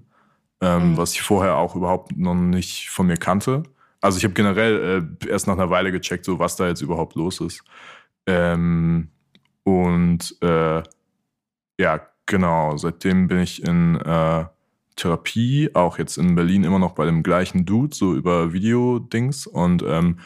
ähm, 0.62 0.92
mhm. 0.92 0.96
was 0.96 1.12
ich 1.12 1.20
vorher 1.20 1.56
auch 1.56 1.76
überhaupt 1.76 2.16
noch 2.16 2.34
nicht 2.34 2.88
von 2.88 3.06
mir 3.06 3.18
kannte. 3.18 3.64
Also 4.00 4.16
ich 4.16 4.24
habe 4.24 4.34
generell 4.34 5.18
äh, 5.22 5.28
erst 5.28 5.46
nach 5.46 5.54
einer 5.54 5.68
Weile 5.68 5.92
gecheckt, 5.92 6.24
so 6.24 6.38
was 6.38 6.56
da 6.56 6.68
jetzt 6.68 6.80
überhaupt 6.80 7.16
los 7.16 7.40
ist. 7.40 7.62
Ähm, 8.26 9.10
und 9.66 10.36
äh, 10.42 10.80
ja, 11.80 12.00
genau, 12.24 12.76
seitdem 12.76 13.26
bin 13.26 13.40
ich 13.40 13.64
in 13.64 13.96
äh, 13.96 14.44
Therapie, 14.94 15.70
auch 15.74 15.98
jetzt 15.98 16.18
in 16.18 16.36
Berlin 16.36 16.62
immer 16.62 16.78
noch 16.78 16.92
bei 16.92 17.04
dem 17.04 17.24
gleichen 17.24 17.66
Dude, 17.66 17.92
so 17.92 18.14
über 18.14 18.52
Video-Dings. 18.52 19.48
Und 19.48 19.82
ähm, 19.82 20.20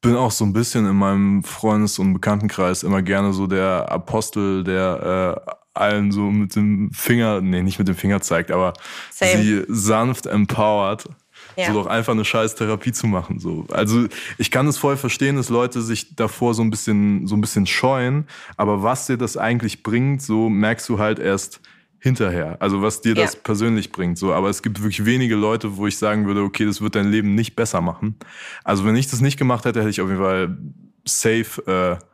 bin 0.00 0.16
auch 0.16 0.30
so 0.30 0.46
ein 0.46 0.54
bisschen 0.54 0.86
in 0.86 0.96
meinem 0.96 1.44
Freundes- 1.44 1.98
und 1.98 2.14
Bekanntenkreis 2.14 2.82
immer 2.82 3.02
gerne 3.02 3.34
so 3.34 3.46
der 3.46 3.92
Apostel, 3.92 4.64
der 4.64 5.44
äh, 5.46 5.50
allen 5.74 6.10
so 6.10 6.22
mit 6.22 6.56
dem 6.56 6.90
Finger, 6.90 7.42
nee, 7.42 7.62
nicht 7.62 7.78
mit 7.78 7.88
dem 7.88 7.94
Finger 7.94 8.22
zeigt, 8.22 8.50
aber 8.50 8.72
Same. 9.10 9.42
sie 9.42 9.64
sanft 9.68 10.24
empowert 10.24 11.10
ja. 11.58 11.66
So 11.66 11.82
doch 11.82 11.86
einfach 11.86 12.12
eine 12.12 12.24
scheiß 12.24 12.54
Therapie 12.54 12.92
zu 12.92 13.08
machen. 13.08 13.40
So. 13.40 13.66
Also 13.72 14.06
ich 14.38 14.50
kann 14.50 14.68
es 14.68 14.78
voll 14.78 14.96
verstehen, 14.96 15.36
dass 15.36 15.48
Leute 15.48 15.82
sich 15.82 16.14
davor 16.14 16.54
so 16.54 16.62
ein 16.62 16.70
bisschen, 16.70 17.26
so 17.26 17.34
ein 17.34 17.40
bisschen 17.40 17.66
scheuen, 17.66 18.26
aber 18.56 18.82
was 18.84 19.06
dir 19.06 19.16
das 19.16 19.36
eigentlich 19.36 19.82
bringt, 19.82 20.22
so 20.22 20.48
merkst 20.48 20.88
du 20.88 20.98
halt 21.00 21.18
erst 21.18 21.60
hinterher. 21.98 22.56
Also 22.60 22.80
was 22.80 23.00
dir 23.00 23.16
das 23.16 23.34
persönlich 23.34 23.90
bringt. 23.90 24.18
So, 24.18 24.32
aber 24.32 24.48
es 24.48 24.62
gibt 24.62 24.80
wirklich 24.80 25.04
wenige 25.04 25.34
Leute, 25.34 25.76
wo 25.76 25.88
ich 25.88 25.98
sagen 25.98 26.26
würde, 26.26 26.42
okay, 26.42 26.64
das 26.64 26.80
wird 26.80 26.94
dein 26.94 27.10
Leben 27.10 27.34
nicht 27.34 27.56
besser 27.56 27.80
machen. 27.80 28.14
Also 28.62 28.84
wenn 28.84 28.94
ich 28.94 29.08
das 29.08 29.20
nicht 29.20 29.36
gemacht 29.36 29.64
hätte, 29.64 29.80
hätte 29.80 29.90
ich 29.90 30.00
auf 30.00 30.08
jeden 30.08 30.20
Fall 30.20 30.56
safe 31.04 31.98
äh, 31.98 32.04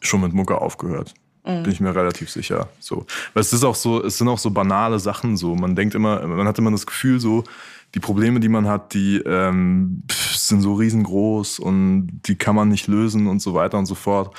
schon 0.00 0.20
mit 0.20 0.32
Mucke 0.32 0.60
aufgehört. 0.60 1.14
Mhm. 1.44 1.62
Bin 1.62 1.72
ich 1.72 1.80
mir 1.80 1.94
relativ 1.94 2.30
sicher. 2.30 2.68
So. 2.80 3.06
Weil 3.34 3.40
es 3.40 3.52
ist 3.52 3.64
auch 3.64 3.74
so, 3.74 4.04
es 4.04 4.18
sind 4.18 4.28
auch 4.28 4.38
so 4.38 4.50
banale 4.50 4.98
Sachen 4.98 5.36
so. 5.36 5.54
Man 5.54 5.74
denkt 5.74 5.94
immer, 5.94 6.26
man 6.26 6.46
hat 6.46 6.58
immer 6.58 6.70
das 6.70 6.86
Gefühl 6.86 7.20
so, 7.20 7.44
die 7.94 8.00
Probleme, 8.00 8.40
die 8.40 8.48
man 8.48 8.68
hat, 8.68 8.94
die 8.94 9.16
ähm, 9.18 10.02
sind 10.10 10.60
so 10.62 10.74
riesengroß 10.74 11.58
und 11.58 12.20
die 12.26 12.36
kann 12.36 12.54
man 12.54 12.68
nicht 12.68 12.86
lösen 12.86 13.26
und 13.26 13.40
so 13.40 13.54
weiter 13.54 13.78
und 13.78 13.86
so 13.86 13.94
fort. 13.94 14.34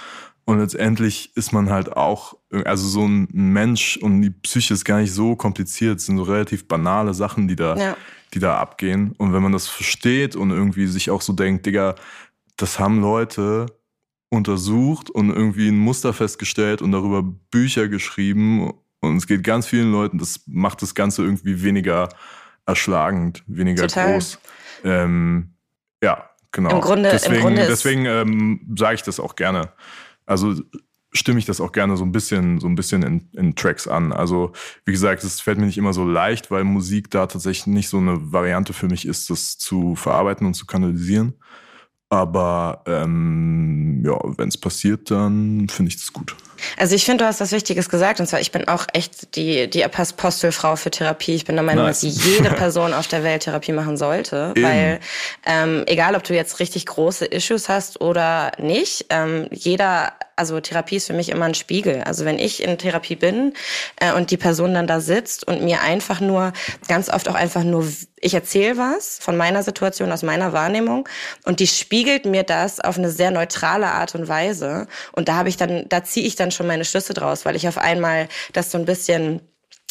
Und 0.46 0.60
letztendlich 0.60 1.36
ist 1.36 1.52
man 1.52 1.70
halt 1.70 1.96
auch, 1.96 2.36
also 2.66 2.88
so 2.88 3.06
ein 3.06 3.28
Mensch 3.32 3.98
und 3.98 4.22
die 4.22 4.32
Psyche 4.32 4.74
ist 4.74 4.86
gar 4.86 5.00
nicht 5.00 5.14
so 5.14 5.36
kompliziert, 5.36 6.00
es 6.00 6.08
sind 6.08 6.18
so 6.18 6.24
relativ 6.24 6.68
banale 6.68 7.14
Sachen, 7.14 7.48
die 7.48 7.56
da, 7.56 7.76
ja. 7.76 7.98
die 8.34 8.40
da 8.40 8.58
abgehen. 8.58 9.14
Und 9.18 9.34
wenn 9.34 9.44
man 9.44 9.52
das 9.52 9.68
versteht 9.68 10.36
und 10.36 10.52
irgendwie 10.52 10.88
sich 10.88 11.10
auch 11.10 11.22
so 11.22 11.34
denkt, 11.34 11.66
Digga, 11.66 11.96
das 12.58 12.80
haben 12.80 13.02
Leute 13.02 13.68
untersucht 14.32 15.10
und 15.10 15.30
irgendwie 15.30 15.68
ein 15.68 15.78
Muster 15.78 16.14
festgestellt 16.14 16.82
und 16.82 16.94
darüber 16.94 17.22
Bücher 17.22 17.90
geschrieben. 17.90 18.72
Und 19.02 19.18
es 19.18 19.28
geht 19.28 19.44
ganz 19.44 19.68
vielen 19.68 19.92
Leuten, 19.92 20.18
das 20.18 20.42
macht 20.48 20.82
das 20.82 20.96
Ganze 20.96 21.24
irgendwie 21.24 21.64
weniger 21.64 22.10
erschlagend, 22.66 23.44
weniger 23.48 23.88
Total. 23.88 24.14
groß. 24.14 24.40
Ähm, 24.86 25.54
ja, 26.02 26.30
genau. 26.52 26.70
Im 26.72 26.82
Grunde, 26.82 27.10
deswegen, 27.12 27.36
im 27.36 27.42
Grunde 27.42 27.66
deswegen 27.68 28.06
ähm, 28.06 28.76
sage 28.78 28.96
ich 28.96 29.04
das 29.04 29.20
auch 29.20 29.36
gerne. 29.36 29.74
Also 30.26 30.56
stimme 31.12 31.40
ich 31.40 31.46
das 31.46 31.60
auch 31.60 31.74
gerne 31.74 31.98
so 31.98 32.06
ein 32.06 32.14
bisschen, 32.14 32.62
so 32.62 32.68
ein 32.68 32.76
bisschen 32.76 33.04
in, 33.04 33.30
in 33.34 33.56
Tracks 33.56 33.86
an. 33.86 34.14
Also 34.14 34.54
wie 34.86 34.94
gesagt, 34.94 35.26
es 35.26 35.42
fällt 35.42 35.58
mir 35.58 35.66
nicht 35.66 35.78
immer 35.78 35.92
so 35.92 36.06
leicht, 36.06 36.52
weil 36.52 36.64
Musik 36.64 37.12
da 37.12 37.28
tatsächlich 37.28 37.68
nicht 37.68 37.90
so 37.90 37.98
eine 37.98 38.32
Variante 38.32 38.72
für 38.72 38.88
mich 38.88 39.06
ist, 39.06 39.30
das 39.30 39.58
zu 39.58 39.96
verarbeiten 39.96 40.48
und 40.48 40.54
zu 40.54 40.66
kanalisieren. 40.66 41.34
Aber 42.12 42.82
ähm, 42.88 44.04
ja, 44.06 44.20
wenn 44.38 44.50
es 44.50 44.58
passiert, 44.58 45.10
dann 45.12 45.70
finde 45.70 45.90
ich 45.90 45.96
das 45.96 46.12
gut. 46.12 46.36
Also 46.78 46.96
ich 46.96 47.06
finde, 47.06 47.24
du 47.24 47.28
hast 47.28 47.42
was 47.42 47.52
Wichtiges 47.52 47.90
gesagt. 47.90 48.20
Und 48.20 48.28
zwar, 48.28 48.40
ich 48.40 48.52
bin 48.52 48.68
auch 48.68 48.86
echt 48.94 49.36
die, 49.36 49.70
die 49.70 49.84
Apostelfrau 49.84 50.76
für 50.76 50.92
Therapie. 50.92 51.36
Ich 51.36 51.46
bin 51.46 51.56
der 51.56 51.64
Meinung, 51.64 51.86
nice. 51.86 52.02
dass 52.02 52.26
jede 52.26 52.50
Person 52.56 52.94
auf 52.94 53.08
der 53.08 53.24
Welt 53.24 53.44
Therapie 53.44 53.72
machen 53.72 53.98
sollte. 53.98 54.54
Eben. 54.56 54.64
Weil 54.66 55.00
ähm, 55.46 55.84
egal, 55.88 56.16
ob 56.16 56.24
du 56.24 56.34
jetzt 56.34 56.60
richtig 56.60 56.86
große 56.86 57.26
Issues 57.26 57.70
hast 57.70 58.02
oder 58.02 58.52
nicht, 58.58 59.06
ähm, 59.10 59.48
jeder 59.52 60.14
also 60.42 60.60
Therapie 60.60 60.96
ist 60.96 61.06
für 61.06 61.14
mich 61.14 61.30
immer 61.30 61.46
ein 61.46 61.54
Spiegel. 61.54 62.02
Also 62.02 62.26
wenn 62.26 62.40
ich 62.40 62.64
in 62.64 62.78
Therapie 62.80 63.16
bin 63.16 63.54
äh, 63.98 64.12
und 64.14 64.32
die 64.32 64.38
Person 64.38 64.74
dann 64.74 64.88
da 64.88 65.00
sitzt 65.00 65.48
und 65.48 65.64
mir 65.64 65.82
einfach 65.82 66.20
nur, 66.20 66.52
ganz 66.88 67.10
oft 67.10 67.30
auch 67.30 67.36
einfach 67.36 67.64
nur, 67.64 67.88
ich 68.20 68.34
erzähle 68.34 68.78
was 68.78 69.20
von 69.20 69.38
meiner 69.38 69.62
Situation, 69.62 70.12
aus 70.12 70.24
meiner 70.24 70.52
Wahrnehmung 70.52 71.08
und 71.46 71.60
die 71.60 71.68
spiegelt 71.68 72.26
mir 72.26 72.42
das 72.42 72.80
auf 72.80 72.98
eine 72.98 73.12
sehr 73.12 73.30
neutrale 73.30 73.88
Art 73.88 74.16
und 74.16 74.28
Weise. 74.28 74.88
Und 75.12 75.28
da 75.28 75.36
habe 75.36 75.50
ich 75.50 75.58
dann, 75.58 75.88
da 75.90 76.04
ziehe 76.04 76.26
ich 76.26 76.36
dann 76.52 76.56
schon 76.58 76.68
meine 76.68 76.86
Schlüsse 76.86 77.14
draus, 77.14 77.46
weil 77.46 77.56
ich 77.56 77.68
auf 77.68 77.78
einmal 77.78 78.28
das 78.54 78.72
so 78.72 78.78
ein 78.78 78.86
bisschen 78.86 79.42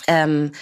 ähm, 0.07 0.53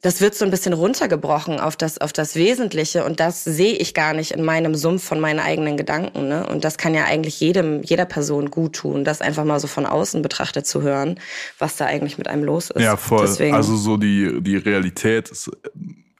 das 0.00 0.20
wird 0.20 0.36
so 0.36 0.44
ein 0.44 0.52
bisschen 0.52 0.74
runtergebrochen 0.74 1.58
auf 1.58 1.76
das, 1.76 1.98
auf 1.98 2.12
das 2.12 2.36
Wesentliche 2.36 3.04
und 3.04 3.18
das 3.18 3.42
sehe 3.42 3.72
ich 3.72 3.94
gar 3.94 4.14
nicht 4.14 4.30
in 4.30 4.44
meinem 4.44 4.76
Sumpf 4.76 5.02
von 5.02 5.18
meinen 5.18 5.40
eigenen 5.40 5.76
Gedanken. 5.76 6.28
Ne? 6.28 6.46
Und 6.46 6.64
das 6.64 6.78
kann 6.78 6.94
ja 6.94 7.04
eigentlich 7.04 7.40
jedem, 7.40 7.82
jeder 7.82 8.04
Person 8.04 8.50
gut 8.50 8.76
tun, 8.76 9.02
das 9.02 9.20
einfach 9.20 9.44
mal 9.44 9.58
so 9.58 9.66
von 9.66 9.86
außen 9.86 10.22
betrachtet 10.22 10.68
zu 10.68 10.82
hören, 10.82 11.18
was 11.58 11.76
da 11.76 11.86
eigentlich 11.86 12.16
mit 12.16 12.28
einem 12.28 12.44
los 12.44 12.70
ist. 12.70 12.80
Ja, 12.80 12.96
voll. 12.96 13.26
Deswegen, 13.26 13.56
also 13.56 13.74
so 13.74 13.96
die, 13.96 14.40
die 14.40 14.56
Realität 14.56 15.30
ist 15.30 15.50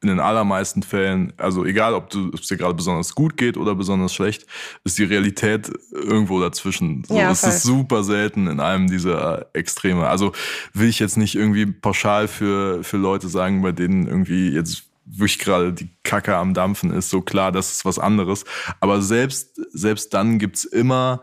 in 0.00 0.08
den 0.08 0.20
allermeisten 0.20 0.82
Fällen, 0.82 1.32
also 1.36 1.64
egal, 1.64 1.94
ob, 1.94 2.10
du, 2.10 2.28
ob 2.28 2.34
es 2.34 2.46
dir 2.46 2.56
gerade 2.56 2.74
besonders 2.74 3.14
gut 3.14 3.36
geht 3.36 3.56
oder 3.56 3.74
besonders 3.74 4.14
schlecht, 4.14 4.46
ist 4.84 4.98
die 4.98 5.04
Realität 5.04 5.70
irgendwo 5.92 6.40
dazwischen. 6.40 7.04
So, 7.04 7.16
ja, 7.16 7.30
es 7.30 7.42
ist 7.42 7.62
super 7.62 8.04
selten 8.04 8.46
in 8.46 8.60
einem 8.60 8.88
dieser 8.88 9.46
Extreme. 9.54 10.06
Also 10.06 10.32
will 10.72 10.88
ich 10.88 11.00
jetzt 11.00 11.16
nicht 11.16 11.34
irgendwie 11.34 11.66
pauschal 11.66 12.28
für, 12.28 12.84
für 12.84 12.96
Leute 12.96 13.28
sagen, 13.28 13.62
bei 13.62 13.72
denen 13.72 14.06
irgendwie 14.06 14.50
jetzt 14.50 14.84
wirklich 15.04 15.38
gerade 15.38 15.72
die 15.72 15.88
Kacke 16.02 16.36
am 16.36 16.54
Dampfen 16.54 16.92
ist. 16.92 17.10
So 17.10 17.20
klar, 17.20 17.50
das 17.50 17.72
ist 17.72 17.84
was 17.84 17.98
anderes. 17.98 18.44
Aber 18.80 19.02
selbst, 19.02 19.60
selbst 19.72 20.14
dann 20.14 20.38
gibt's 20.38 20.64
immer 20.64 21.22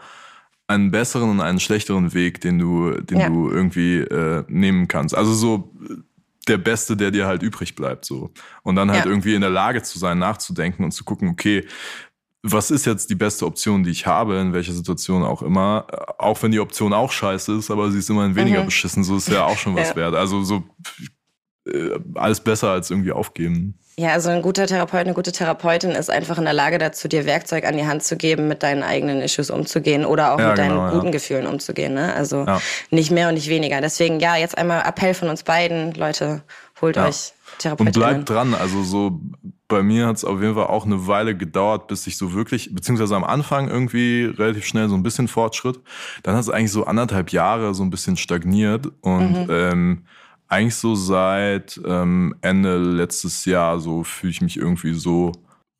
einen 0.67 0.91
besseren 0.91 1.29
und 1.29 1.41
einen 1.41 1.59
schlechteren 1.59 2.13
Weg, 2.13 2.41
den 2.41 2.57
du, 2.57 2.91
den 3.01 3.19
ja. 3.19 3.29
du 3.29 3.51
irgendwie 3.51 3.97
äh, 3.99 4.43
nehmen 4.47 4.87
kannst. 4.87 5.15
Also 5.15 5.33
so 5.33 5.71
der 6.47 6.57
Beste, 6.57 6.95
der 6.95 7.11
dir 7.11 7.25
halt 7.25 7.43
übrig 7.43 7.75
bleibt, 7.75 8.05
so. 8.05 8.31
Und 8.63 8.75
dann 8.75 8.91
halt 8.91 9.05
ja. 9.05 9.11
irgendwie 9.11 9.35
in 9.35 9.41
der 9.41 9.49
Lage 9.49 9.81
zu 9.83 9.99
sein, 9.99 10.19
nachzudenken 10.19 10.83
und 10.83 10.91
zu 10.91 11.03
gucken, 11.03 11.29
okay, 11.29 11.65
was 12.47 12.69
ist 12.69 12.85
jetzt 12.85 13.09
die 13.09 13.15
beste 13.15 13.45
Option, 13.45 13.83
die 13.83 13.89
ich 13.89 14.05
habe, 14.05 14.37
in 14.37 14.53
welcher 14.53 14.73
Situation 14.73 15.23
auch 15.23 15.41
immer, 15.41 15.87
auch 16.19 16.41
wenn 16.43 16.51
die 16.51 16.59
Option 16.59 16.93
auch 16.93 17.11
scheiße 17.11 17.55
ist, 17.55 17.71
aber 17.71 17.91
sie 17.91 17.97
ist 17.97 18.09
immerhin 18.09 18.35
weniger 18.35 18.61
mhm. 18.61 18.65
beschissen, 18.65 19.03
so 19.03 19.17
ist 19.17 19.29
ja 19.29 19.45
auch 19.45 19.57
schon 19.57 19.75
was 19.75 19.89
ja. 19.89 19.95
wert. 19.95 20.15
Also 20.15 20.43
so 20.43 20.63
äh, 21.67 21.99
alles 22.13 22.39
besser 22.39 22.69
als 22.69 22.91
irgendwie 22.91 23.11
aufgeben. 23.11 23.79
Ja, 23.97 24.09
also 24.09 24.29
ein 24.29 24.41
guter 24.41 24.67
Therapeut, 24.67 25.01
eine 25.01 25.13
gute 25.13 25.31
Therapeutin 25.31 25.91
ist 25.91 26.09
einfach 26.09 26.37
in 26.37 26.43
der 26.43 26.53
Lage 26.53 26.77
dazu, 26.77 27.07
dir 27.07 27.25
Werkzeug 27.25 27.65
an 27.65 27.77
die 27.77 27.87
Hand 27.87 28.03
zu 28.03 28.17
geben, 28.17 28.49
mit 28.49 28.61
deinen 28.61 28.83
eigenen 28.83 29.21
Issues 29.21 29.49
umzugehen 29.49 30.03
oder 30.03 30.33
auch 30.33 30.39
ja, 30.39 30.49
mit 30.49 30.57
genau, 30.57 30.75
deinen 30.75 30.91
guten 30.91 31.05
ja. 31.05 31.11
Gefühlen 31.11 31.47
umzugehen. 31.47 31.93
Ne? 31.93 32.13
Also 32.13 32.43
ja. 32.45 32.59
nicht 32.91 33.11
mehr 33.11 33.29
und 33.29 33.35
nicht 33.35 33.47
weniger. 33.47 33.79
Deswegen, 33.79 34.19
ja, 34.19 34.35
jetzt 34.35 34.57
einmal 34.57 34.81
Appell 34.85 35.13
von 35.13 35.29
uns 35.29 35.43
beiden, 35.43 35.93
Leute, 35.93 36.43
holt 36.81 36.97
euch 36.97 37.31
Therapeuten. 37.57 37.87
Und 37.87 37.93
bleibt 37.93 38.29
dran. 38.29 38.53
Also 38.53 38.83
so 38.83 39.21
bei 39.69 39.81
mir 39.81 40.07
hat 40.07 40.17
es 40.17 40.25
auf 40.25 40.41
jeden 40.41 40.55
Fall 40.55 40.67
auch 40.67 40.85
eine 40.85 41.07
Weile 41.07 41.35
gedauert, 41.35 41.87
bis 41.87 42.05
ich 42.05 42.17
so 42.17 42.33
wirklich, 42.33 42.75
beziehungsweise 42.75 43.15
am 43.15 43.23
Anfang 43.23 43.69
irgendwie 43.69 44.25
relativ 44.25 44.65
schnell 44.65 44.89
so 44.89 44.95
ein 44.95 45.03
bisschen 45.03 45.29
Fortschritt. 45.29 45.79
Dann 46.23 46.35
hat 46.35 46.41
es 46.41 46.49
eigentlich 46.49 46.73
so 46.73 46.85
anderthalb 46.85 47.31
Jahre 47.31 47.73
so 47.73 47.83
ein 47.83 47.91
bisschen 47.91 48.17
stagniert 48.17 48.87
und 48.99 49.47
mhm. 49.47 49.49
ähm, 49.49 50.05
eigentlich 50.47 50.75
so 50.75 50.95
seit 50.95 51.79
ähm, 51.85 52.35
Ende 52.41 52.77
letztes 52.77 53.45
Jahr 53.45 53.79
so 53.79 54.03
fühle 54.03 54.31
ich 54.31 54.41
mich 54.41 54.57
irgendwie 54.57 54.93
so 54.93 55.31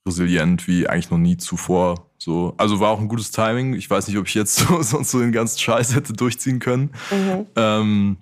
resilient 0.08 0.68
wie 0.68 0.88
eigentlich 0.88 1.12
noch 1.12 1.18
nie 1.18 1.38
zuvor. 1.38 2.10
So, 2.18 2.54
also 2.58 2.80
war 2.80 2.92
auch 2.92 3.00
ein 3.00 3.08
gutes 3.08 3.32
Timing. 3.32 3.74
Ich 3.74 3.90
weiß 3.90 4.08
nicht, 4.08 4.18
ob 4.18 4.28
ich 4.28 4.34
jetzt 4.34 4.56
so, 4.56 4.82
sonst 4.82 5.12
so 5.12 5.20
den 5.20 5.32
ganzen 5.32 5.60
Scheiß 5.60 5.96
hätte 5.96 6.14
durchziehen 6.14 6.60
können. 6.60 6.92
Mhm. 7.12 7.46
Ähm, 7.56 8.18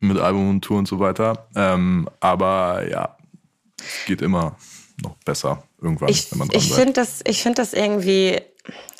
mit 0.00 0.18
Album 0.18 0.48
und 0.48 0.62
Tour 0.62 0.78
und 0.78 0.88
so 0.88 0.98
weiter. 0.98 1.48
Ähm, 1.54 2.08
aber 2.20 2.88
ja, 2.88 3.16
es 3.78 4.06
geht 4.06 4.22
immer 4.22 4.56
noch 5.02 5.16
besser 5.24 5.62
irgendwann, 5.80 6.08
ich, 6.08 6.30
wenn 6.30 6.38
man 6.38 6.48
dran 6.48 6.58
Ich 6.58 6.72
finde 6.72 6.92
das, 6.92 7.20
ich 7.26 7.42
finde 7.42 7.62
das 7.62 7.72
irgendwie 7.72 8.40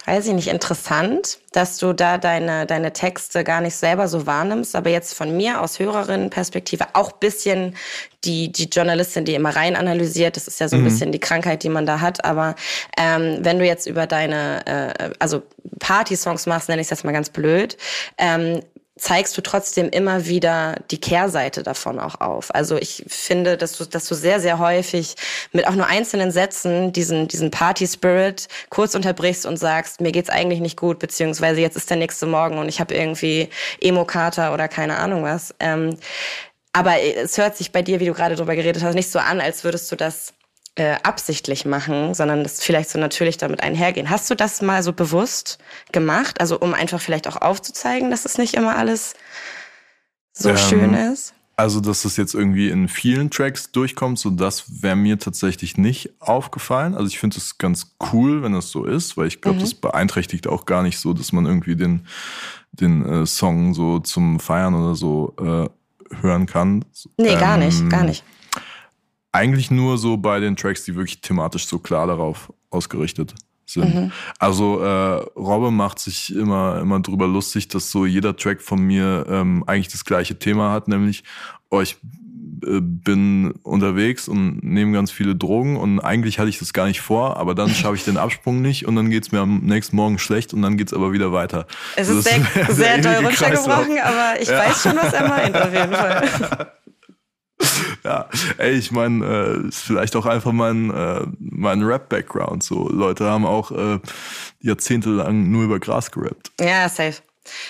weiß 0.06 0.26
ich 0.26 0.32
nicht, 0.32 0.48
interessant, 0.48 1.38
dass 1.52 1.78
du 1.78 1.92
da 1.92 2.18
deine, 2.18 2.66
deine 2.66 2.92
Texte 2.92 3.44
gar 3.44 3.60
nicht 3.60 3.76
selber 3.76 4.08
so 4.08 4.26
wahrnimmst, 4.26 4.74
aber 4.74 4.90
jetzt 4.90 5.14
von 5.14 5.36
mir 5.36 5.60
aus 5.60 5.78
Hörerinnenperspektive 5.78 6.86
auch 6.94 7.12
bisschen 7.12 7.76
die, 8.24 8.50
die 8.50 8.64
Journalistin, 8.64 9.24
die 9.24 9.34
immer 9.34 9.54
rein 9.54 9.76
analysiert, 9.76 10.36
das 10.36 10.48
ist 10.48 10.60
ja 10.60 10.68
so 10.68 10.76
ein 10.76 10.82
mhm. 10.82 10.86
bisschen 10.86 11.12
die 11.12 11.20
Krankheit, 11.20 11.62
die 11.62 11.68
man 11.68 11.86
da 11.86 12.00
hat, 12.00 12.24
aber 12.24 12.54
ähm, 12.96 13.38
wenn 13.40 13.58
du 13.58 13.66
jetzt 13.66 13.86
über 13.86 14.06
deine, 14.06 14.66
äh, 14.66 15.10
also 15.18 15.42
Party-Songs 15.78 16.46
machst, 16.46 16.68
nenne 16.68 16.82
ich 16.82 16.90
jetzt 16.90 17.04
mal 17.04 17.12
ganz 17.12 17.30
blöd, 17.30 17.76
ähm, 18.18 18.60
zeigst 19.00 19.36
du 19.36 19.40
trotzdem 19.40 19.88
immer 19.88 20.26
wieder 20.26 20.76
die 20.90 21.00
Kehrseite 21.00 21.62
davon 21.62 21.98
auch 21.98 22.20
auf. 22.20 22.54
Also 22.54 22.76
ich 22.76 23.04
finde, 23.08 23.56
dass 23.56 23.78
du, 23.78 23.84
dass 23.86 24.06
du 24.06 24.14
sehr, 24.14 24.40
sehr 24.40 24.58
häufig 24.58 25.14
mit 25.52 25.66
auch 25.66 25.74
nur 25.74 25.86
einzelnen 25.86 26.30
Sätzen 26.30 26.92
diesen, 26.92 27.26
diesen 27.26 27.50
Party-Spirit 27.50 28.48
kurz 28.68 28.94
unterbrichst 28.94 29.46
und 29.46 29.56
sagst, 29.56 30.00
mir 30.00 30.12
geht's 30.12 30.28
eigentlich 30.28 30.60
nicht 30.60 30.76
gut, 30.76 30.98
beziehungsweise 30.98 31.60
jetzt 31.60 31.76
ist 31.76 31.88
der 31.88 31.96
nächste 31.96 32.26
Morgen 32.26 32.58
und 32.58 32.68
ich 32.68 32.78
habe 32.78 32.94
irgendwie 32.94 33.48
Emo-Kater 33.80 34.52
oder 34.52 34.68
keine 34.68 34.98
Ahnung 34.98 35.22
was. 35.22 35.54
Ähm, 35.60 35.96
aber 36.72 37.00
es 37.00 37.38
hört 37.38 37.56
sich 37.56 37.72
bei 37.72 37.82
dir, 37.82 38.00
wie 38.00 38.06
du 38.06 38.12
gerade 38.12 38.36
drüber 38.36 38.54
geredet 38.54 38.82
hast, 38.82 38.94
nicht 38.94 39.10
so 39.10 39.18
an, 39.18 39.40
als 39.40 39.64
würdest 39.64 39.90
du 39.90 39.96
das 39.96 40.34
äh, 40.76 40.96
absichtlich 41.02 41.64
machen, 41.64 42.14
sondern 42.14 42.42
das 42.42 42.62
vielleicht 42.62 42.90
so 42.90 42.98
natürlich 42.98 43.36
damit 43.36 43.62
einhergehen. 43.62 44.08
Hast 44.08 44.30
du 44.30 44.34
das 44.34 44.62
mal 44.62 44.82
so 44.82 44.92
bewusst 44.92 45.58
gemacht? 45.92 46.40
Also 46.40 46.58
um 46.58 46.74
einfach 46.74 47.00
vielleicht 47.00 47.28
auch 47.28 47.36
aufzuzeigen, 47.36 48.10
dass 48.10 48.24
es 48.24 48.38
nicht 48.38 48.54
immer 48.54 48.76
alles 48.76 49.14
so 50.32 50.50
ähm, 50.50 50.56
schön 50.56 50.94
ist? 50.94 51.34
Also, 51.56 51.80
dass 51.80 52.06
es 52.06 52.16
jetzt 52.16 52.34
irgendwie 52.34 52.70
in 52.70 52.88
vielen 52.88 53.30
Tracks 53.30 53.70
durchkommt, 53.70 54.18
so 54.18 54.30
das 54.30 54.82
wäre 54.82 54.96
mir 54.96 55.18
tatsächlich 55.18 55.76
nicht 55.76 56.10
aufgefallen. 56.18 56.94
Also 56.94 57.08
ich 57.08 57.18
finde 57.18 57.36
es 57.36 57.58
ganz 57.58 57.96
cool, 58.12 58.42
wenn 58.42 58.54
das 58.54 58.70
so 58.70 58.86
ist, 58.86 59.18
weil 59.18 59.26
ich 59.26 59.42
glaube, 59.42 59.58
mhm. 59.58 59.62
das 59.62 59.74
beeinträchtigt 59.74 60.46
auch 60.46 60.64
gar 60.64 60.82
nicht 60.82 60.98
so, 60.98 61.12
dass 61.12 61.32
man 61.32 61.44
irgendwie 61.44 61.76
den, 61.76 62.06
den 62.72 63.04
äh, 63.04 63.26
Song 63.26 63.74
so 63.74 63.98
zum 63.98 64.40
Feiern 64.40 64.74
oder 64.74 64.94
so 64.94 65.34
äh, 65.38 65.68
hören 66.22 66.46
kann. 66.46 66.86
Nee, 67.18 67.28
ähm, 67.28 67.40
gar 67.40 67.58
nicht, 67.58 67.90
gar 67.90 68.04
nicht 68.04 68.24
eigentlich 69.32 69.70
nur 69.70 69.98
so 69.98 70.16
bei 70.16 70.40
den 70.40 70.56
Tracks, 70.56 70.84
die 70.84 70.96
wirklich 70.96 71.20
thematisch 71.20 71.66
so 71.66 71.78
klar 71.78 72.06
darauf 72.06 72.52
ausgerichtet 72.70 73.34
sind. 73.66 73.94
Mhm. 73.94 74.12
Also 74.38 74.80
äh, 74.82 75.22
Robbe 75.36 75.70
macht 75.70 75.98
sich 75.98 76.34
immer 76.34 76.80
immer 76.80 77.00
drüber 77.00 77.28
lustig, 77.28 77.68
dass 77.68 77.90
so 77.90 78.06
jeder 78.06 78.36
Track 78.36 78.60
von 78.60 78.80
mir 78.80 79.26
ähm, 79.28 79.64
eigentlich 79.66 79.88
das 79.88 80.04
gleiche 80.04 80.38
Thema 80.38 80.72
hat, 80.72 80.88
nämlich 80.88 81.22
oh, 81.70 81.80
ich 81.80 81.96
äh, 82.66 82.80
bin 82.80 83.52
unterwegs 83.62 84.28
und 84.28 84.62
nehme 84.62 84.92
ganz 84.92 85.10
viele 85.10 85.34
Drogen 85.34 85.76
und 85.76 86.00
eigentlich 86.00 86.38
hatte 86.38 86.48
ich 86.48 86.58
das 86.58 86.72
gar 86.72 86.86
nicht 86.86 87.00
vor, 87.00 87.36
aber 87.36 87.54
dann 87.54 87.70
schaffe 87.70 87.94
ich 87.94 88.04
den 88.04 88.16
Absprung 88.16 88.60
nicht 88.60 88.86
und 88.86 88.96
dann 88.96 89.10
geht's 89.10 89.32
mir 89.32 89.40
am 89.40 89.60
nächsten 89.60 89.96
Morgen 89.96 90.18
schlecht 90.18 90.52
und 90.52 90.62
dann 90.62 90.76
geht's 90.76 90.92
aber 90.92 91.12
wieder 91.12 91.32
weiter. 91.32 91.66
Es 91.96 92.08
ist 92.08 92.24
sehr, 92.24 92.40
sehr, 92.68 92.74
sehr 92.74 92.98
doll 92.98 93.26
runtergebrochen, 93.26 93.98
aber 94.02 94.40
ich 94.40 94.48
ja. 94.48 94.58
weiß 94.58 94.82
schon, 94.82 94.96
was 94.96 95.12
er 95.12 95.28
meint 95.28 95.56
auf 95.56 95.72
jeden 95.72 95.94
Fall. 95.94 96.72
ja, 98.04 98.28
ey, 98.58 98.72
ich 98.72 98.90
meine, 98.90 99.24
äh, 99.24 99.70
vielleicht 99.70 100.16
auch 100.16 100.26
einfach 100.26 100.52
mein, 100.52 100.90
äh, 100.90 101.26
mein 101.38 101.82
Rap-Background. 101.82 102.62
So, 102.62 102.88
Leute 102.88 103.24
haben 103.24 103.46
auch 103.46 103.70
äh, 103.70 103.98
jahrzehntelang 104.60 105.50
nur 105.50 105.64
über 105.64 105.78
Gras 105.78 106.10
gerappt. 106.10 106.52
Ja, 106.60 106.88
safe. 106.88 107.22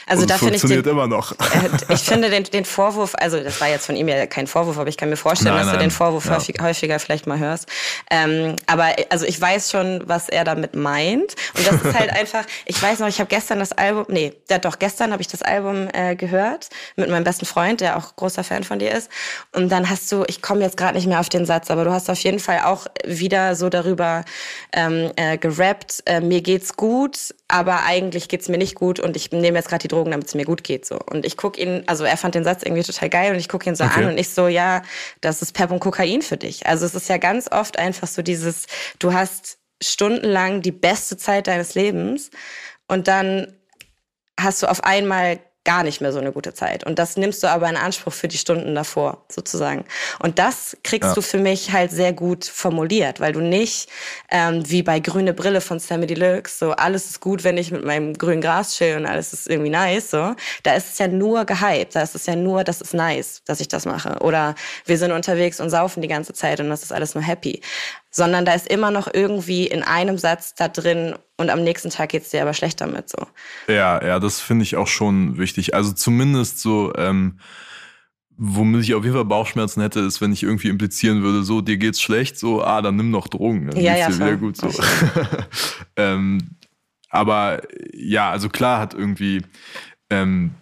Also 0.07 0.23
Und 0.23 0.31
da 0.31 0.39
finde 0.39 0.57
ich 0.57 0.63
den, 0.63 0.83
immer 0.85 1.07
noch. 1.07 1.33
äh, 1.39 1.95
ich 1.95 2.01
finde 2.01 2.29
den, 2.29 2.45
den 2.45 2.65
Vorwurf, 2.65 3.15
also 3.15 3.41
das 3.41 3.61
war 3.61 3.69
jetzt 3.69 3.87
von 3.87 3.95
ihm 3.97 4.09
ja 4.09 4.27
kein 4.27 4.47
Vorwurf, 4.47 4.79
aber 4.79 4.89
ich 4.89 4.97
kann 4.97 5.09
mir 5.09 5.17
vorstellen, 5.17 5.55
Nein, 5.55 5.65
dass 5.65 5.73
du 5.73 5.79
nein, 5.79 5.89
den 5.89 5.91
Vorwurf 5.93 6.27
ja. 6.27 6.37
häufig, 6.37 6.57
häufiger 6.61 6.99
vielleicht 6.99 7.27
mal 7.27 7.39
hörst. 7.39 7.69
Ähm, 8.11 8.57
aber 8.67 8.89
also 9.11 9.27
ich 9.27 9.41
weiß 9.41 9.71
schon, 9.71 10.03
was 10.07 10.29
er 10.29 10.45
damit 10.45 10.75
meint. 10.75 11.37
Und 11.57 11.67
das 11.67 11.83
ist 11.83 11.99
halt 11.99 12.11
einfach, 12.19 12.45
ich 12.67 12.83
weiß 12.83 12.99
noch, 12.99 13.07
ich 13.07 13.21
habe 13.21 13.29
gestern 13.29 13.61
das 13.61 13.73
Album, 13.73 14.07
nee, 14.09 14.33
ja 14.51 14.59
doch, 14.59 14.79
gestern 14.79 15.13
habe 15.13 15.23
ich 15.23 15.29
das 15.29 15.43
Album 15.43 15.89
äh, 15.93 16.17
gehört 16.17 16.69
mit 16.97 17.09
meinem 17.09 17.25
besten 17.25 17.47
Freund, 17.47 17.81
der 17.81 17.97
auch 17.97 18.17
großer 18.17 18.43
Fan 18.43 18.65
von 18.65 18.81
dir 18.81 18.91
ist. 18.91 19.09
Und 19.53 19.71
dann 19.71 19.89
hast 19.89 20.11
du, 20.11 20.25
ich 20.27 20.43
komme 20.43 20.63
jetzt 20.63 20.77
gerade 20.77 20.97
nicht 20.97 21.07
mehr 21.07 21.21
auf 21.21 21.29
den 21.29 21.47
Satz, 21.47 21.71
aber 21.71 21.85
du 21.85 21.93
hast 21.93 22.11
auf 22.11 22.19
jeden 22.19 22.41
Fall 22.41 22.63
auch 22.65 22.87
wieder 23.07 23.55
so 23.55 23.69
darüber 23.69 24.25
ähm, 24.73 25.13
äh, 25.15 25.39
gerappt, 25.39 26.03
äh, 26.07 26.21
mir 26.21 26.41
geht's 26.41 26.77
gut, 26.77 27.35
aber 27.47 27.85
eigentlich 27.85 28.29
geht's 28.29 28.49
mir 28.49 28.59
nicht 28.59 28.75
gut 28.75 28.99
und 29.01 29.17
ich 29.17 29.31
nehme 29.31 29.60
jetzt 29.61 29.69
gerade 29.69 29.83
die 29.83 29.89
Drogen, 29.89 30.11
damit 30.11 30.27
es 30.27 30.35
mir 30.35 30.45
gut 30.45 30.65
geht. 30.65 30.85
so. 30.87 30.99
Und 30.99 31.25
ich 31.25 31.37
guck 31.37 31.59
ihn, 31.59 31.85
also 31.87 32.05
er 32.05 32.17
fand 32.17 32.35
den 32.35 32.45
Satz 32.45 32.63
irgendwie 32.63 32.83
total 32.83 33.09
geil 33.09 33.33
und 33.33 33.39
ich 33.39 33.49
gucke 33.49 33.69
ihn 33.69 33.77
so 33.77 33.85
Okay. 33.85 34.05
an 34.05 34.11
und 34.11 34.19
ich 34.19 34.31
so, 34.31 34.49
ja, 34.49 34.83
das 35.21 35.43
ist 35.43 35.53
Pep 35.53 35.71
und 35.71 35.81
Kokain 35.81 36.23
für 36.23 36.37
dich. 36.37 36.67
Also 36.67 36.87
es 36.87 36.95
ist 36.95 37.09
ja 37.09 37.19
ganz 37.19 37.49
oft 37.51 37.79
einfach 37.79 38.09
so 38.09 38.23
dieses, 38.23 38.67
du 38.99 39.13
hast 39.13 39.59
stundenlang 39.83 40.63
die 40.63 40.73
beste 40.73 41.17
Zeit 41.17 41.47
deines 41.47 41.75
Lebens 41.75 42.31
und 42.89 43.09
dann 43.09 43.57
hast 44.39 44.63
du 44.63 44.67
auf 44.67 44.85
einmal 44.85 45.39
gar 45.71 45.85
nicht 45.85 46.01
mehr 46.01 46.13
so 46.13 46.19
eine 46.19 46.33
gute 46.33 46.53
Zeit. 46.53 46.85
Und 46.85 46.99
das 46.99 47.17
nimmst 47.17 47.45
du 47.45 47.47
aber 47.47 47.69
in 47.71 47.77
Anspruch 47.77 48.13
für 48.13 48.27
die 48.27 48.39
Stunden 48.39 48.75
davor, 48.75 49.25
sozusagen. 49.29 49.85
Und 50.19 50.41
das 50.41 50.77
kriegst 50.83 51.11
Ja. 51.11 51.15
du 51.15 51.23
für 51.23 51.39
mich 51.39 51.71
halt 51.71 51.93
sehr 51.93 52.13
gut 52.13 52.45
formuliert, 52.45 53.21
weil 53.21 53.33
du 53.33 53.41
nicht, 53.41 53.89
ähm, 54.33 54.69
wie 54.69 54.83
bei 54.83 54.99
Grüne 54.99 55.33
Brille 55.33 55.61
von 55.61 55.79
Sammy 55.79 56.09
Deluxe, 56.09 56.59
so 56.59 56.73
alles 56.73 57.07
ist 57.11 57.21
gut, 57.21 57.45
wenn 57.45 57.57
ich 57.57 57.71
mit 57.71 57.85
meinem 57.85 58.15
grünen 58.15 58.41
Gras 58.41 58.75
chill 58.75 58.97
und 58.97 59.07
alles 59.07 59.33
ist 59.33 59.49
irgendwie 59.49 59.71
nice, 59.71 60.11
so. 60.11 60.35
Da 60.65 60.75
ist 60.75 60.93
es 60.93 60.99
ja 60.99 61.07
nur 61.07 61.45
gehypt. 61.45 61.95
Da 61.95 62.03
ist 62.03 62.17
es 62.17 62.27
ja 62.27 62.35
nur, 62.35 62.65
das 62.65 62.81
ist 62.81 62.93
nice, 62.95 63.43
dass 63.47 63.61
ich 63.61 63.69
das 63.69 63.85
mache. 63.87 64.19
Oder 64.23 64.57
wir 64.87 64.99
sind 64.99 65.13
unterwegs 65.13 65.61
und 65.61 65.71
saufen 65.71 66.03
die 66.03 66.09
ganze 66.09 66.33
Zeit 66.33 66.59
und 66.59 66.69
das 66.69 66.83
ist 66.83 66.93
alles 66.93 67.15
nur 67.15 67.23
happy. 67.23 67.61
Sondern 68.11 68.45
da 68.45 68.55
ist 68.55 68.67
immer 68.67 68.91
noch 68.91 69.09
irgendwie 69.13 69.67
in 69.67 69.83
einem 69.85 70.19
Satz 70.19 70.55
da 70.55 70.67
drin 70.69 71.15
und 71.37 71.49
am 71.51 71.63
nächsten 71.63 71.91
Tag 71.91 72.09
geht's 72.11 72.31
dir 72.31 72.43
aber 72.43 72.55
schlecht 72.55 72.81
damit, 72.81 73.09
so. 73.09 73.27
Ja, 73.69 74.05
ja, 74.05 74.19
das 74.19 74.41
finde 74.41 74.65
ich 74.65 74.75
auch 74.77 74.89
schon 74.89 75.39
wichtig. 75.39 75.75
Also 75.75 75.93
zumindest 75.93 76.59
so, 76.61 76.93
ähm, 76.97 77.39
womit 78.37 78.83
ich 78.83 78.95
auf 78.95 79.05
jeden 79.05 79.15
Fall 79.15 79.25
Bauchschmerzen 79.27 79.81
hätte, 79.83 80.01
ist, 80.01 80.21
wenn 80.21 80.33
ich 80.33 80.43
irgendwie 80.43 80.69
implizieren 80.69 81.23
würde, 81.23 81.45
so, 81.45 81.61
dir 81.61 81.77
geht's 81.77 82.01
schlecht, 82.01 82.39
so, 82.39 82.65
ah, 82.65 82.83
dann 82.83 82.97
nimm 82.97 83.11
noch 83.11 83.29
Drogen, 83.29 83.69
dann 83.71 83.79
Ja, 83.81 83.93
geht's 83.95 84.01
ja, 84.01 84.07
dir 84.09 84.15
voll. 84.15 84.27
wieder 84.27 84.37
gut, 84.39 84.57
so. 84.57 84.73
ähm, 85.97 86.57
aber 87.11 87.61
ja, 87.93 88.31
also 88.31 88.49
klar 88.49 88.81
hat 88.81 88.95
irgendwie 88.95 89.43
ähm, 90.11 90.53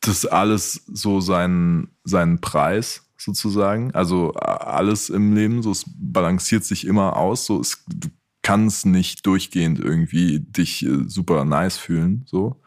das 0.00 0.26
alles 0.26 0.82
so 0.86 1.20
seinen, 1.20 1.96
seinen 2.04 2.40
Preis 2.40 3.05
sozusagen. 3.16 3.94
Also 3.94 4.32
alles 4.34 5.08
im 5.08 5.34
Leben, 5.34 5.62
so 5.62 5.70
es 5.70 5.84
balanciert 5.96 6.64
sich 6.64 6.86
immer 6.86 7.16
aus. 7.16 7.46
So 7.46 7.60
es, 7.60 7.84
du 7.88 8.08
kannst 8.42 8.86
nicht 8.86 9.26
durchgehend 9.26 9.80
irgendwie 9.80 10.40
dich 10.40 10.84
äh, 10.86 11.04
super 11.06 11.44
nice 11.44 11.76
fühlen, 11.78 12.24
so. 12.26 12.60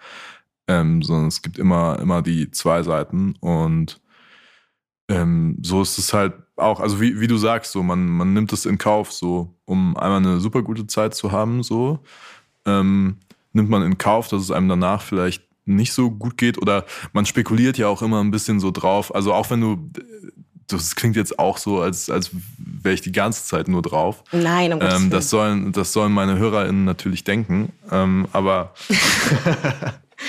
Ähm, 0.67 1.01
sondern 1.01 1.27
es 1.27 1.41
gibt 1.41 1.57
immer, 1.57 1.99
immer 1.99 2.21
die 2.21 2.51
zwei 2.51 2.83
Seiten 2.83 3.33
und 3.39 4.01
ähm, 5.09 5.57
so 5.63 5.81
ist 5.81 5.97
es 5.97 6.13
halt 6.13 6.33
auch, 6.55 6.79
also 6.79 7.01
wie, 7.01 7.19
wie 7.19 7.27
du 7.27 7.37
sagst, 7.37 7.71
so, 7.71 7.81
man, 7.81 8.07
man 8.07 8.33
nimmt 8.33 8.53
es 8.53 8.65
in 8.65 8.77
Kauf, 8.77 9.11
so, 9.11 9.55
um 9.65 9.97
einmal 9.97 10.17
eine 10.19 10.39
super 10.39 10.61
gute 10.61 10.85
Zeit 10.85 11.15
zu 11.15 11.31
haben, 11.31 11.63
so, 11.63 11.99
ähm, 12.65 13.17
nimmt 13.53 13.69
man 13.69 13.81
in 13.81 13.97
Kauf, 13.97 14.27
dass 14.27 14.41
es 14.43 14.51
einem 14.51 14.69
danach 14.69 15.01
vielleicht 15.01 15.48
nicht 15.69 15.93
so 15.93 16.11
gut 16.11 16.37
geht 16.37 16.57
oder 16.61 16.85
man 17.13 17.25
spekuliert 17.25 17.77
ja 17.77 17.87
auch 17.87 18.01
immer 18.01 18.21
ein 18.21 18.31
bisschen 18.31 18.59
so 18.59 18.71
drauf, 18.71 19.13
also 19.13 19.33
auch 19.33 19.49
wenn 19.49 19.61
du, 19.61 19.91
das 20.67 20.95
klingt 20.95 21.15
jetzt 21.15 21.39
auch 21.39 21.57
so, 21.57 21.81
als, 21.81 22.09
als 22.09 22.31
wäre 22.57 22.93
ich 22.93 23.01
die 23.01 23.11
ganze 23.11 23.45
Zeit 23.45 23.67
nur 23.67 23.81
drauf. 23.81 24.23
Nein, 24.31 24.73
um 24.73 24.81
Ähm, 24.81 25.09
das, 25.09 25.29
sollen, 25.29 25.71
das 25.71 25.93
sollen 25.93 26.11
meine 26.11 26.37
HörerInnen 26.37 26.85
natürlich 26.85 27.23
denken, 27.23 27.71
ähm, 27.91 28.27
aber 28.33 28.73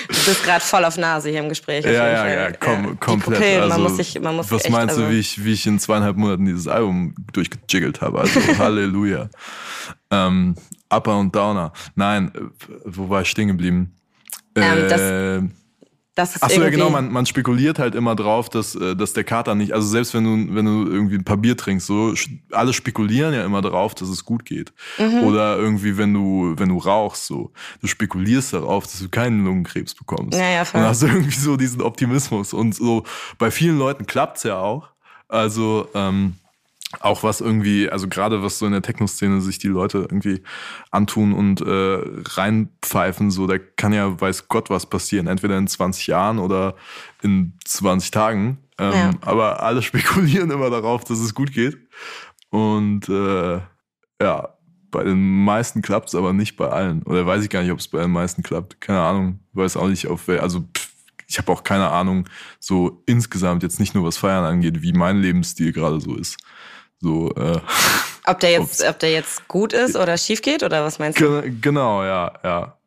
Du 0.07 0.25
bist 0.25 0.43
gerade 0.43 0.63
voll 0.63 0.85
auf 0.85 0.97
Nase 0.97 1.29
hier 1.29 1.39
im 1.39 1.49
Gespräch. 1.49 1.83
Ja, 1.83 1.91
ja, 1.91 2.17
Fall. 2.17 2.33
ja, 2.33 2.51
kom 2.53 2.91
Die 2.91 2.97
komplett. 2.97 3.39
Pupillen, 3.39 3.61
also, 3.63 3.73
man 3.73 3.83
muss 3.83 3.97
sich, 3.97 4.21
man 4.21 4.35
muss 4.35 4.51
was 4.51 4.63
echt, 4.63 4.71
meinst 4.71 4.95
also, 4.95 5.07
du, 5.07 5.11
wie 5.11 5.19
ich, 5.19 5.43
wie 5.43 5.53
ich 5.53 5.67
in 5.67 5.79
zweieinhalb 5.79 6.17
Monaten 6.17 6.45
dieses 6.45 6.67
Album 6.67 7.13
durchgejiggelt 7.33 8.01
habe? 8.01 8.21
Also 8.21 8.39
Halleluja. 8.57 9.29
Ähm, 10.09 10.55
Upper 10.89 11.17
und 11.17 11.35
Downer. 11.35 11.73
Nein, 11.95 12.31
äh, 12.35 12.39
wo 12.85 13.09
war 13.09 13.21
ich 13.21 13.29
stehen 13.29 13.47
geblieben? 13.47 13.95
Ähm, 14.55 14.89
das 14.89 15.01
Äh, 15.01 15.41
das 16.13 16.35
ist 16.35 16.43
Ach 16.43 16.49
so, 16.49 16.61
ja 16.61 16.69
genau, 16.69 16.89
man, 16.89 17.09
man 17.09 17.25
spekuliert 17.25 17.79
halt 17.79 17.95
immer 17.95 18.15
drauf, 18.15 18.49
dass, 18.49 18.75
äh, 18.75 18.97
dass 18.97 19.13
der 19.13 19.23
Kater 19.23 19.55
nicht, 19.55 19.71
also 19.71 19.87
selbst 19.87 20.13
wenn 20.13 20.25
du, 20.25 20.55
wenn 20.55 20.65
du 20.65 20.91
irgendwie 20.91 21.15
ein 21.15 21.23
paar 21.23 21.37
Bier 21.37 21.55
trinkst, 21.55 21.87
so, 21.87 22.13
alle 22.51 22.73
spekulieren 22.73 23.33
ja 23.33 23.45
immer 23.45 23.61
drauf, 23.61 23.95
dass 23.95 24.09
es 24.09 24.25
gut 24.25 24.43
geht. 24.43 24.73
Mhm. 24.97 25.23
Oder 25.23 25.57
irgendwie, 25.57 25.97
wenn 25.97 26.13
du, 26.13 26.53
wenn 26.57 26.67
du 26.67 26.79
rauchst, 26.79 27.27
so, 27.27 27.53
du 27.79 27.87
spekulierst 27.87 28.53
darauf, 28.53 28.83
dass 28.83 28.99
du 28.99 29.07
keinen 29.07 29.45
Lungenkrebs 29.45 29.95
bekommst. 29.95 30.37
Ja, 30.37 30.49
ja, 30.49 30.65
voll. 30.65 30.81
Und 30.81 30.87
hast 30.87 31.01
irgendwie 31.01 31.31
so 31.31 31.55
diesen 31.55 31.81
Optimismus. 31.81 32.53
Und 32.53 32.75
so, 32.75 33.05
bei 33.37 33.49
vielen 33.49 33.79
Leuten 33.79 34.05
klappt's 34.05 34.43
ja 34.43 34.59
auch. 34.59 34.89
Also, 35.29 35.87
ähm, 35.95 36.35
auch 36.99 37.23
was 37.23 37.41
irgendwie, 37.41 37.89
also 37.89 38.07
gerade 38.07 38.43
was 38.43 38.59
so 38.59 38.65
in 38.65 38.73
der 38.73 38.81
Techno-Szene 38.81 39.41
sich 39.41 39.59
die 39.59 39.67
Leute 39.67 39.99
irgendwie 39.99 40.43
antun 40.91 41.33
und 41.33 41.61
äh, 41.61 41.99
reinpfeifen, 42.37 43.31
so, 43.31 43.47
da 43.47 43.57
kann 43.57 43.93
ja 43.93 44.19
weiß 44.19 44.49
Gott 44.49 44.69
was 44.69 44.85
passieren, 44.85 45.27
entweder 45.27 45.57
in 45.57 45.67
20 45.67 46.07
Jahren 46.07 46.39
oder 46.39 46.75
in 47.21 47.53
20 47.65 48.11
Tagen. 48.11 48.57
Ähm, 48.77 48.91
Ja. 48.93 49.11
Aber 49.21 49.63
alle 49.63 49.81
spekulieren 49.81 50.51
immer 50.51 50.69
darauf, 50.69 51.03
dass 51.03 51.19
es 51.19 51.33
gut 51.33 51.53
geht. 51.53 51.77
Und 52.49 53.07
äh, 53.07 53.61
ja, 54.21 54.49
bei 54.91 55.03
den 55.05 55.45
meisten 55.45 55.81
klappt's, 55.81 56.15
aber 56.15 56.33
nicht 56.33 56.57
bei 56.57 56.67
allen. 56.67 57.01
Oder 57.03 57.25
weiß 57.25 57.43
ich 57.43 57.49
gar 57.49 57.61
nicht, 57.61 57.71
ob 57.71 57.79
es 57.79 57.87
bei 57.87 58.01
den 58.01 58.11
meisten 58.11 58.43
klappt. 58.43 58.81
Keine 58.81 58.99
Ahnung. 58.99 59.39
Weiß 59.53 59.77
auch 59.77 59.87
nicht, 59.87 60.07
auf 60.07 60.27
wel, 60.27 60.39
also 60.41 60.59
pff, 60.59 60.91
ich 61.31 61.37
habe 61.37 61.51
auch 61.51 61.63
keine 61.63 61.89
Ahnung, 61.89 62.27
so 62.59 63.01
insgesamt 63.05 63.63
jetzt 63.63 63.79
nicht 63.79 63.95
nur 63.95 64.03
was 64.03 64.17
Feiern 64.17 64.43
angeht, 64.43 64.81
wie 64.81 64.91
mein 64.91 65.21
Lebensstil 65.21 65.71
gerade 65.71 66.01
so 66.01 66.15
ist. 66.15 66.37
So, 67.01 67.33
äh, 67.35 67.59
ob 68.25 68.39
der 68.39 68.51
jetzt, 68.51 68.87
ob 68.87 68.99
der 68.99 69.11
jetzt 69.11 69.47
gut 69.47 69.73
ist 69.73 69.95
oder 69.95 70.17
schief 70.17 70.41
geht 70.41 70.61
oder 70.63 70.83
was 70.85 70.99
meinst 70.99 71.19
du? 71.19 71.41
Ge- 71.41 71.51
genau, 71.61 72.03
ja, 72.03 72.33
ja. 72.43 72.77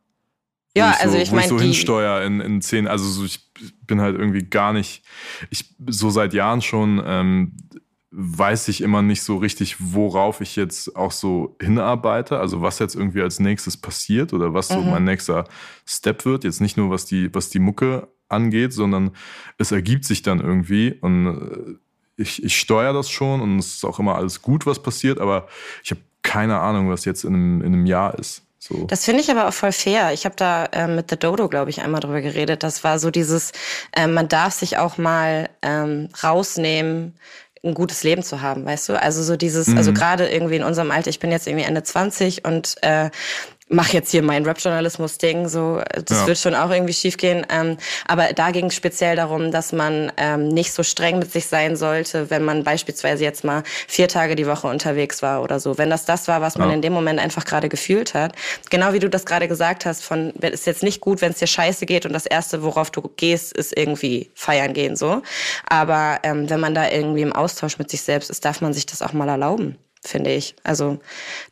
Ja, 0.77 0.91
ich 0.91 0.97
so, 0.99 1.03
also 1.05 1.19
ich 1.19 1.31
mein, 1.33 1.41
ich 1.41 1.49
so 1.49 1.59
die- 1.59 1.65
hinsteuer 1.65 2.23
in, 2.23 2.41
in 2.41 2.61
zehn, 2.63 2.87
also 2.89 3.05
so, 3.09 3.25
ich 3.25 3.41
bin 3.87 4.01
halt 4.01 4.17
irgendwie 4.19 4.45
gar 4.45 4.73
nicht, 4.73 5.05
ich 5.51 5.75
so 5.89 6.11
seit 6.11 6.33
Jahren 6.35 6.63
schon 6.63 7.03
ähm, 7.05 7.57
weiß 8.11 8.69
ich 8.69 8.81
immer 8.81 9.03
nicht 9.03 9.23
so 9.23 9.37
richtig, 9.39 9.77
worauf 9.81 10.41
ich 10.41 10.55
jetzt 10.55 10.95
auch 10.95 11.11
so 11.13 11.57
hinarbeite, 11.61 12.39
also 12.39 12.63
was 12.63 12.79
jetzt 12.79 12.95
irgendwie 12.95 13.23
als 13.23 13.41
nächstes 13.41 13.77
passiert 13.77 14.33
oder 14.33 14.55
was 14.55 14.69
so 14.69 14.81
Mhm. 14.81 14.91
mein 14.91 15.05
nächster 15.05 15.45
Step 15.87 16.25
wird. 16.25 16.45
Jetzt 16.45 16.61
nicht 16.61 16.77
nur 16.77 16.91
was 16.91 17.05
die, 17.07 17.33
was 17.35 17.51
die 17.51 17.59
Mucke 17.59 18.09
angeht, 18.29 18.73
sondern 18.73 19.11
es 19.59 19.73
ergibt 19.73 20.05
sich 20.05 20.23
dann 20.23 20.41
irgendwie 20.41 20.93
und 21.01 21.27
äh, 21.27 21.75
ich, 22.17 22.43
ich 22.43 22.59
steuere 22.59 22.93
das 22.93 23.11
schon 23.11 23.41
und 23.41 23.59
es 23.59 23.75
ist 23.77 23.85
auch 23.85 23.99
immer 23.99 24.15
alles 24.17 24.43
gut, 24.43 24.67
was 24.67 24.83
passiert, 24.83 25.21
aber 25.21 25.49
ich 25.83 25.91
habe 25.91 26.01
keine 26.23 26.59
Ahnung, 26.59 26.91
was 26.91 27.05
jetzt 27.05 27.25
in 27.25 27.35
einem, 27.35 27.61
in 27.61 27.73
einem 27.73 27.87
Jahr 27.87 28.19
ist. 28.19 28.43
So. 28.59 28.85
Das 28.87 29.05
finde 29.05 29.21
ich 29.21 29.31
aber 29.31 29.47
auch 29.47 29.53
voll 29.53 29.73
fair. 29.73 30.13
Ich 30.15 30.25
habe 30.25 30.37
da 30.37 30.67
ähm, 30.73 30.97
mit 30.97 31.11
The 31.11 31.19
Dodo, 31.19 31.49
glaube 31.49 31.69
ich, 31.69 31.83
einmal 31.83 32.01
drüber 32.01 32.23
geredet. 32.23 32.63
Das 32.63 32.83
war 32.83 32.99
so 32.99 33.11
dieses, 33.11 33.53
ähm, 33.95 34.15
man 34.15 34.29
darf 34.29 34.55
sich 34.55 34.79
auch 34.79 34.97
mal 34.97 35.51
ähm, 35.61 36.09
rausnehmen, 36.23 37.15
ein 37.63 37.75
gutes 37.75 38.03
Leben 38.05 38.23
zu 38.23 38.41
haben, 38.43 38.65
weißt 38.65 38.91
du? 38.91 39.01
Also 39.01 39.23
so 39.23 39.37
dieses, 39.37 39.75
also 39.75 39.91
Mhm. 39.91 39.95
gerade 39.95 40.29
irgendwie 40.29 40.57
in 40.57 40.65
unserem 40.65 40.91
Alter, 40.91 41.11
ich 41.11 41.19
bin 41.19 41.31
jetzt 41.31 41.47
irgendwie 41.47 41.65
Ende 41.65 41.83
20 41.83 42.45
und 42.45 42.77
äh, 42.83 43.11
mache 43.69 43.95
jetzt 43.95 44.11
hier 44.11 44.23
mein 44.23 44.45
Rap-Journalismus-Ding, 44.45 45.49
so 45.49 45.81
das 46.05 46.21
Ja. 46.21 46.27
wird 46.27 46.39
schon 46.39 46.55
auch 46.55 46.71
irgendwie 46.71 46.93
schiefgehen. 46.93 47.47
Ähm, 47.51 47.79
aber 48.07 48.33
da 48.35 48.51
ging 48.51 48.67
es 48.67 48.75
speziell 48.75 49.17
darum, 49.17 49.51
dass 49.51 49.73
man 49.73 50.13
ähm, 50.19 50.49
nicht 50.49 50.73
so 50.73 50.83
streng 50.83 51.19
mit 51.19 51.33
sich 51.33 51.47
sein 51.47 51.75
sollte, 51.75 52.29
wenn 52.31 52.45
man 52.45 52.63
beispielsweise 52.63 53.25
jetzt 53.25 53.43
mal 53.43 53.63
vier 53.89 54.07
Tage 54.09 54.37
die 54.37 54.47
Woche 54.47 54.67
unterwegs 54.69 55.23
war 55.23 55.43
oder 55.43 55.61
so. 55.61 55.79
Wenn 55.79 55.89
das 55.91 56.05
das 56.05 56.29
war, 56.29 56.41
was 56.43 56.59
man 56.59 56.69
Ja. 56.69 56.75
in 56.75 56.83
dem 56.83 56.93
Moment 56.93 57.19
einfach 57.19 57.45
gerade 57.47 57.69
gefühlt 57.71 58.13
hat. 58.15 58.35
Genau 58.71 58.93
wie 58.93 58.99
du 58.99 59.09
das 59.09 59.25
gerade 59.25 59.49
gesagt 59.49 59.87
hast, 59.87 60.05
von 60.05 60.35
es 60.41 60.51
ist 60.53 60.67
jetzt 60.67 60.83
nicht 60.83 61.01
gut, 61.01 61.21
wenn 61.23 61.33
es 61.33 61.39
dir 61.39 61.47
scheiße 61.47 61.87
geht 61.87 62.05
und 62.05 62.13
das 62.13 62.27
Erste, 62.27 62.63
worauf 62.63 62.91
du 62.91 63.01
gehst, 63.17 63.53
ist 63.57 63.77
irgendwie 63.77 64.31
feiern 64.35 64.75
gehen 64.75 64.95
so. 64.95 65.23
Aber 65.67 66.21
ähm, 66.23 66.51
wenn 66.51 66.61
man 66.61 66.75
da 66.75 66.91
irgendwie 66.91 67.23
im 67.23 67.33
Austausch 67.33 67.79
mit 67.79 67.91
sich 67.91 68.03
selbst 68.03 68.29
ist, 68.31 68.45
darf 68.45 68.61
man 68.61 68.75
sich 68.75 68.85
das 68.87 69.01
auch 69.01 69.15
mal 69.15 69.29
erlauben, 69.29 69.79
finde 70.05 70.33
ich. 70.33 70.55
Also 70.65 70.99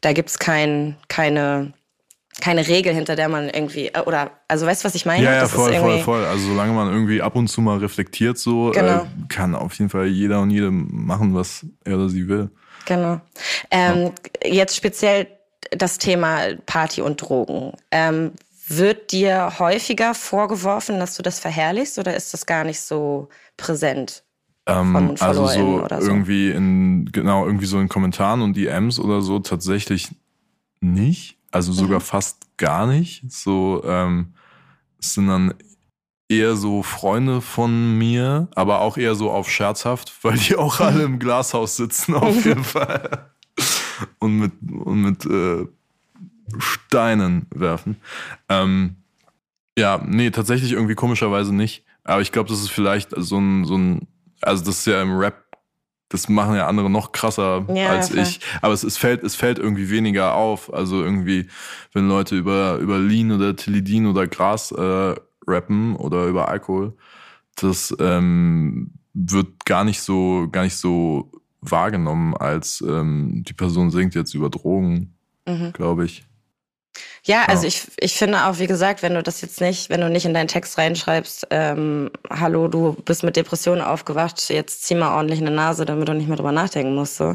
da 0.03 0.13
gibt's 0.13 0.39
kein, 0.39 0.97
keine 1.09 1.73
keine 2.41 2.67
Regel, 2.67 2.95
hinter 2.95 3.17
der 3.17 3.29
man 3.29 3.49
irgendwie, 3.49 3.89
äh, 3.89 4.01
oder, 4.01 4.31
also 4.49 4.67
weißt 4.67 4.83
du, 4.83 4.87
was 4.87 4.95
ich 4.95 5.07
meine? 5.07 5.23
Ja, 5.25 5.35
ja, 5.35 5.47
voll, 5.47 5.75
voll, 5.75 5.99
voll. 6.01 6.25
Also 6.25 6.49
solange 6.49 6.73
man 6.73 6.89
irgendwie 6.89 7.21
ab 7.21 7.37
und 7.37 7.49
zu 7.49 7.61
mal 7.61 7.79
reflektiert, 7.79 8.39
so, 8.39 8.71
äh, 8.71 8.75
genau. 8.75 9.03
äh, 9.03 9.07
kann 9.29 9.55
auf 9.55 9.75
jeden 9.75 9.91
Fall 9.91 10.07
jeder 10.07 10.41
und 10.41 10.51
jede 10.51 10.71
machen, 10.71 11.35
was 11.35 11.67
er 11.85 11.97
oder 11.97 12.09
sie 12.09 12.29
will. 12.29 12.51
Genau. 12.87 13.21
Ähm, 13.71 14.13
ja. 14.43 14.51
Jetzt 14.51 14.77
speziell 14.77 15.27
das 15.71 15.99
Thema 15.99 16.41
Party 16.67 17.03
und 17.03 17.21
Drogen. 17.21 17.73
Ähm, 17.91 18.33
wird 18.69 19.13
dir 19.13 19.59
häufiger 19.59 20.15
vorgeworfen, 20.15 20.99
dass 20.99 21.17
du 21.17 21.23
das 21.23 21.39
verherrlichst 21.39 21.99
oder 21.99 22.17
ist 22.17 22.33
das 22.33 22.47
gar 22.47 22.65
nicht 22.65 22.81
so 22.81 23.29
präsent? 23.57 24.25
Ähm, 24.67 25.17
also 25.21 25.47
so, 25.49 25.87
so 25.89 25.89
irgendwie 25.89 26.51
in, 26.51 27.11
genau, 27.13 27.45
irgendwie 27.47 27.67
so 27.67 27.81
in 27.81 27.89
Kommentaren 27.89 28.43
und 28.43 28.57
DMs 28.57 28.99
oder 28.99 29.21
so 29.21 29.41
tatsächlich 29.41 30.09
nicht. 30.81 31.37
Also 31.53 31.73
sogar 31.73 32.01
mhm. 32.01 32.05
fast 32.05 32.57
gar 32.57 32.87
nicht. 32.87 33.31
So, 33.31 33.83
ähm, 33.85 34.35
es 34.99 35.15
sind 35.15 35.29
dann 35.29 35.55
eher 36.29 36.57
so 36.57 36.83
Freunde 36.83 37.41
von 37.41 37.99
mir, 37.99 38.49
aber 38.55 38.81
auch 38.81 38.97
eher 38.97 39.15
so 39.15 39.31
auf 39.31 39.51
scherzhaft, 39.51 40.13
weil 40.23 40.39
die 40.39 40.57
auch 40.57 40.81
alle 40.81 41.05
im 41.05 41.19
Glashaus 41.19 41.77
sitzen, 41.77 42.15
auf 42.15 42.45
jeden 42.45 42.65
Fall. 42.65 43.31
Und 44.19 44.39
mit, 44.39 44.53
und 44.63 45.03
mit 45.03 45.27
äh, 45.27 45.67
Steinen 46.59 47.47
werfen. 47.55 47.97
Ähm, 48.49 48.97
ja, 49.79 50.03
nee, 50.05 50.31
tatsächlich 50.31 50.73
irgendwie 50.73 50.95
komischerweise 50.95 51.55
nicht. 51.55 51.85
Aber 52.05 52.21
ich 52.21 52.33
glaube, 52.33 52.49
das 52.49 52.61
ist 52.61 52.71
vielleicht 52.71 53.11
so 53.17 53.39
ein, 53.39 53.65
so 53.65 53.77
ein, 53.77 54.09
also 54.41 54.65
das 54.65 54.79
ist 54.79 54.87
ja 54.87 55.01
im 55.03 55.17
Rap 55.17 55.45
das 56.13 56.29
machen 56.29 56.57
ja 56.57 56.67
andere 56.67 56.91
noch 56.91 57.13
krasser 57.13 57.65
ja, 57.75 57.89
als 57.89 58.11
klar. 58.11 58.27
ich. 58.27 58.41
Aber 58.61 58.75
es, 58.75 58.83
es, 58.83 58.99
fällt, 58.99 59.23
es 59.23 59.35
fällt 59.35 59.59
irgendwie 59.59 59.89
weniger 59.91 60.35
auf. 60.35 60.73
Also 60.73 61.03
irgendwie, 61.03 61.49
wenn 61.93 62.07
Leute 62.07 62.37
über, 62.37 62.77
über 62.77 62.99
Lean 62.99 63.33
oder 63.33 63.57
Tilidin 63.57 64.07
oder 64.07 64.27
Gras 64.27 64.73
äh, 64.73 65.15
rappen 65.47 65.97
oder 65.97 66.27
über 66.27 66.49
Alkohol, 66.49 66.95
das 67.57 67.95
ähm, 67.99 68.93
wird 69.15 69.65
gar 69.65 69.85
nicht 69.85 70.03
so, 70.03 70.49
gar 70.53 70.65
nicht 70.65 70.77
so 70.77 71.31
wahrgenommen, 71.61 72.37
als 72.37 72.85
ähm, 72.87 73.43
die 73.47 73.55
Person 73.55 73.91
singt 73.91 74.15
jetzt 74.15 74.35
über 74.35 74.51
Drogen, 74.51 75.15
mhm. 75.47 75.73
glaube 75.73 76.05
ich. 76.05 76.25
Ja, 77.25 77.45
also 77.45 77.67
ich, 77.67 77.87
ich 78.01 78.15
finde 78.15 78.47
auch, 78.47 78.59
wie 78.59 78.67
gesagt, 78.67 79.03
wenn 79.03 79.15
du 79.15 79.23
das 79.23 79.41
jetzt 79.43 79.61
nicht, 79.61 79.91
wenn 79.91 80.01
du 80.01 80.11
nicht 80.11 80.27
in 80.27 80.35
deinen 80.35 80.49
Text 80.49 80.77
reinschreibst, 80.77 81.47
ähm, 81.51 82.11
hallo, 82.29 82.67
du 82.67 82.95
bist 83.05 83.23
mit 83.23 83.37
Depressionen 83.37 83.81
aufgewacht, 83.81 84.51
jetzt 84.51 84.83
zieh 84.85 84.97
mal 84.97 85.15
ordentlich 85.17 85.41
eine 85.41 85.53
Nase, 85.53 85.85
damit 85.85 86.09
du 86.09 86.15
nicht 86.15 86.27
mehr 86.27 86.37
drüber 86.37 86.53
nachdenken 86.53 86.95
musst. 86.95 87.17
So. 87.17 87.35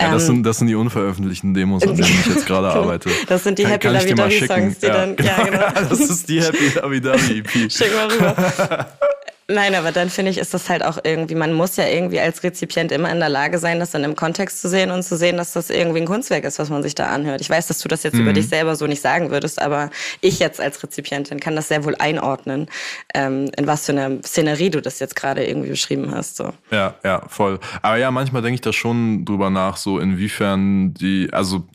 Ja, 0.00 0.10
das, 0.10 0.24
ähm, 0.24 0.34
sind, 0.34 0.42
das 0.42 0.58
sind 0.58 0.66
die 0.66 0.74
unveröffentlichten 0.74 1.54
Demos, 1.54 1.84
an 1.84 1.96
denen 1.96 2.08
ich 2.08 2.26
jetzt 2.26 2.46
gerade 2.46 2.68
genau. 2.68 2.82
arbeite. 2.82 3.10
Das 3.28 3.44
sind 3.44 3.58
die 3.58 3.62
kann, 3.62 3.72
Happy 3.72 3.88
Lovey 3.88 4.14
Dovey 4.14 4.46
Songs, 4.46 4.78
die 4.78 4.86
ja, 4.86 4.94
dann, 4.94 5.16
genau. 5.16 5.30
ja, 5.30 5.44
genau. 5.44 5.66
das 5.88 6.00
ist 6.00 6.28
die 6.28 6.42
Happy 6.42 6.70
Lovey 6.74 7.00
Dovey 7.00 7.38
EP. 7.38 7.72
Schick 7.72 7.94
mal 7.94 8.08
rüber. 8.08 8.86
Nein, 9.50 9.74
aber 9.74 9.92
dann 9.92 10.10
finde 10.10 10.30
ich, 10.30 10.36
ist 10.36 10.52
das 10.52 10.68
halt 10.68 10.84
auch 10.84 10.98
irgendwie, 11.02 11.34
man 11.34 11.54
muss 11.54 11.76
ja 11.76 11.86
irgendwie 11.86 12.20
als 12.20 12.42
Rezipient 12.42 12.92
immer 12.92 13.10
in 13.10 13.18
der 13.18 13.30
Lage 13.30 13.58
sein, 13.58 13.80
das 13.80 13.92
dann 13.92 14.04
im 14.04 14.14
Kontext 14.14 14.60
zu 14.60 14.68
sehen 14.68 14.90
und 14.90 15.02
zu 15.02 15.16
sehen, 15.16 15.38
dass 15.38 15.54
das 15.54 15.70
irgendwie 15.70 16.00
ein 16.00 16.06
Kunstwerk 16.06 16.44
ist, 16.44 16.58
was 16.58 16.68
man 16.68 16.82
sich 16.82 16.94
da 16.94 17.06
anhört. 17.06 17.40
Ich 17.40 17.48
weiß, 17.48 17.66
dass 17.66 17.78
du 17.78 17.88
das 17.88 18.02
jetzt 18.02 18.12
mhm. 18.12 18.20
über 18.20 18.34
dich 18.34 18.46
selber 18.48 18.76
so 18.76 18.86
nicht 18.86 19.00
sagen 19.00 19.30
würdest, 19.30 19.62
aber 19.62 19.88
ich 20.20 20.38
jetzt 20.38 20.60
als 20.60 20.82
Rezipientin 20.82 21.40
kann 21.40 21.56
das 21.56 21.68
sehr 21.68 21.84
wohl 21.86 21.94
einordnen, 21.94 22.66
ähm, 23.14 23.50
in 23.56 23.66
was 23.66 23.86
für 23.86 23.92
einer 23.92 24.22
Szenerie 24.22 24.68
du 24.68 24.82
das 24.82 24.98
jetzt 24.98 25.16
gerade 25.16 25.46
irgendwie 25.46 25.70
beschrieben 25.70 26.14
hast. 26.14 26.36
So. 26.36 26.52
Ja, 26.70 26.96
ja, 27.02 27.22
voll. 27.28 27.58
Aber 27.80 27.96
ja, 27.96 28.10
manchmal 28.10 28.42
denke 28.42 28.56
ich 28.56 28.60
da 28.60 28.74
schon 28.74 29.24
drüber 29.24 29.48
nach, 29.48 29.78
so 29.78 29.98
inwiefern 29.98 30.92
die, 30.92 31.30
also 31.32 31.66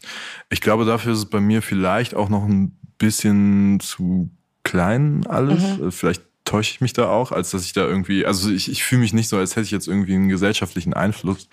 ich 0.52 0.62
glaube, 0.62 0.86
dafür 0.86 1.14
ist 1.14 1.20
es 1.20 1.26
bei 1.26 1.40
mir 1.40 1.64
vielleicht 1.64 2.14
auch 2.14 2.30
noch 2.30 2.44
ein 2.44 2.78
bisschen 3.00 3.80
zu 3.80 4.30
klein 4.64 5.26
alles. 5.28 5.80
Mhm. 5.80 5.92
Vielleicht 5.92 6.22
täusche 6.46 6.72
ich 6.72 6.82
mich 6.82 6.94
da 6.94 7.10
auch, 7.10 7.32
als 7.32 7.52
dass 7.52 7.66
ich 7.66 7.74
da 7.74 7.88
irgendwie, 7.88 8.26
also 8.26 8.50
ich, 8.50 8.70
ich 8.70 8.84
fühle 8.84 9.02
mich 9.02 9.14
nicht 9.14 9.30
so, 9.30 9.38
als 9.38 9.56
hätte 9.56 9.66
ich 9.66 9.72
jetzt 9.72 9.88
irgendwie 9.88 10.16
einen 10.16 10.30
gesellschaftlichen 10.30 10.94
Einfluss. 10.94 11.48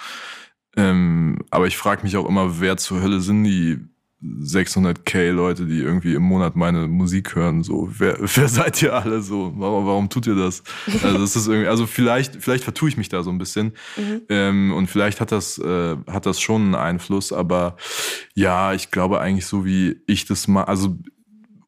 Ähm, 0.77 1.39
aber 1.51 1.67
ich 1.67 1.77
frage 1.77 2.03
mich 2.03 2.17
auch 2.17 2.29
immer, 2.29 2.61
wer 2.61 2.77
zur 2.77 3.03
Hölle 3.03 3.21
sind 3.21 3.45
die 3.45 3.79
600k 4.23 5.31
Leute, 5.31 5.65
die 5.65 5.79
irgendwie 5.79 6.15
im 6.15 6.23
Monat 6.23 6.55
meine 6.55 6.89
Musik 6.89 7.35
hören, 7.35 7.63
so, 7.63 7.89
wer, 7.91 8.19
wer 8.21 8.49
seid 8.49 8.83
ihr 8.83 8.95
alle 8.95 9.23
so? 9.23 9.53
Warum, 9.57 9.87
warum 9.87 10.11
tut 10.11 10.27
ihr 10.27 10.35
das? 10.35 10.63
Also 11.03 11.19
das 11.19 11.37
ist 11.37 11.49
irgendwie, 11.49 11.69
also 11.69 11.87
vielleicht, 11.87 12.37
vielleicht 12.37 12.65
vertue 12.65 12.91
ich 12.91 12.97
mich 12.97 13.09
da 13.09 13.23
so 13.23 13.31
ein 13.31 13.39
bisschen. 13.39 13.73
Mhm. 13.97 14.23
Ähm, 14.29 14.73
und 14.75 14.89
vielleicht 14.89 15.21
hat 15.21 15.33
das, 15.33 15.59
äh, 15.59 15.97
hat 16.07 16.27
das 16.27 16.41
schon 16.41 16.63
einen 16.63 16.75
Einfluss, 16.75 17.33
aber 17.33 17.77
ja, 18.35 18.75
ich 18.75 18.91
glaube 18.91 19.21
eigentlich 19.21 19.47
so 19.47 19.65
wie 19.65 20.03
ich 20.07 20.27
das 20.27 20.49
mal, 20.49 20.65
also 20.65 20.99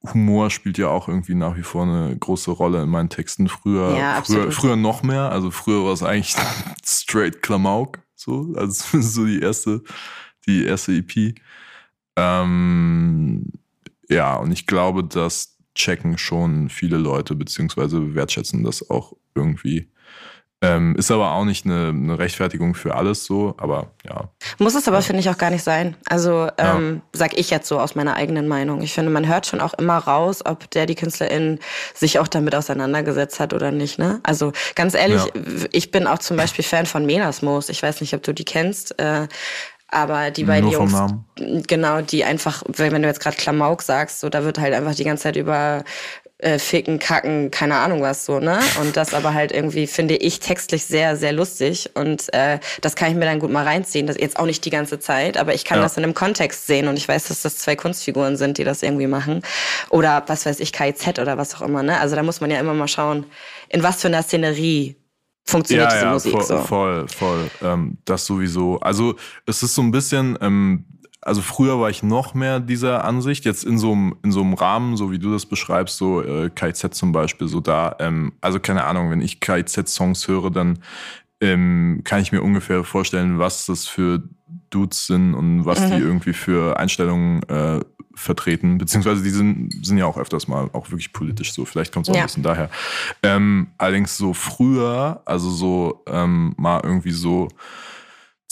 Humor 0.04 0.50
spielt 0.50 0.78
ja 0.78 0.88
auch 0.88 1.08
irgendwie 1.08 1.34
nach 1.34 1.56
wie 1.56 1.62
vor 1.62 1.84
eine 1.84 2.16
große 2.16 2.50
Rolle 2.50 2.82
in 2.82 2.88
meinen 2.88 3.08
Texten. 3.08 3.48
Früher, 3.48 3.96
ja, 3.96 4.22
früher, 4.22 4.50
früher 4.50 4.76
noch 4.76 5.02
mehr. 5.02 5.30
Also 5.30 5.50
früher 5.50 5.84
war 5.84 5.92
es 5.92 6.02
eigentlich 6.02 6.34
straight 6.84 7.42
Klamauk, 7.42 8.00
so, 8.14 8.52
also 8.56 9.00
so 9.00 9.26
die 9.26 9.40
erste, 9.40 9.82
die 10.46 10.64
erste 10.64 10.92
EP. 10.92 11.34
Ähm, 12.16 13.52
ja, 14.08 14.36
und 14.36 14.52
ich 14.52 14.66
glaube, 14.66 15.04
das 15.04 15.56
checken 15.74 16.18
schon 16.18 16.68
viele 16.68 16.98
Leute, 16.98 17.34
beziehungsweise 17.34 18.14
wertschätzen 18.14 18.62
das 18.64 18.90
auch 18.90 19.14
irgendwie. 19.34 19.88
Ähm, 20.62 20.94
ist 20.94 21.10
aber 21.10 21.32
auch 21.32 21.44
nicht 21.44 21.66
eine, 21.66 21.88
eine, 21.88 22.18
Rechtfertigung 22.20 22.76
für 22.76 22.94
alles 22.94 23.24
so, 23.24 23.54
aber 23.58 23.88
ja. 24.08 24.28
Muss 24.58 24.76
es 24.76 24.86
aber, 24.86 25.02
finde 25.02 25.18
ich, 25.18 25.28
auch 25.28 25.36
gar 25.36 25.50
nicht 25.50 25.64
sein. 25.64 25.96
Also 26.06 26.48
ähm, 26.56 26.94
ja. 26.94 27.02
sag 27.12 27.36
ich 27.36 27.50
jetzt 27.50 27.66
so 27.66 27.80
aus 27.80 27.96
meiner 27.96 28.14
eigenen 28.14 28.46
Meinung. 28.46 28.80
Ich 28.80 28.92
finde, 28.94 29.10
man 29.10 29.26
hört 29.26 29.46
schon 29.46 29.60
auch 29.60 29.74
immer 29.74 29.98
raus, 29.98 30.46
ob 30.46 30.70
der 30.70 30.86
die 30.86 30.94
Künstlerin 30.94 31.58
sich 31.94 32.20
auch 32.20 32.28
damit 32.28 32.54
auseinandergesetzt 32.54 33.40
hat 33.40 33.54
oder 33.54 33.72
nicht. 33.72 33.98
Ne? 33.98 34.20
Also 34.22 34.52
ganz 34.76 34.94
ehrlich, 34.94 35.24
ja. 35.24 35.42
ich 35.72 35.90
bin 35.90 36.06
auch 36.06 36.20
zum 36.20 36.36
Beispiel 36.36 36.64
Fan 36.64 36.86
von 36.86 37.06
Menasmos. 37.06 37.68
Ich 37.68 37.82
weiß 37.82 38.00
nicht, 38.00 38.14
ob 38.14 38.22
du 38.22 38.32
die 38.32 38.44
kennst. 38.44 38.96
Äh, 39.00 39.26
aber 39.92 40.30
die 40.30 40.44
beiden 40.44 40.70
Nur 40.70 40.88
Jungs, 40.88 40.94
genau, 41.66 42.00
die 42.00 42.24
einfach, 42.24 42.62
wenn 42.66 43.02
du 43.02 43.08
jetzt 43.08 43.20
gerade 43.20 43.36
Klamauk 43.36 43.82
sagst, 43.82 44.20
so 44.20 44.30
da 44.30 44.42
wird 44.42 44.58
halt 44.58 44.72
einfach 44.72 44.94
die 44.94 45.04
ganze 45.04 45.24
Zeit 45.24 45.36
über 45.36 45.84
äh, 46.42 46.58
ficken, 46.58 46.98
kacken, 46.98 47.50
keine 47.50 47.76
Ahnung 47.76 48.02
was 48.02 48.26
so, 48.26 48.40
ne? 48.40 48.58
Und 48.80 48.96
das 48.96 49.14
aber 49.14 49.32
halt 49.32 49.52
irgendwie 49.52 49.86
finde 49.86 50.16
ich 50.16 50.40
textlich 50.40 50.84
sehr, 50.84 51.16
sehr 51.16 51.32
lustig 51.32 51.90
und 51.94 52.32
äh, 52.34 52.58
das 52.80 52.96
kann 52.96 53.10
ich 53.10 53.16
mir 53.16 53.24
dann 53.24 53.38
gut 53.38 53.50
mal 53.50 53.64
reinziehen. 53.64 54.06
Das 54.06 54.16
jetzt 54.18 54.38
auch 54.38 54.46
nicht 54.46 54.64
die 54.64 54.70
ganze 54.70 54.98
Zeit, 54.98 55.36
aber 55.36 55.54
ich 55.54 55.64
kann 55.64 55.78
ja. 55.78 55.84
das 55.84 55.96
in 55.96 56.04
einem 56.04 56.14
Kontext 56.14 56.66
sehen 56.66 56.88
und 56.88 56.96
ich 56.96 57.06
weiß, 57.06 57.28
dass 57.28 57.42
das 57.42 57.58
zwei 57.58 57.76
Kunstfiguren 57.76 58.36
sind, 58.36 58.58
die 58.58 58.64
das 58.64 58.82
irgendwie 58.82 59.06
machen 59.06 59.42
oder 59.88 60.24
was 60.26 60.44
weiß 60.44 60.60
ich, 60.60 60.72
KIZ 60.72 61.18
oder 61.20 61.38
was 61.38 61.54
auch 61.54 61.62
immer, 61.62 61.82
ne? 61.82 61.98
Also 62.00 62.16
da 62.16 62.22
muss 62.22 62.40
man 62.40 62.50
ja 62.50 62.58
immer 62.58 62.74
mal 62.74 62.88
schauen, 62.88 63.24
in 63.68 63.82
was 63.82 64.00
für 64.00 64.08
einer 64.08 64.22
Szenerie 64.22 64.96
funktioniert 65.44 65.90
ja, 65.90 65.94
diese 65.94 66.06
ja, 66.06 66.12
Musik 66.12 66.32
voll, 66.32 66.44
so. 66.44 66.58
Voll, 66.58 67.08
voll. 67.08 67.50
Ähm, 67.62 67.98
das 68.04 68.26
sowieso. 68.26 68.78
Also 68.80 69.16
es 69.46 69.62
ist 69.62 69.74
so 69.74 69.82
ein 69.82 69.90
bisschen, 69.90 70.38
ähm, 70.40 70.84
also 71.22 71.40
früher 71.40 71.80
war 71.80 71.88
ich 71.88 72.02
noch 72.02 72.34
mehr 72.34 72.60
dieser 72.60 73.04
Ansicht, 73.04 73.44
jetzt 73.44 73.64
in 73.64 73.78
so 73.78 73.92
einem, 73.92 74.16
in 74.24 74.32
so 74.32 74.40
einem 74.40 74.54
Rahmen, 74.54 74.96
so 74.96 75.10
wie 75.12 75.18
du 75.18 75.32
das 75.32 75.46
beschreibst, 75.46 75.96
so 75.96 76.22
äh, 76.22 76.50
KIZ 76.50 76.94
zum 76.94 77.12
Beispiel, 77.12 77.48
so 77.48 77.60
da, 77.60 77.96
ähm, 78.00 78.32
also 78.40 78.58
keine 78.58 78.84
Ahnung, 78.84 79.10
wenn 79.10 79.20
ich 79.20 79.40
KIZ-Songs 79.40 80.26
höre, 80.26 80.50
dann 80.50 80.80
ähm, 81.40 82.02
kann 82.04 82.20
ich 82.20 82.32
mir 82.32 82.42
ungefähr 82.42 82.82
vorstellen, 82.82 83.38
was 83.38 83.66
das 83.66 83.86
für 83.86 84.22
Dudes 84.70 85.06
sind 85.06 85.34
und 85.34 85.64
was 85.64 85.80
mhm. 85.80 85.90
die 85.90 86.02
irgendwie 86.02 86.32
für 86.32 86.78
Einstellungen 86.78 87.42
äh, 87.44 87.80
vertreten, 88.14 88.78
beziehungsweise 88.78 89.22
die 89.22 89.30
sind, 89.30 89.86
sind 89.86 89.98
ja 89.98 90.06
auch 90.06 90.18
öfters 90.18 90.48
mal 90.48 90.68
auch 90.72 90.90
wirklich 90.90 91.12
politisch 91.12 91.52
so, 91.52 91.64
vielleicht 91.64 91.92
kommt 91.92 92.06
es 92.06 92.10
auch 92.10 92.16
ja. 92.16 92.22
ein 92.22 92.26
bisschen 92.26 92.42
daher. 92.42 92.68
Ähm, 93.22 93.68
allerdings 93.78 94.16
so 94.16 94.34
früher, 94.34 95.22
also 95.24 95.50
so 95.50 96.02
ähm, 96.06 96.54
mal 96.56 96.80
irgendwie 96.82 97.12
so 97.12 97.48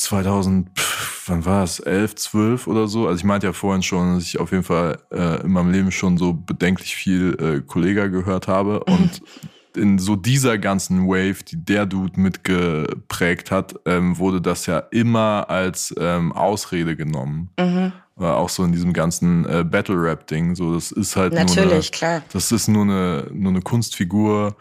2000, 0.00 0.68
pff, 0.78 1.28
wann 1.28 1.44
war 1.44 1.64
es, 1.64 1.80
11, 1.80 2.14
12 2.16 2.66
oder 2.66 2.88
so. 2.88 3.06
Also 3.06 3.18
ich 3.18 3.24
meinte 3.24 3.46
ja 3.46 3.52
vorhin 3.52 3.82
schon, 3.82 4.14
dass 4.14 4.24
ich 4.24 4.40
auf 4.40 4.52
jeden 4.52 4.64
Fall 4.64 4.98
äh, 5.10 5.42
in 5.42 5.52
meinem 5.52 5.70
Leben 5.70 5.92
schon 5.92 6.18
so 6.18 6.32
bedenklich 6.32 6.96
viel 6.96 7.36
äh, 7.40 7.60
Kollega 7.66 8.06
gehört 8.06 8.48
habe 8.48 8.84
und 8.84 9.22
in 9.76 9.98
so 9.98 10.16
dieser 10.16 10.58
ganzen 10.58 11.06
Wave, 11.06 11.44
die 11.44 11.64
der 11.64 11.86
Dude 11.86 12.18
mitgeprägt 12.20 13.50
hat, 13.50 13.74
ähm, 13.86 14.18
wurde 14.18 14.40
das 14.40 14.66
ja 14.66 14.78
immer 14.90 15.48
als 15.48 15.94
ähm, 15.98 16.32
Ausrede 16.32 16.96
genommen. 16.96 17.50
Mhm. 17.58 17.92
Auch 18.16 18.50
so 18.50 18.64
in 18.64 18.72
diesem 18.72 18.92
ganzen 18.92 19.46
äh, 19.46 19.64
Battle-Rap-Ding. 19.64 20.54
So, 20.54 20.74
das 20.74 20.92
ist 20.92 21.16
halt 21.16 21.32
Natürlich, 21.32 21.64
nur 21.64 21.72
eine, 21.72 21.82
klar. 21.82 22.22
Das 22.32 22.52
ist 22.52 22.68
nur 22.68 22.82
eine, 22.82 23.28
nur 23.32 23.50
eine 23.50 23.62
Kunstfigur. 23.62 24.56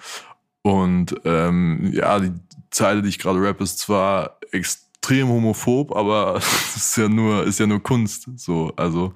Und 0.62 1.16
ähm, 1.26 1.90
ja, 1.92 2.20
die 2.20 2.32
Zeile, 2.72 3.02
die 3.02 3.10
ich 3.10 3.20
gerade 3.20 3.42
rap, 3.42 3.60
ist 3.60 3.80
zwar 3.80 4.38
extrem 4.52 4.89
extrem 5.00 5.30
homophob, 5.30 5.95
aber 5.95 6.36
es 6.38 6.76
ist 6.76 6.97
ja 6.97 7.10
nur, 7.10 7.43
ist 7.45 7.60
ja 7.60 7.68
nur 7.68 7.82
Kunst. 7.82 8.28
So, 8.36 8.74
also 8.76 9.14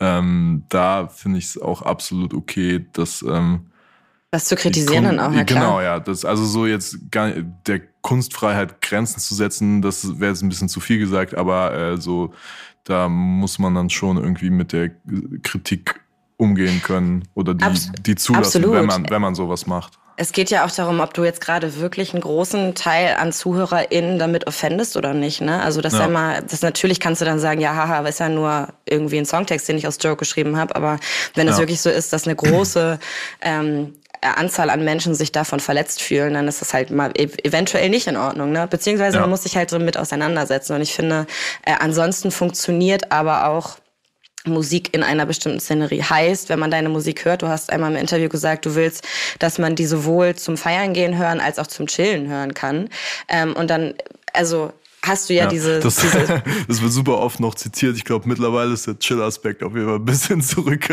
ähm, 0.00 0.64
da 0.68 1.08
finde 1.08 1.38
ich 1.38 1.46
es 1.46 1.60
auch 1.60 1.82
absolut 1.82 2.34
okay, 2.34 2.86
dass 2.92 3.22
ähm, 3.22 3.66
das 4.32 4.46
zu 4.46 4.56
kritisieren 4.56 5.04
dann 5.04 5.20
auch, 5.20 5.32
ja 5.32 5.44
klar. 5.44 5.60
Genau, 5.60 5.80
ja. 5.80 6.00
Das, 6.00 6.24
also 6.24 6.44
so 6.44 6.66
jetzt 6.66 7.10
gar, 7.10 7.30
der 7.30 7.80
Kunstfreiheit 8.02 8.82
Grenzen 8.82 9.20
zu 9.20 9.34
setzen, 9.34 9.82
das 9.82 10.18
wäre 10.18 10.32
jetzt 10.32 10.42
ein 10.42 10.48
bisschen 10.48 10.68
zu 10.68 10.80
viel 10.80 10.98
gesagt, 10.98 11.36
aber 11.36 11.72
äh, 11.74 11.96
so, 11.96 12.34
da 12.84 13.08
muss 13.08 13.58
man 13.58 13.74
dann 13.74 13.88
schon 13.88 14.16
irgendwie 14.16 14.50
mit 14.50 14.72
der 14.72 14.90
Kritik 15.42 16.00
umgehen 16.36 16.82
können 16.82 17.26
oder 17.34 17.54
die, 17.54 17.64
Abs 17.64 17.90
die 18.00 18.14
zulassen, 18.14 18.70
wenn 18.70 18.84
man, 18.84 19.08
wenn 19.08 19.22
man 19.22 19.34
sowas 19.34 19.66
macht. 19.66 19.98
Es 20.16 20.32
geht 20.32 20.50
ja 20.50 20.64
auch 20.64 20.70
darum, 20.70 21.00
ob 21.00 21.12
du 21.12 21.24
jetzt 21.24 21.40
gerade 21.40 21.78
wirklich 21.78 22.14
einen 22.14 22.22
großen 22.22 22.74
Teil 22.74 23.16
an 23.16 23.32
ZuhörerInnen 23.32 24.18
damit 24.18 24.46
offendest 24.46 24.96
oder 24.96 25.12
nicht. 25.12 25.40
Ne? 25.40 25.62
Also 25.62 25.80
das 25.80 25.92
ja. 25.94 26.00
ja 26.00 26.08
mal, 26.08 26.42
das 26.42 26.62
natürlich 26.62 27.00
kannst 27.00 27.20
du 27.20 27.26
dann 27.26 27.38
sagen, 27.38 27.60
ja, 27.60 27.74
haha, 27.74 27.98
aber 27.98 28.08
ist 28.08 28.20
ja 28.20 28.28
nur 28.28 28.68
irgendwie 28.86 29.18
ein 29.18 29.26
Songtext, 29.26 29.68
den 29.68 29.76
ich 29.76 29.86
aus 29.86 29.98
Joke 30.00 30.16
geschrieben 30.16 30.56
habe. 30.56 30.74
Aber 30.74 30.98
wenn 31.34 31.46
ja. 31.46 31.52
es 31.52 31.58
wirklich 31.58 31.80
so 31.80 31.90
ist, 31.90 32.12
dass 32.12 32.26
eine 32.26 32.34
große 32.34 32.98
ähm, 33.42 33.94
Anzahl 34.22 34.70
an 34.70 34.84
Menschen 34.84 35.14
sich 35.14 35.32
davon 35.32 35.60
verletzt 35.60 36.02
fühlen, 36.02 36.34
dann 36.34 36.48
ist 36.48 36.60
das 36.60 36.72
halt 36.72 36.90
mal 36.90 37.12
eventuell 37.16 37.90
nicht 37.90 38.06
in 38.06 38.16
Ordnung. 38.16 38.52
Ne? 38.52 38.66
Beziehungsweise 38.66 39.16
ja. 39.16 39.20
man 39.20 39.30
muss 39.30 39.42
sich 39.42 39.56
halt 39.56 39.72
damit 39.72 39.96
auseinandersetzen. 39.96 40.74
Und 40.74 40.80
ich 40.80 40.94
finde, 40.94 41.26
äh, 41.64 41.74
ansonsten 41.78 42.30
funktioniert 42.30 43.12
aber 43.12 43.48
auch 43.48 43.76
Musik 44.46 44.94
in 44.94 45.02
einer 45.02 45.26
bestimmten 45.26 45.60
Szenerie 45.60 46.02
heißt, 46.02 46.48
wenn 46.48 46.58
man 46.58 46.70
deine 46.70 46.88
Musik 46.88 47.24
hört, 47.24 47.42
du 47.42 47.48
hast 47.48 47.70
einmal 47.70 47.92
im 47.92 47.98
Interview 47.98 48.28
gesagt, 48.28 48.66
du 48.66 48.74
willst, 48.74 49.06
dass 49.38 49.58
man 49.58 49.74
die 49.74 49.86
sowohl 49.86 50.34
zum 50.34 50.56
Feiern 50.56 50.92
gehen 50.92 51.18
hören 51.18 51.40
als 51.40 51.58
auch 51.58 51.66
zum 51.66 51.86
Chillen 51.86 52.28
hören 52.28 52.54
kann. 52.54 52.88
Ähm, 53.28 53.54
und 53.54 53.70
dann, 53.70 53.94
also 54.32 54.72
hast 55.06 55.28
du 55.28 55.34
ja, 55.34 55.44
ja 55.44 55.50
diese, 55.50 55.80
das, 55.80 55.96
diese. 55.96 56.42
Das 56.68 56.82
wird 56.82 56.92
super 56.92 57.18
oft 57.18 57.40
noch 57.40 57.54
zitiert. 57.54 57.96
Ich 57.96 58.04
glaube, 58.04 58.28
mittlerweile 58.28 58.72
ist 58.72 58.86
der 58.86 58.98
Chill-Aspekt 58.98 59.62
auf 59.62 59.74
jeden 59.74 59.86
Fall 59.86 59.96
ein 59.96 60.04
bisschen 60.04 60.40
zurück, 60.42 60.86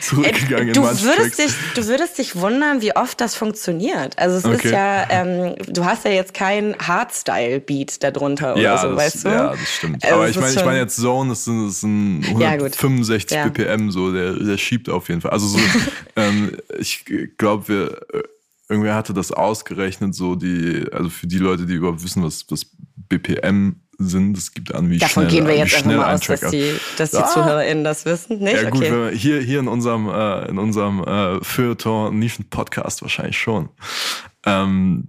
zurückgegangen 0.00 0.68
Ey, 0.68 0.74
du, 0.74 0.82
in 0.82 1.02
würdest 1.02 1.38
dich, 1.38 1.52
du 1.74 1.86
würdest 1.86 2.18
dich 2.18 2.36
wundern, 2.36 2.82
wie 2.82 2.94
oft 2.96 3.20
das 3.20 3.34
funktioniert. 3.34 4.18
Also 4.18 4.36
es 4.36 4.44
okay. 4.44 4.66
ist 4.66 4.72
ja, 4.72 5.10
ähm, 5.10 5.54
du 5.68 5.84
hast 5.84 6.04
ja 6.04 6.10
jetzt 6.10 6.34
kein 6.34 6.76
Hardstyle-Beat 6.78 8.02
darunter 8.02 8.56
ja, 8.56 8.74
oder 8.74 8.82
so, 8.82 8.88
das, 8.88 8.96
weißt 8.98 9.24
du? 9.24 9.28
Ja, 9.28 9.50
das 9.50 9.68
stimmt. 9.68 10.04
Also 10.04 10.14
Aber 10.14 10.28
ich 10.28 10.36
meine, 10.36 10.54
ich 10.54 10.64
meine 10.64 10.78
jetzt 10.78 10.96
Zone, 10.96 11.30
das 11.30 11.44
sind, 11.44 11.66
das 11.66 11.80
sind 11.80 12.24
165 12.28 13.36
ja, 13.36 13.48
BPM, 13.48 13.90
so, 13.90 14.12
der, 14.12 14.32
der 14.32 14.58
schiebt 14.58 14.88
auf 14.88 15.08
jeden 15.08 15.20
Fall. 15.20 15.32
Also 15.32 15.46
so, 15.46 15.58
ähm, 16.16 16.56
ich 16.78 17.04
glaube, 17.36 17.68
wir 17.68 18.02
äh, 18.12 18.22
irgendwer 18.70 18.94
hatte 18.94 19.12
das 19.12 19.32
ausgerechnet, 19.32 20.14
so 20.14 20.36
die, 20.36 20.86
also 20.92 21.10
für 21.10 21.26
die 21.26 21.38
Leute, 21.38 21.66
die 21.66 21.74
überhaupt 21.74 22.04
wissen, 22.04 22.22
was, 22.22 22.46
was 22.48 22.66
BPM 23.08 23.76
sind. 23.98 24.36
Es 24.36 24.52
gibt 24.52 24.74
an, 24.74 24.90
wie 24.90 24.98
Davon 24.98 25.24
schnell, 25.24 25.34
gehen 25.34 25.46
wir 25.46 25.56
jetzt 25.56 25.74
einfach 25.76 25.96
mal 25.96 26.14
aus, 26.14 26.20
dass 26.20 26.50
die, 26.50 26.74
dass 26.96 27.10
die 27.10 27.18
ah. 27.18 27.26
ZuhörerInnen 27.26 27.84
das 27.84 28.04
wissen, 28.04 28.38
nicht? 28.38 28.62
Ja 28.62 28.70
gut, 28.70 28.82
okay. 28.82 29.16
hier, 29.16 29.40
hier 29.40 29.60
in 29.60 29.68
unserem, 29.68 30.08
äh, 30.08 30.48
in 30.48 30.58
unserem 30.58 31.04
äh, 31.04 31.42
Feuilleton 31.44 32.18
Nischen-Podcast 32.18 33.02
wahrscheinlich 33.02 33.38
schon. 33.38 33.68
Ähm, 34.46 35.08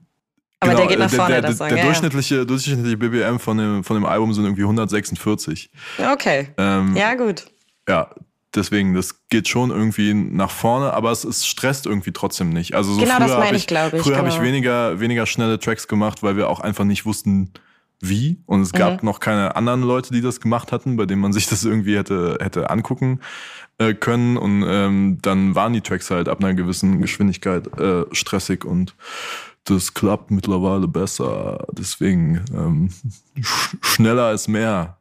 aber 0.60 0.72
genau, 0.74 0.82
der 0.82 0.89
geht 0.89 1.00
nach 1.00 1.10
vorne, 1.10 1.42
der, 1.42 1.42
der. 1.42 1.54
Der, 1.54 1.68
der 1.70 1.78
ja, 1.78 1.84
durchschnittliche, 1.86 2.36
ja. 2.36 2.46
durchschnittliche 2.46 2.98
BBM 2.98 3.39
von 3.39 3.58
dem, 3.58 3.84
von 3.84 3.96
dem 3.96 4.06
Album 4.06 4.34
sind 4.34 4.44
irgendwie 4.44 4.64
146. 4.64 5.72
Okay. 6.14 6.50
Ähm, 6.58 6.96
ja, 6.96 7.16
gut. 7.16 7.46
Ja, 7.88 8.10
Deswegen, 8.54 8.94
das 8.94 9.28
geht 9.30 9.48
schon 9.48 9.72
irgendwie 9.72 10.14
nach 10.14 10.52
vorne, 10.52 10.92
aber 10.94 11.12
es, 11.12 11.24
es 11.24 11.48
stresst 11.48 11.86
irgendwie 11.86 12.12
trotzdem 12.12 12.50
nicht. 12.50 12.76
Also 12.76 12.94
so 12.94 13.00
genau, 13.00 13.16
früher 13.16 13.28
das 13.28 13.38
meine 13.38 13.58
ich, 13.58 13.66
glaube 13.66 13.96
ich. 13.96 14.04
Früher 14.04 14.18
genau. 14.18 14.28
habe 14.28 14.36
ich 14.36 14.42
weniger, 14.42 15.00
weniger 15.00 15.26
schnelle 15.26 15.58
Tracks 15.58 15.88
gemacht, 15.88 16.22
weil 16.22 16.36
wir 16.36 16.50
auch 16.50 16.60
einfach 16.60 16.84
nicht 16.84 17.06
wussten, 17.06 17.54
wie. 18.02 18.41
Und 18.45 18.62
es 18.62 18.72
gab 18.72 19.02
mhm. 19.02 19.08
noch 19.08 19.20
keine 19.20 19.56
anderen 19.56 19.82
Leute, 19.82 20.14
die 20.14 20.22
das 20.22 20.39
gemacht 20.39 20.72
hatten, 20.72 20.97
bei 20.97 21.06
denen 21.06 21.22
man 21.22 21.34
sich 21.34 21.47
das 21.47 21.64
irgendwie 21.64 21.97
hätte, 21.97 22.38
hätte 22.41 22.70
angucken 22.70 23.20
äh, 23.78 23.93
können. 23.93 24.38
Und 24.38 24.64
ähm, 24.68 25.20
dann 25.22 25.56
waren 25.56 25.74
die 25.74 25.82
Tracks 25.82 26.12
halt 26.12 26.28
ab 26.28 26.43
einer 26.43 26.54
gewissen 26.54 27.02
Geschwindigkeit 27.02 27.68
äh, 27.80 28.06
stressig 28.12 28.66
und 28.66 28.95
das 29.66 29.93
klappt 29.93 30.32
mittlerweile 30.32 30.88
besser. 30.88 31.68
Deswegen 31.72 32.43
ähm, 32.54 32.89
sch 33.41 33.78
schneller 33.82 34.32
ist 34.34 34.47
mehr. 34.47 34.97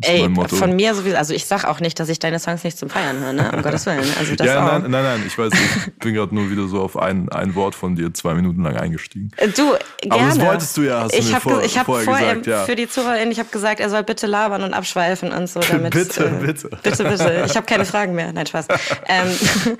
Ey, 0.00 0.32
von 0.46 0.76
mir 0.76 0.94
sowieso, 0.94 1.16
also 1.16 1.34
ich 1.34 1.46
sag 1.46 1.64
auch 1.64 1.80
nicht, 1.80 1.98
dass 1.98 2.08
ich 2.08 2.20
deine 2.20 2.38
Songs 2.38 2.62
nicht 2.62 2.78
zum 2.78 2.88
Feiern 2.88 3.18
höre, 3.18 3.32
ne? 3.32 3.50
Um 3.52 3.62
Gottes 3.64 3.84
Willen. 3.84 4.06
Also 4.16 4.36
das 4.36 4.46
ja, 4.46 4.64
auch. 4.64 4.72
nein, 4.78 4.90
nein, 4.92 5.02
nein, 5.02 5.24
ich 5.26 5.36
weiß, 5.36 5.52
ich 5.86 5.94
bin 5.94 6.14
gerade 6.14 6.32
nur 6.32 6.50
wieder 6.50 6.68
so 6.68 6.80
auf 6.80 6.96
ein, 6.96 7.28
ein 7.30 7.56
Wort 7.56 7.74
von 7.74 7.96
dir 7.96 8.14
zwei 8.14 8.34
Minuten 8.34 8.62
lang 8.62 8.76
eingestiegen. 8.76 9.32
Äh, 9.36 9.48
du, 9.48 9.74
gerne. 10.00 10.22
Aber 10.22 10.26
das 10.26 10.40
wolltest 10.40 10.76
du 10.76 10.82
ja, 10.82 11.00
hast 11.00 11.14
ich 11.14 11.24
du 11.24 11.26
mir 11.26 11.34
hab, 11.34 11.42
vor, 11.42 11.62
ich 11.64 11.76
hab 11.76 11.86
vorher 11.86 12.04
vorher 12.04 12.36
gesagt, 12.36 12.46
ja. 12.46 12.64
Für 12.64 12.76
die 12.76 12.88
ZuhörerInnen, 12.88 13.32
ich 13.32 13.40
habe 13.40 13.48
gesagt, 13.48 13.80
er 13.80 13.90
soll 13.90 14.04
bitte 14.04 14.28
labern 14.28 14.62
und 14.62 14.72
abschweifen 14.72 15.32
und 15.32 15.48
so. 15.48 15.58
Damit, 15.68 15.92
bitte, 15.92 16.26
äh, 16.26 16.46
bitte. 16.46 16.70
Bitte, 16.80 17.04
bitte. 17.04 17.44
Ich 17.46 17.56
habe 17.56 17.66
keine 17.66 17.84
Fragen 17.84 18.14
mehr. 18.14 18.32
Nein, 18.32 18.46
Spaß. 18.46 18.68
ähm, 19.08 19.76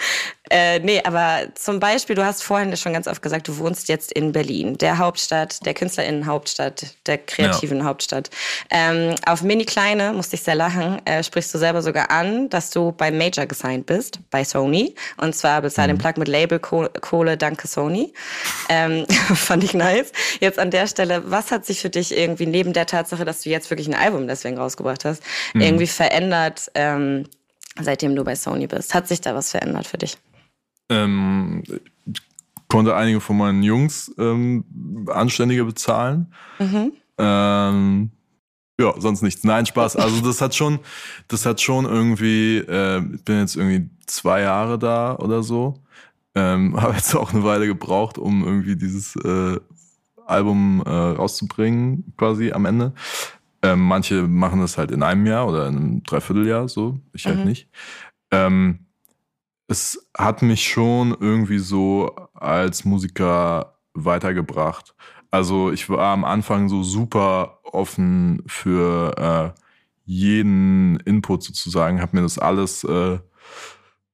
äh, 0.50 0.80
nee, 0.80 1.00
aber 1.04 1.42
zum 1.54 1.78
Beispiel, 1.78 2.16
du 2.16 2.24
hast 2.24 2.42
vorhin 2.42 2.76
schon 2.76 2.92
ganz 2.92 3.06
oft 3.06 3.22
gesagt, 3.22 3.46
du 3.46 3.58
wohnst 3.58 3.88
jetzt 3.88 4.10
in 4.10 4.32
Berlin, 4.32 4.78
der 4.78 4.98
Hauptstadt, 4.98 5.64
der 5.64 5.74
KünstlerInnen-Hauptstadt, 5.74 6.96
der 7.06 7.18
kreativen 7.18 7.78
ja. 7.78 7.84
Hauptstadt. 7.84 8.30
Ähm, 8.70 9.14
auf 9.24 9.42
Mini 9.42 9.64
Kleine 9.64 10.07
musste 10.12 10.36
ich 10.36 10.42
sehr 10.42 10.54
lachen, 10.54 11.04
äh, 11.04 11.22
sprichst 11.22 11.52
du 11.54 11.58
selber 11.58 11.82
sogar 11.82 12.10
an, 12.10 12.48
dass 12.48 12.70
du 12.70 12.92
bei 12.92 13.10
Major 13.10 13.46
gesigned 13.46 13.86
bist, 13.86 14.20
bei 14.30 14.44
Sony. 14.44 14.94
Und 15.16 15.34
zwar 15.34 15.62
bezahlt 15.62 15.88
mhm. 15.88 15.96
den 15.96 15.98
Plug 15.98 16.12
mit 16.18 16.28
Label-Kohle, 16.28 17.36
danke 17.36 17.68
Sony. 17.68 18.12
Ähm, 18.68 19.06
fand 19.34 19.64
ich 19.64 19.74
nice. 19.74 20.12
Jetzt 20.40 20.58
an 20.58 20.70
der 20.70 20.86
Stelle, 20.86 21.30
was 21.30 21.50
hat 21.50 21.66
sich 21.66 21.80
für 21.80 21.90
dich 21.90 22.16
irgendwie 22.16 22.46
neben 22.46 22.72
der 22.72 22.86
Tatsache, 22.86 23.24
dass 23.24 23.42
du 23.42 23.50
jetzt 23.50 23.70
wirklich 23.70 23.88
ein 23.88 23.94
Album 23.94 24.26
deswegen 24.28 24.58
rausgebracht 24.58 25.04
hast, 25.04 25.22
mhm. 25.54 25.60
irgendwie 25.60 25.86
verändert, 25.86 26.70
ähm, 26.74 27.24
seitdem 27.80 28.16
du 28.16 28.24
bei 28.24 28.34
Sony 28.34 28.66
bist? 28.66 28.94
Hat 28.94 29.08
sich 29.08 29.20
da 29.20 29.34
was 29.34 29.50
verändert 29.50 29.86
für 29.86 29.98
dich? 29.98 30.16
Ähm, 30.90 31.62
konnte 32.68 32.94
einige 32.94 33.20
von 33.20 33.36
meinen 33.36 33.62
Jungs 33.62 34.14
ähm, 34.18 34.64
anständiger 35.08 35.64
bezahlen. 35.64 36.32
Mhm. 36.58 36.92
Ähm, 37.18 38.10
ja, 38.80 38.94
sonst 38.98 39.22
nichts. 39.22 39.44
Nein, 39.44 39.66
Spaß. 39.66 39.96
Also 39.96 40.20
das 40.20 40.40
hat 40.40 40.54
schon, 40.54 40.78
das 41.26 41.44
hat 41.44 41.60
schon 41.60 41.84
irgendwie, 41.84 42.58
äh, 42.58 43.02
ich 43.14 43.24
bin 43.24 43.40
jetzt 43.40 43.56
irgendwie 43.56 43.90
zwei 44.06 44.42
Jahre 44.42 44.78
da 44.78 45.16
oder 45.16 45.42
so. 45.42 45.74
Ähm, 46.34 46.76
Habe 46.80 46.94
jetzt 46.94 47.14
auch 47.14 47.32
eine 47.32 47.44
Weile 47.44 47.66
gebraucht, 47.66 48.18
um 48.18 48.44
irgendwie 48.44 48.76
dieses 48.76 49.16
äh, 49.16 49.58
Album 50.26 50.82
äh, 50.86 50.90
rauszubringen, 50.90 52.12
quasi 52.16 52.52
am 52.52 52.66
Ende. 52.66 52.92
Ähm, 53.62 53.80
manche 53.80 54.22
machen 54.22 54.60
das 54.60 54.78
halt 54.78 54.92
in 54.92 55.02
einem 55.02 55.26
Jahr 55.26 55.48
oder 55.48 55.66
in 55.66 55.76
einem 55.76 56.02
Dreivierteljahr 56.04 56.68
so, 56.68 57.00
ich 57.12 57.26
halt 57.26 57.40
mhm. 57.40 57.44
nicht. 57.44 57.68
Ähm, 58.30 58.86
es 59.66 60.08
hat 60.16 60.42
mich 60.42 60.68
schon 60.68 61.16
irgendwie 61.18 61.58
so 61.58 62.14
als 62.34 62.84
Musiker 62.84 63.74
weitergebracht. 63.94 64.94
Also 65.30 65.70
ich 65.70 65.88
war 65.90 66.12
am 66.12 66.24
Anfang 66.24 66.68
so 66.68 66.82
super 66.82 67.60
offen 67.64 68.42
für 68.46 69.54
äh, 69.56 69.60
jeden 70.04 70.98
Input 71.00 71.42
sozusagen, 71.42 72.00
habe 72.00 72.16
mir 72.16 72.22
das 72.22 72.38
alles, 72.38 72.82
äh, 72.84 73.18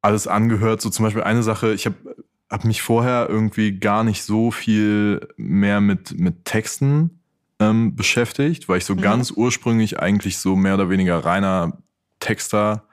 alles 0.03 0.27
angehört. 0.27 0.81
So 0.81 0.91
zum 0.91 1.05
Beispiel 1.05 1.23
eine 1.23 1.45
Sache, 1.45 1.73
ich 1.73 1.87
habe 1.87 2.17
hab 2.51 2.65
mich 2.65 2.83
vorher 2.83 3.29
irgendwie 3.29 3.79
gar 3.79 4.03
nicht 4.03 4.25
so 4.25 4.51
viel 4.51 5.29
mehr 5.37 5.81
mit, 5.81 6.19
mit 6.19 6.45
Texten 6.45 7.21
ähm, 7.61 7.95
beschäftigt, 7.95 8.69
weil 8.69 8.79
ich 8.79 8.85
so 8.85 8.95
mhm. 8.95 9.01
ganz 9.01 9.31
ursprünglich 9.31 10.01
eigentlich 10.01 10.39
so 10.39 10.57
mehr 10.57 10.75
oder 10.75 10.91
weniger 10.91 11.25
reiner 11.25 11.79
Texter 12.19 12.85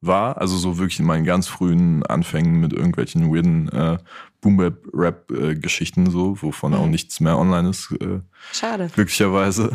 war. 0.00 0.38
Also 0.38 0.56
so 0.56 0.78
wirklich 0.78 1.00
in 1.00 1.06
meinen 1.06 1.24
ganz 1.24 1.48
frühen 1.48 2.04
Anfängen 2.04 2.60
mit 2.60 2.72
irgendwelchen 2.72 3.34
weirden 3.34 3.68
äh, 3.70 3.98
Boom-Rap-Geschichten 4.44 6.10
so, 6.10 6.40
wovon 6.42 6.72
mhm. 6.72 6.78
auch 6.78 6.86
nichts 6.86 7.20
mehr 7.20 7.38
online 7.38 7.70
ist. 7.70 7.90
Äh, 7.92 8.20
Schade. 8.52 8.90
Glücklicherweise. 8.94 9.70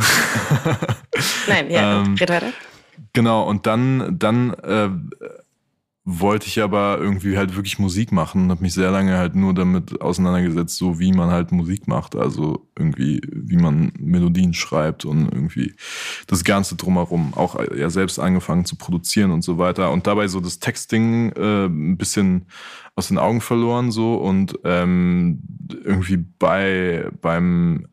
Nein, 1.47 1.71
ja, 1.71 2.01
ähm, 2.05 2.15
red 2.15 2.29
weiter. 2.29 2.53
Genau, 3.13 3.47
und 3.47 3.65
dann, 3.65 4.19
dann 4.19 4.53
äh, 4.53 4.89
wollte 6.11 6.47
ich 6.47 6.61
aber 6.61 6.97
irgendwie 6.99 7.37
halt 7.37 7.55
wirklich 7.55 7.77
Musik 7.77 8.11
machen 8.11 8.43
und 8.43 8.49
habe 8.49 8.63
mich 8.63 8.73
sehr 8.73 8.89
lange 8.89 9.17
halt 9.17 9.35
nur 9.35 9.53
damit 9.53 10.01
auseinandergesetzt, 10.01 10.75
so 10.75 10.99
wie 10.99 11.11
man 11.11 11.29
halt 11.29 11.51
Musik 11.51 11.87
macht, 11.87 12.15
also 12.15 12.67
irgendwie 12.77 13.21
wie 13.31 13.57
man 13.57 13.91
Melodien 13.99 14.55
schreibt 14.55 15.05
und 15.05 15.31
irgendwie 15.31 15.75
das 16.25 16.43
Ganze 16.43 16.75
drumherum, 16.75 17.33
auch 17.35 17.59
ja 17.75 17.91
selbst 17.91 18.19
angefangen 18.19 18.65
zu 18.65 18.75
produzieren 18.75 19.29
und 19.29 19.43
so 19.43 19.59
weiter. 19.59 19.91
Und 19.91 20.07
dabei 20.07 20.27
so 20.27 20.39
das 20.39 20.59
Texting 20.59 21.31
äh, 21.33 21.65
ein 21.65 21.97
bisschen 21.97 22.47
aus 22.95 23.09
den 23.09 23.19
Augen 23.19 23.41
verloren 23.41 23.91
so. 23.91 24.15
Und 24.15 24.57
ähm, 24.63 25.43
irgendwie 25.83 26.17
bei 26.17 27.11
beim 27.21 27.87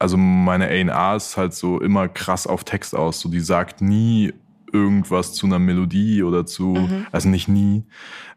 also 0.00 0.16
meine 0.16 0.66
A&R 0.66 1.16
ist 1.16 1.36
halt 1.36 1.54
so 1.54 1.78
immer 1.80 2.08
krass 2.08 2.46
auf 2.46 2.64
Text 2.64 2.94
aus, 2.96 3.20
so 3.20 3.28
die 3.28 3.40
sagt 3.40 3.80
nie 3.82 4.32
irgendwas 4.72 5.34
zu 5.34 5.46
einer 5.46 5.58
Melodie 5.58 6.22
oder 6.22 6.46
zu, 6.46 6.68
mhm. 6.68 7.06
also 7.12 7.28
nicht 7.28 7.48
nie, 7.48 7.84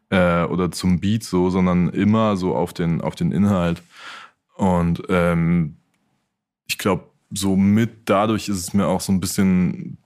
äh, 0.10 0.44
oder 0.44 0.72
zum 0.72 1.00
Beat 1.00 1.24
so, 1.24 1.50
sondern 1.50 1.90
immer 1.90 2.38
so 2.38 2.56
auf 2.56 2.74
den, 2.74 3.02
auf 3.02 3.16
den 3.16 3.32
Inhalt. 3.32 3.82
Und 4.56 5.04
ähm, 5.10 5.78
ich 6.68 6.78
glaube, 6.78 7.06
so 7.32 7.56
mit 7.56 8.10
dadurch 8.10 8.48
ist 8.48 8.58
es 8.58 8.74
mir 8.74 8.88
auch 8.88 9.02
so 9.02 9.12
ein 9.12 9.20
bisschen 9.20 9.98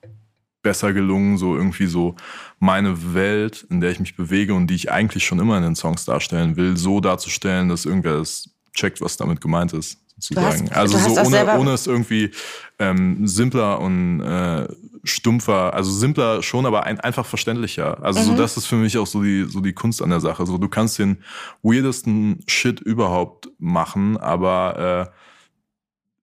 besser 0.62 0.94
gelungen, 0.94 1.38
so 1.38 1.56
irgendwie 1.56 1.88
so 1.88 2.16
meine 2.60 3.14
Welt, 3.14 3.66
in 3.70 3.80
der 3.80 3.92
ich 3.92 4.00
mich 4.00 4.16
bewege 4.16 4.54
und 4.54 4.68
die 4.68 4.76
ich 4.76 4.92
eigentlich 4.92 5.26
schon 5.26 5.40
immer 5.40 5.58
in 5.58 5.64
den 5.64 5.76
Songs 5.76 6.06
darstellen 6.06 6.58
will, 6.58 6.78
so 6.78 7.00
darzustellen, 7.00 7.70
dass 7.70 7.86
irgendwer 7.86 8.18
das 8.18 8.50
checkt, 8.74 9.02
was 9.02 9.18
damit 9.18 9.42
gemeint 9.42 9.74
ist, 9.74 10.00
sozusagen. 10.18 10.70
Hast, 10.70 10.78
also 10.78 10.98
so 10.98 11.22
ohne, 11.22 11.58
ohne 11.58 11.72
es 11.72 11.88
irgendwie 11.88 12.32
ähm, 12.80 13.28
simpler 13.28 13.80
und 13.80 14.22
äh, 14.22 14.68
stumpfer, 15.04 15.74
also 15.74 15.92
simpler 15.92 16.44
schon, 16.44 16.66
aber 16.66 16.84
ein, 16.84 17.00
einfach 17.00 17.26
verständlicher. 17.26 18.04
Also 18.04 18.20
mhm. 18.20 18.26
so 18.26 18.36
das 18.36 18.58
ist 18.58 18.66
für 18.66 18.76
mich 18.76 18.98
auch 18.98 19.08
so 19.08 19.24
die 19.24 19.46
so 19.46 19.60
die 19.60 19.74
Kunst 19.74 20.02
an 20.02 20.10
der 20.10 20.20
Sache. 20.20 20.46
So 20.46 20.58
du 20.58 20.68
kannst 20.68 21.00
den 21.00 21.18
weirdesten 21.64 22.44
Shit 22.48 22.80
überhaupt 22.80 23.50
machen, 23.60 24.18
aber 24.18 25.12
äh, 25.12 25.18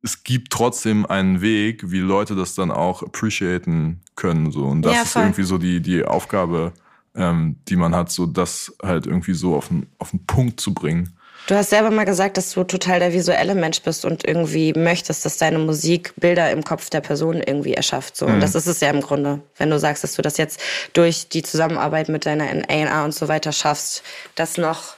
es 0.04 0.22
gibt 0.22 0.52
trotzdem 0.52 1.06
einen 1.06 1.40
Weg, 1.40 1.90
wie 1.90 2.00
Leute 2.00 2.36
das 2.36 2.54
dann 2.54 2.70
auch 2.70 3.02
appreciaten 3.02 4.02
können. 4.16 4.52
So. 4.52 4.66
Und 4.66 4.82
das 4.82 4.94
ja, 4.94 5.02
ist 5.02 5.16
irgendwie 5.16 5.44
so 5.44 5.56
die, 5.56 5.80
die 5.80 6.04
Aufgabe, 6.04 6.72
ähm, 7.14 7.56
die 7.68 7.76
man 7.76 7.94
hat, 7.94 8.12
so 8.12 8.26
das 8.26 8.76
halt 8.82 9.06
irgendwie 9.06 9.32
so 9.32 9.56
auf 9.56 9.68
den, 9.68 9.86
auf 9.98 10.10
den 10.10 10.26
Punkt 10.26 10.60
zu 10.60 10.74
bringen. 10.74 11.13
Du 11.46 11.54
hast 11.54 11.70
selber 11.70 11.90
mal 11.90 12.04
gesagt, 12.04 12.38
dass 12.38 12.52
du 12.52 12.64
total 12.64 13.00
der 13.00 13.12
visuelle 13.12 13.54
Mensch 13.54 13.82
bist 13.82 14.06
und 14.06 14.26
irgendwie 14.26 14.72
möchtest, 14.72 15.26
dass 15.26 15.36
deine 15.36 15.58
Musik 15.58 16.14
Bilder 16.16 16.50
im 16.50 16.64
Kopf 16.64 16.88
der 16.88 17.02
Person 17.02 17.42
irgendwie 17.42 17.74
erschafft. 17.74 18.16
So. 18.16 18.26
Und 18.26 18.36
mhm. 18.36 18.40
das 18.40 18.54
ist 18.54 18.66
es 18.66 18.80
ja 18.80 18.88
im 18.88 19.02
Grunde, 19.02 19.42
wenn 19.58 19.68
du 19.68 19.78
sagst, 19.78 20.04
dass 20.04 20.14
du 20.14 20.22
das 20.22 20.38
jetzt 20.38 20.60
durch 20.94 21.28
die 21.28 21.42
Zusammenarbeit 21.42 22.08
mit 22.08 22.24
deiner 22.24 22.44
A&R 22.44 23.04
und 23.04 23.14
so 23.14 23.28
weiter 23.28 23.52
schaffst, 23.52 24.02
das 24.36 24.56
noch 24.56 24.96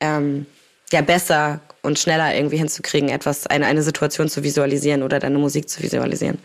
ähm, 0.00 0.46
ja 0.90 1.02
besser 1.02 1.60
und 1.82 1.98
schneller 1.98 2.34
irgendwie 2.34 2.56
hinzukriegen, 2.56 3.10
etwas, 3.10 3.46
eine, 3.46 3.66
eine 3.66 3.82
Situation 3.82 4.28
zu 4.30 4.42
visualisieren 4.42 5.02
oder 5.02 5.18
deine 5.18 5.38
Musik 5.38 5.68
zu 5.68 5.82
visualisieren. 5.82 6.38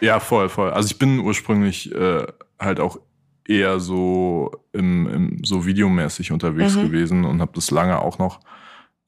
Ja, 0.00 0.20
voll, 0.20 0.48
voll. 0.48 0.70
Also 0.70 0.86
ich 0.86 0.98
bin 0.98 1.18
ursprünglich 1.18 1.94
äh, 1.94 2.26
halt 2.58 2.80
auch 2.80 2.98
eher 3.46 3.78
so 3.78 4.52
im, 4.72 5.06
im 5.06 5.44
so 5.44 5.66
videomäßig 5.66 6.32
unterwegs 6.32 6.74
mhm. 6.74 6.84
gewesen 6.84 7.24
und 7.26 7.42
habe 7.42 7.52
das 7.54 7.70
lange 7.70 8.00
auch 8.00 8.18
noch 8.18 8.40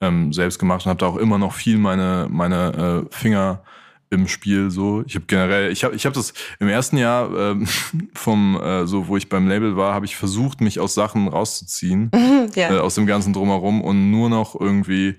ähm, 0.00 0.32
selbst 0.32 0.58
gemacht 0.58 0.86
und 0.86 0.90
habe 0.90 1.00
da 1.00 1.06
auch 1.06 1.16
immer 1.16 1.38
noch 1.38 1.54
viel 1.54 1.78
meine, 1.78 2.28
meine 2.30 3.06
äh, 3.10 3.14
Finger 3.14 3.62
im 4.10 4.26
Spiel 4.26 4.70
so. 4.70 5.02
Ich 5.06 5.14
habe 5.14 5.26
generell, 5.26 5.70
ich 5.70 5.84
habe 5.84 5.94
ich 5.94 6.06
hab 6.06 6.14
das 6.14 6.32
im 6.60 6.68
ersten 6.68 6.96
Jahr 6.96 7.30
ähm, 7.36 7.66
vom 8.14 8.60
äh, 8.60 8.86
so, 8.86 9.08
wo 9.08 9.16
ich 9.16 9.28
beim 9.28 9.48
Label 9.48 9.76
war, 9.76 9.94
habe 9.94 10.06
ich 10.06 10.16
versucht, 10.16 10.60
mich 10.60 10.80
aus 10.80 10.94
Sachen 10.94 11.28
rauszuziehen, 11.28 12.10
ja. 12.54 12.74
äh, 12.74 12.78
aus 12.78 12.94
dem 12.94 13.06
ganzen 13.06 13.32
drumherum 13.32 13.82
und 13.82 14.10
nur 14.10 14.30
noch 14.30 14.58
irgendwie 14.58 15.16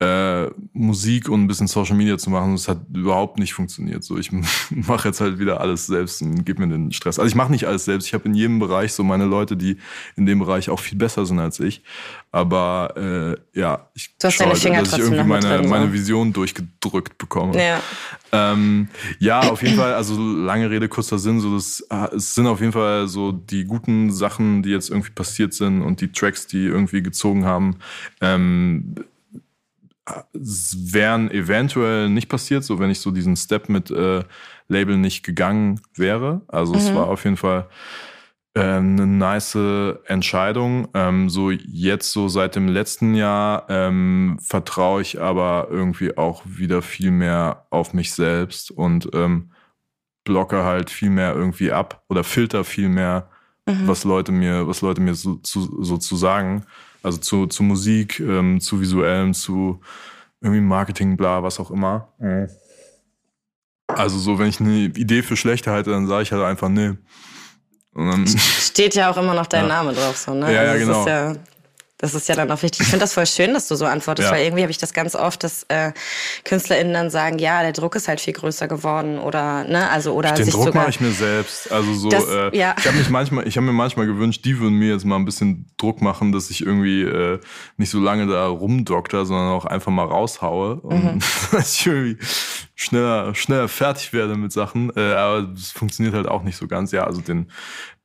äh, 0.00 0.50
Musik 0.72 1.28
und 1.28 1.44
ein 1.44 1.46
bisschen 1.46 1.68
Social 1.68 1.96
Media 1.96 2.18
zu 2.18 2.28
machen. 2.28 2.52
Das 2.52 2.66
hat 2.66 2.80
überhaupt 2.92 3.38
nicht 3.38 3.54
funktioniert. 3.54 4.02
So, 4.02 4.18
ich 4.18 4.32
mache 4.70 5.08
jetzt 5.08 5.20
halt 5.20 5.38
wieder 5.38 5.60
alles 5.60 5.86
selbst 5.86 6.20
und 6.20 6.44
gebe 6.44 6.66
mir 6.66 6.72
den 6.72 6.92
Stress. 6.92 7.18
Also 7.18 7.28
ich 7.28 7.36
mache 7.36 7.52
nicht 7.52 7.66
alles 7.66 7.84
selbst. 7.84 8.06
Ich 8.06 8.14
habe 8.14 8.24
in 8.24 8.34
jedem 8.34 8.58
Bereich 8.58 8.92
so 8.92 9.04
meine 9.04 9.24
Leute, 9.24 9.56
die 9.56 9.76
in 10.16 10.26
dem 10.26 10.40
Bereich 10.40 10.68
auch 10.68 10.80
viel 10.80 10.98
besser 10.98 11.26
sind 11.26 11.38
als 11.38 11.60
ich. 11.60 11.82
Aber 12.32 12.94
äh, 12.96 13.58
ja, 13.58 13.88
ich 13.94 14.14
schaue 14.20 14.48
halt, 14.48 14.52
dass 14.52 14.92
ich 14.94 14.98
irgendwie 14.98 15.22
meine, 15.22 15.58
drin, 15.58 15.68
meine 15.68 15.92
Vision 15.92 16.32
durchgedrückt 16.32 17.16
bekomme. 17.16 17.56
Ja. 17.56 17.80
Ähm, 18.32 18.88
ja, 19.20 19.42
auf 19.42 19.62
jeden 19.62 19.76
Fall, 19.76 19.94
also 19.94 20.20
lange 20.20 20.68
Rede, 20.70 20.88
kurzer 20.88 21.20
Sinn, 21.20 21.38
so 21.38 21.54
das, 21.54 21.86
es 22.16 22.34
sind 22.34 22.48
auf 22.48 22.58
jeden 22.58 22.72
Fall 22.72 23.06
so 23.06 23.30
die 23.30 23.64
guten 23.64 24.10
Sachen, 24.10 24.64
die 24.64 24.70
jetzt 24.70 24.90
irgendwie 24.90 25.12
passiert 25.12 25.54
sind 25.54 25.82
und 25.82 26.00
die 26.00 26.10
Tracks, 26.10 26.48
die 26.48 26.64
irgendwie 26.64 27.00
gezogen 27.00 27.44
haben. 27.44 27.76
Ähm, 28.20 28.96
wären 30.32 31.30
eventuell 31.30 32.08
nicht 32.10 32.28
passiert, 32.28 32.64
so 32.64 32.78
wenn 32.78 32.90
ich 32.90 33.00
so 33.00 33.10
diesen 33.10 33.36
Step 33.36 33.68
mit 33.68 33.90
äh, 33.90 34.22
Label 34.68 34.96
nicht 34.96 35.22
gegangen 35.22 35.80
wäre. 35.94 36.42
Also 36.48 36.74
mhm. 36.74 36.78
es 36.78 36.94
war 36.94 37.08
auf 37.08 37.24
jeden 37.24 37.36
Fall 37.36 37.68
äh, 38.54 38.60
eine 38.60 39.06
nice 39.06 39.56
Entscheidung. 40.06 40.88
Ähm, 40.94 41.30
so 41.30 41.50
jetzt 41.50 42.12
so 42.12 42.28
seit 42.28 42.56
dem 42.56 42.68
letzten 42.68 43.14
Jahr 43.14 43.66
ähm, 43.68 44.38
vertraue 44.40 45.02
ich 45.02 45.20
aber 45.20 45.68
irgendwie 45.70 46.16
auch 46.16 46.42
wieder 46.44 46.82
viel 46.82 47.10
mehr 47.10 47.66
auf 47.70 47.94
mich 47.94 48.12
selbst 48.12 48.70
und 48.70 49.08
ähm, 49.14 49.50
blocke 50.24 50.64
halt 50.64 50.90
viel 50.90 51.10
mehr 51.10 51.34
irgendwie 51.34 51.72
ab 51.72 52.02
oder 52.08 52.24
filter 52.24 52.64
viel 52.64 52.88
mehr, 52.88 53.28
mhm. 53.66 53.86
was 53.86 54.04
Leute 54.04 54.32
mir, 54.32 54.66
was 54.66 54.80
Leute 54.80 55.00
mir 55.00 55.14
so 55.14 55.36
zu, 55.36 55.82
so 55.82 55.98
zu 55.98 56.16
sagen. 56.16 56.64
Also 57.04 57.18
zu, 57.18 57.46
zu 57.46 57.62
Musik, 57.62 58.18
ähm, 58.18 58.60
zu 58.60 58.80
visuellem, 58.80 59.34
zu 59.34 59.80
irgendwie 60.40 60.60
Marketing, 60.60 61.16
bla, 61.16 61.42
was 61.42 61.60
auch 61.60 61.70
immer. 61.70 62.08
Mhm. 62.18 62.48
Also 63.86 64.18
so, 64.18 64.38
wenn 64.38 64.48
ich 64.48 64.60
eine 64.60 64.72
Idee 64.72 65.22
für 65.22 65.36
schlecht 65.36 65.66
halte, 65.66 65.90
dann 65.90 66.06
sage 66.06 66.22
ich 66.22 66.32
halt 66.32 66.42
einfach 66.42 66.68
nee. 66.68 66.92
Steht 68.26 68.94
ja 68.94 69.10
auch 69.10 69.16
immer 69.16 69.34
noch 69.34 69.46
dein 69.46 69.68
ja. 69.68 69.68
Name 69.68 69.92
drauf, 69.92 70.16
so, 70.16 70.34
ne? 70.34 70.52
Ja, 70.52 70.60
also 70.62 70.72
ja 70.72 70.78
genau. 70.78 71.06
Ja, 71.06 71.36
das 71.98 72.14
ist 72.14 72.28
ja 72.28 72.34
dann 72.34 72.50
auch 72.50 72.60
wichtig. 72.62 72.80
Ich 72.80 72.88
finde 72.88 73.04
das 73.04 73.14
voll 73.14 73.26
schön, 73.26 73.54
dass 73.54 73.68
du 73.68 73.76
so 73.76 73.86
antwortest, 73.86 74.28
ja. 74.28 74.34
weil 74.34 74.44
irgendwie 74.44 74.62
habe 74.62 74.70
ich 74.72 74.78
das 74.78 74.92
ganz 74.92 75.14
oft, 75.14 75.44
dass 75.44 75.64
äh, 75.68 75.92
KünstlerInnen 76.44 76.92
dann 76.92 77.08
sagen, 77.08 77.38
ja, 77.38 77.62
der 77.62 77.72
Druck 77.72 77.94
ist 77.94 78.08
halt 78.08 78.20
viel 78.20 78.32
größer 78.32 78.66
geworden 78.66 79.18
oder 79.18 79.64
ne, 79.64 79.88
also 79.90 80.12
oder 80.12 80.32
Den 80.32 80.44
sich 80.44 80.54
Druck 80.54 80.66
sogar, 80.66 80.82
mache 80.82 80.90
ich 80.90 81.00
mir 81.00 81.12
selbst. 81.12 81.70
Also 81.70 81.94
so, 81.94 82.08
das, 82.08 82.26
äh, 82.26 82.56
ja. 82.56 82.74
ich 82.76 82.86
habe 82.86 82.98
mich 82.98 83.08
manchmal, 83.10 83.46
ich 83.46 83.56
habe 83.56 83.66
mir 83.66 83.72
manchmal 83.72 84.06
gewünscht, 84.06 84.44
die 84.44 84.58
würden 84.58 84.76
mir 84.76 84.92
jetzt 84.92 85.04
mal 85.04 85.16
ein 85.16 85.24
bisschen 85.24 85.66
Druck 85.76 86.02
machen, 86.02 86.32
dass 86.32 86.50
ich 86.50 86.66
irgendwie 86.66 87.02
äh, 87.02 87.38
nicht 87.76 87.90
so 87.90 88.00
lange 88.00 88.26
da 88.26 88.48
rumdokter, 88.48 89.24
sondern 89.24 89.52
auch 89.52 89.64
einfach 89.64 89.92
mal 89.92 90.06
raushaue 90.06 90.80
und 90.80 91.04
mhm. 91.04 91.18
dass 91.52 91.78
ich 91.78 91.86
irgendwie 91.86 92.18
schneller, 92.74 93.34
schneller 93.36 93.68
fertig 93.68 94.12
werde 94.12 94.34
mit 94.34 94.52
Sachen. 94.52 94.90
Äh, 94.96 95.12
aber 95.12 95.42
das 95.42 95.70
funktioniert 95.70 96.14
halt 96.14 96.26
auch 96.26 96.42
nicht 96.42 96.56
so 96.56 96.66
ganz. 96.66 96.90
Ja, 96.90 97.04
also 97.04 97.20
den 97.20 97.50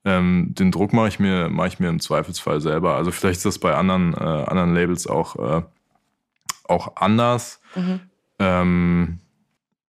ähm, 0.05 0.53
den 0.57 0.71
Druck 0.71 0.93
mache 0.93 1.09
ich 1.09 1.19
mir, 1.19 1.49
mache 1.49 1.67
ich 1.67 1.79
mir 1.79 1.89
im 1.89 1.99
Zweifelsfall 1.99 2.61
selber. 2.61 2.95
Also 2.95 3.11
vielleicht 3.11 3.37
ist 3.37 3.45
das 3.45 3.59
bei 3.59 3.75
anderen, 3.75 4.13
äh, 4.13 4.17
anderen 4.17 4.73
Labels 4.73 5.07
auch, 5.07 5.35
äh, 5.35 5.61
auch 6.65 6.95
anders. 6.95 7.61
Mhm. 7.75 7.99
Ähm, 8.39 9.19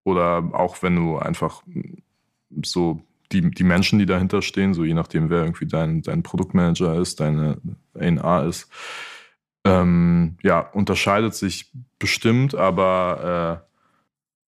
oder 0.04 0.50
auch 0.52 0.82
wenn 0.82 0.96
du 0.96 1.18
einfach 1.18 1.62
so 2.64 3.00
die, 3.32 3.50
die 3.50 3.64
Menschen, 3.64 3.98
die 3.98 4.06
dahinter 4.06 4.42
stehen, 4.42 4.74
so 4.74 4.84
je 4.84 4.94
nachdem, 4.94 5.30
wer 5.30 5.42
irgendwie 5.42 5.66
dein, 5.66 6.02
dein 6.02 6.22
Produktmanager 6.22 6.96
ist, 6.96 7.20
deine 7.20 7.58
A 8.22 8.42
ist, 8.42 8.68
ähm, 9.64 10.36
ja, 10.42 10.60
unterscheidet 10.60 11.34
sich 11.34 11.70
bestimmt, 11.98 12.54
aber 12.54 13.62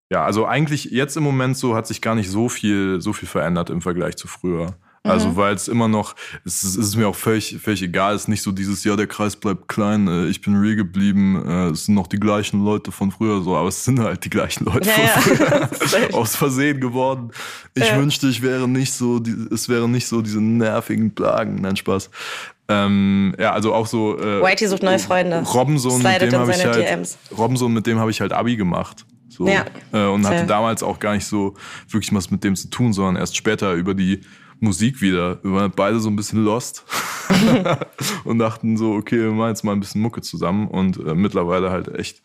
äh, 0.09 0.13
ja, 0.13 0.25
also 0.25 0.45
eigentlich 0.45 0.85
jetzt 0.85 1.15
im 1.15 1.23
Moment 1.23 1.57
so 1.57 1.75
hat 1.75 1.87
sich 1.87 2.01
gar 2.01 2.15
nicht 2.15 2.29
so 2.29 2.49
viel, 2.49 3.01
so 3.01 3.13
viel 3.13 3.27
verändert 3.27 3.69
im 3.69 3.81
Vergleich 3.81 4.17
zu 4.17 4.27
früher. 4.27 4.75
Also 5.03 5.29
mhm. 5.29 5.35
weil 5.35 5.55
es 5.55 5.67
immer 5.67 5.87
noch, 5.87 6.15
es 6.45 6.63
ist, 6.63 6.77
es 6.77 6.89
ist, 6.89 6.95
mir 6.95 7.07
auch 7.07 7.15
völlig, 7.15 7.57
völlig 7.59 7.81
egal, 7.81 8.13
es 8.13 8.23
ist 8.23 8.27
nicht 8.27 8.43
so 8.43 8.51
dieses, 8.51 8.83
ja, 8.83 8.95
der 8.95 9.07
Kreis 9.07 9.35
bleibt 9.35 9.67
klein, 9.67 10.07
äh, 10.07 10.27
ich 10.27 10.41
bin 10.41 10.55
real 10.55 10.75
geblieben, 10.75 11.43
äh, 11.43 11.69
es 11.69 11.85
sind 11.85 11.95
noch 11.95 12.05
die 12.05 12.19
gleichen 12.19 12.63
Leute 12.63 12.91
von 12.91 13.09
früher 13.09 13.41
so, 13.41 13.55
aber 13.55 13.69
es 13.69 13.83
sind 13.83 13.99
halt 13.99 14.23
die 14.25 14.29
gleichen 14.29 14.65
Leute 14.65 14.87
ja, 14.87 15.07
von 15.07 15.37
früher. 15.37 15.69
Ja. 16.11 16.15
Aus 16.15 16.35
Versehen 16.35 16.79
geworden. 16.79 17.31
Ich 17.73 17.87
ja. 17.87 17.97
wünschte, 17.97 18.27
ich 18.27 18.43
wäre 18.43 18.67
nicht 18.67 18.93
so, 18.93 19.19
die, 19.19 19.35
es 19.51 19.67
wären 19.67 19.91
nicht 19.91 20.07
so 20.07 20.21
diese 20.21 20.39
nervigen 20.39 21.15
Plagen. 21.15 21.61
Nein, 21.61 21.75
Spaß. 21.75 22.09
Ähm, 22.69 23.35
ja, 23.39 23.53
also 23.53 23.73
auch 23.73 23.87
so. 23.87 24.19
Äh, 24.19 24.43
Whitey 24.43 24.67
sucht 24.67 24.83
neue 24.83 24.99
Freunde. 24.99 25.41
Robinson, 25.41 26.01
mit 26.01 26.21
dem 26.21 26.33
habe 26.33 26.51
ich 26.51 26.63
halt. 26.63 26.75
DMs. 26.75 27.17
Robinson, 27.35 27.73
mit 27.73 27.87
dem 27.87 27.99
habe 27.99 28.11
ich 28.11 28.21
halt 28.21 28.33
Abi 28.33 28.55
gemacht. 28.55 29.05
So, 29.29 29.47
ja. 29.47 29.65
Äh, 29.91 30.05
und 30.05 30.25
hatte 30.27 30.45
damals 30.45 30.83
auch 30.83 30.99
gar 30.99 31.13
nicht 31.13 31.25
so 31.25 31.55
wirklich 31.89 32.13
was 32.13 32.29
mit 32.31 32.43
dem 32.43 32.55
zu 32.55 32.69
tun, 32.69 32.93
sondern 32.93 33.15
erst 33.15 33.35
später 33.35 33.73
über 33.73 33.93
die 33.93 34.21
Musik 34.61 35.01
wieder. 35.01 35.43
Wir 35.43 35.51
waren 35.53 35.71
beide 35.75 35.99
so 35.99 36.09
ein 36.09 36.15
bisschen 36.15 36.43
lost 36.43 36.85
und 38.23 38.39
dachten 38.39 38.77
so, 38.77 38.93
okay, 38.93 39.19
wir 39.19 39.31
machen 39.31 39.49
jetzt 39.49 39.63
mal 39.63 39.73
ein 39.73 39.79
bisschen 39.79 40.01
Mucke 40.01 40.21
zusammen 40.21 40.67
und 40.67 40.97
äh, 40.97 41.15
mittlerweile 41.15 41.71
halt 41.71 41.87
echt, 41.89 42.21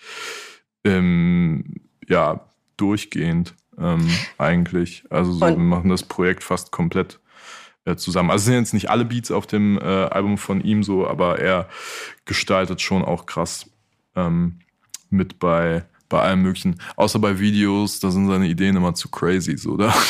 ähm, 0.85 1.65
ja, 2.09 2.49
durchgehend 2.77 3.55
ähm, 3.79 4.09
eigentlich. 4.39 5.05
Also 5.11 5.33
so, 5.33 5.41
wir 5.41 5.57
machen 5.57 5.91
das 5.91 6.03
Projekt 6.03 6.45
fast 6.45 6.73
komplett 6.73 7.21
äh, 7.85 7.97
zusammen. 7.97 8.31
Also 8.31 8.43
es 8.43 8.47
sind 8.47 8.55
jetzt 8.55 8.75
nicht 8.75 8.91
alle 8.91 9.05
Beats 9.05 9.31
auf 9.31 9.47
dem 9.47 9.79
äh, 9.79 9.83
Album 9.83 10.39
von 10.39 10.61
ihm 10.61 10.83
so, 10.83 11.07
aber 11.07 11.39
er 11.39 11.69
gestaltet 12.25 12.81
schon 12.83 13.05
auch 13.05 13.27
krass 13.27 13.71
ähm, 14.15 14.61
mit 15.11 15.39
bei 15.39 15.85
bei 16.09 16.21
allem 16.21 16.43
möglichen. 16.43 16.81
Außer 16.97 17.19
bei 17.19 17.39
Videos, 17.39 18.01
da 18.01 18.11
sind 18.11 18.29
seine 18.29 18.47
Ideen 18.47 18.77
immer 18.77 18.95
zu 18.95 19.09
crazy, 19.09 19.57
so, 19.57 19.73
oder? 19.73 19.95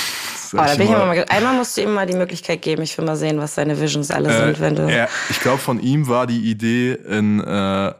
Oh, 0.53 0.59
da 0.59 0.75
bin 0.77 0.83
ich 0.83 0.91
immer 0.91 1.07
mal, 1.07 1.25
einmal 1.29 1.57
musst 1.57 1.77
du 1.77 1.83
ihm 1.83 1.93
mal 1.93 2.07
die 2.07 2.17
Möglichkeit 2.17 2.63
geben. 2.63 2.83
Ich 2.83 2.97
will 2.97 3.05
mal 3.05 3.17
sehen, 3.17 3.39
was 3.39 3.57
seine 3.57 3.81
Visions 3.81 4.13
alle 4.13 4.29
äh, 4.29 4.45
sind, 4.45 4.61
wenn 4.61 4.77
du. 4.77 4.83
Er, 4.83 5.09
ich 5.29 5.41
glaube, 5.41 5.59
von 5.59 5.81
ihm 5.81 6.07
war 6.07 6.29
die 6.29 6.39
Idee 6.49 6.93
in 6.93 7.41
äh, 7.41 7.93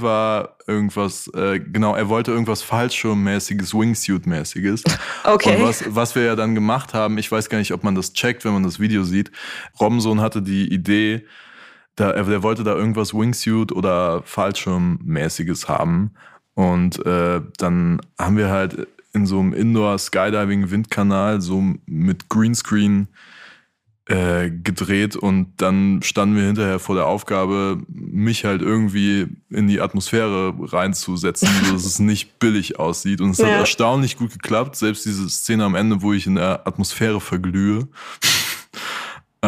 war 0.00 0.56
irgendwas, 0.66 1.28
äh, 1.34 1.58
genau, 1.58 1.94
er 1.94 2.08
wollte 2.08 2.30
irgendwas 2.30 2.62
Fallschirmmäßiges, 2.62 3.72
Wingsuit-mäßiges. 3.72 4.84
Okay. 5.24 5.56
Und 5.56 5.62
was, 5.62 5.84
was 5.88 6.14
wir 6.14 6.24
ja 6.24 6.36
dann 6.36 6.54
gemacht 6.54 6.94
haben, 6.94 7.18
ich 7.18 7.30
weiß 7.30 7.48
gar 7.48 7.58
nicht, 7.58 7.72
ob 7.72 7.82
man 7.82 7.94
das 7.94 8.12
checkt, 8.12 8.44
wenn 8.44 8.52
man 8.52 8.62
das 8.62 8.78
Video 8.78 9.04
sieht. 9.04 9.30
Robinson 9.80 10.20
hatte 10.20 10.42
die 10.42 10.72
Idee, 10.72 11.26
da, 11.96 12.10
er, 12.10 12.24
der 12.24 12.42
wollte 12.42 12.64
da 12.64 12.74
irgendwas 12.74 13.14
Wingsuit 13.14 13.72
oder 13.72 14.22
Fallschirmmäßiges 14.22 15.68
haben. 15.68 16.14
Und 16.58 17.06
äh, 17.06 17.40
dann 17.56 18.00
haben 18.18 18.36
wir 18.36 18.48
halt 18.48 18.88
in 19.12 19.26
so 19.26 19.38
einem 19.38 19.52
Indoor 19.52 19.96
Skydiving 19.96 20.72
Windkanal 20.72 21.40
so 21.40 21.62
mit 21.86 22.28
Greenscreen 22.28 23.06
äh, 24.06 24.50
gedreht 24.50 25.14
und 25.14 25.52
dann 25.58 26.02
standen 26.02 26.34
wir 26.34 26.42
hinterher 26.42 26.80
vor 26.80 26.96
der 26.96 27.06
Aufgabe, 27.06 27.80
mich 27.86 28.44
halt 28.44 28.60
irgendwie 28.60 29.28
in 29.50 29.68
die 29.68 29.80
Atmosphäre 29.80 30.52
reinzusetzen, 30.58 31.48
dass 31.70 31.84
es 31.84 31.98
nicht 32.00 32.40
billig 32.40 32.80
aussieht. 32.80 33.20
Und 33.20 33.30
es 33.30 33.38
ja. 33.38 33.46
hat 33.46 33.52
erstaunlich 33.52 34.16
gut 34.16 34.32
geklappt, 34.32 34.74
selbst 34.74 35.06
diese 35.06 35.30
Szene 35.30 35.64
am 35.64 35.76
Ende, 35.76 36.02
wo 36.02 36.12
ich 36.12 36.26
in 36.26 36.34
der 36.34 36.66
Atmosphäre 36.66 37.20
verglühe. 37.20 37.86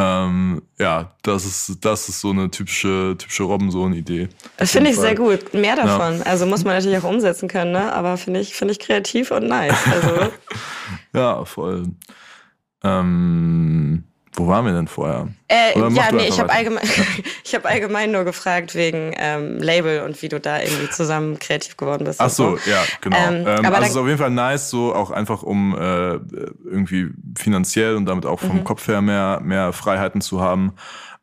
Ähm, 0.02 0.62
ja, 0.78 1.12
das 1.22 1.44
ist, 1.44 1.84
das 1.84 2.08
ist 2.08 2.20
so 2.20 2.30
eine 2.30 2.50
typische, 2.50 3.16
typische 3.18 3.42
Robinson-Idee. 3.42 4.28
Das 4.56 4.72
finde 4.72 4.88
ich 4.88 4.96
Fall. 4.96 5.04
sehr 5.04 5.14
gut. 5.14 5.52
Mehr 5.52 5.76
davon. 5.76 6.18
Ja. 6.18 6.24
Also 6.24 6.46
muss 6.46 6.64
man 6.64 6.74
natürlich 6.74 6.96
auch 6.98 7.08
umsetzen 7.08 7.48
können, 7.48 7.72
ne? 7.72 7.92
Aber 7.92 8.16
finde 8.16 8.40
ich, 8.40 8.54
finde 8.54 8.72
ich 8.72 8.78
kreativ 8.78 9.30
und 9.30 9.46
nice. 9.46 9.74
Also. 9.92 10.32
ja, 11.12 11.44
voll. 11.44 11.88
Ähm, 12.82 14.04
wo 14.40 14.48
waren 14.48 14.64
wir 14.64 14.72
denn 14.72 14.88
vorher? 14.88 15.28
Äh, 15.48 15.78
ja, 15.90 16.10
nee, 16.12 16.26
ich 16.26 16.40
habe 16.40 16.50
allgemein, 16.50 16.82
ich 17.44 17.54
hab 17.54 17.66
allgemein 17.66 18.10
nur 18.10 18.24
gefragt 18.24 18.74
wegen 18.74 19.12
ähm, 19.16 19.58
Label 19.58 20.00
und 20.02 20.20
wie 20.22 20.28
du 20.28 20.40
da 20.40 20.60
irgendwie 20.60 20.88
zusammen 20.90 21.38
kreativ 21.38 21.76
geworden 21.76 22.04
bist. 22.04 22.20
Ach 22.20 22.30
so, 22.30 22.56
so. 22.56 22.70
ja, 22.70 22.82
genau. 23.00 23.16
Ähm, 23.16 23.44
ähm, 23.46 23.66
also 23.66 23.82
es 23.82 23.88
ist 23.90 23.96
auf 23.96 24.06
jeden 24.06 24.18
Fall 24.18 24.30
nice, 24.30 24.70
so 24.70 24.94
auch 24.94 25.10
einfach 25.10 25.42
um 25.42 25.74
äh, 25.74 26.14
irgendwie 26.64 27.08
finanziell 27.38 27.96
und 27.96 28.06
damit 28.06 28.24
auch 28.24 28.40
vom 28.40 28.56
mhm. 28.56 28.64
Kopf 28.64 28.88
her 28.88 29.02
mehr, 29.02 29.40
mehr 29.42 29.72
Freiheiten 29.72 30.20
zu 30.20 30.40
haben. 30.40 30.72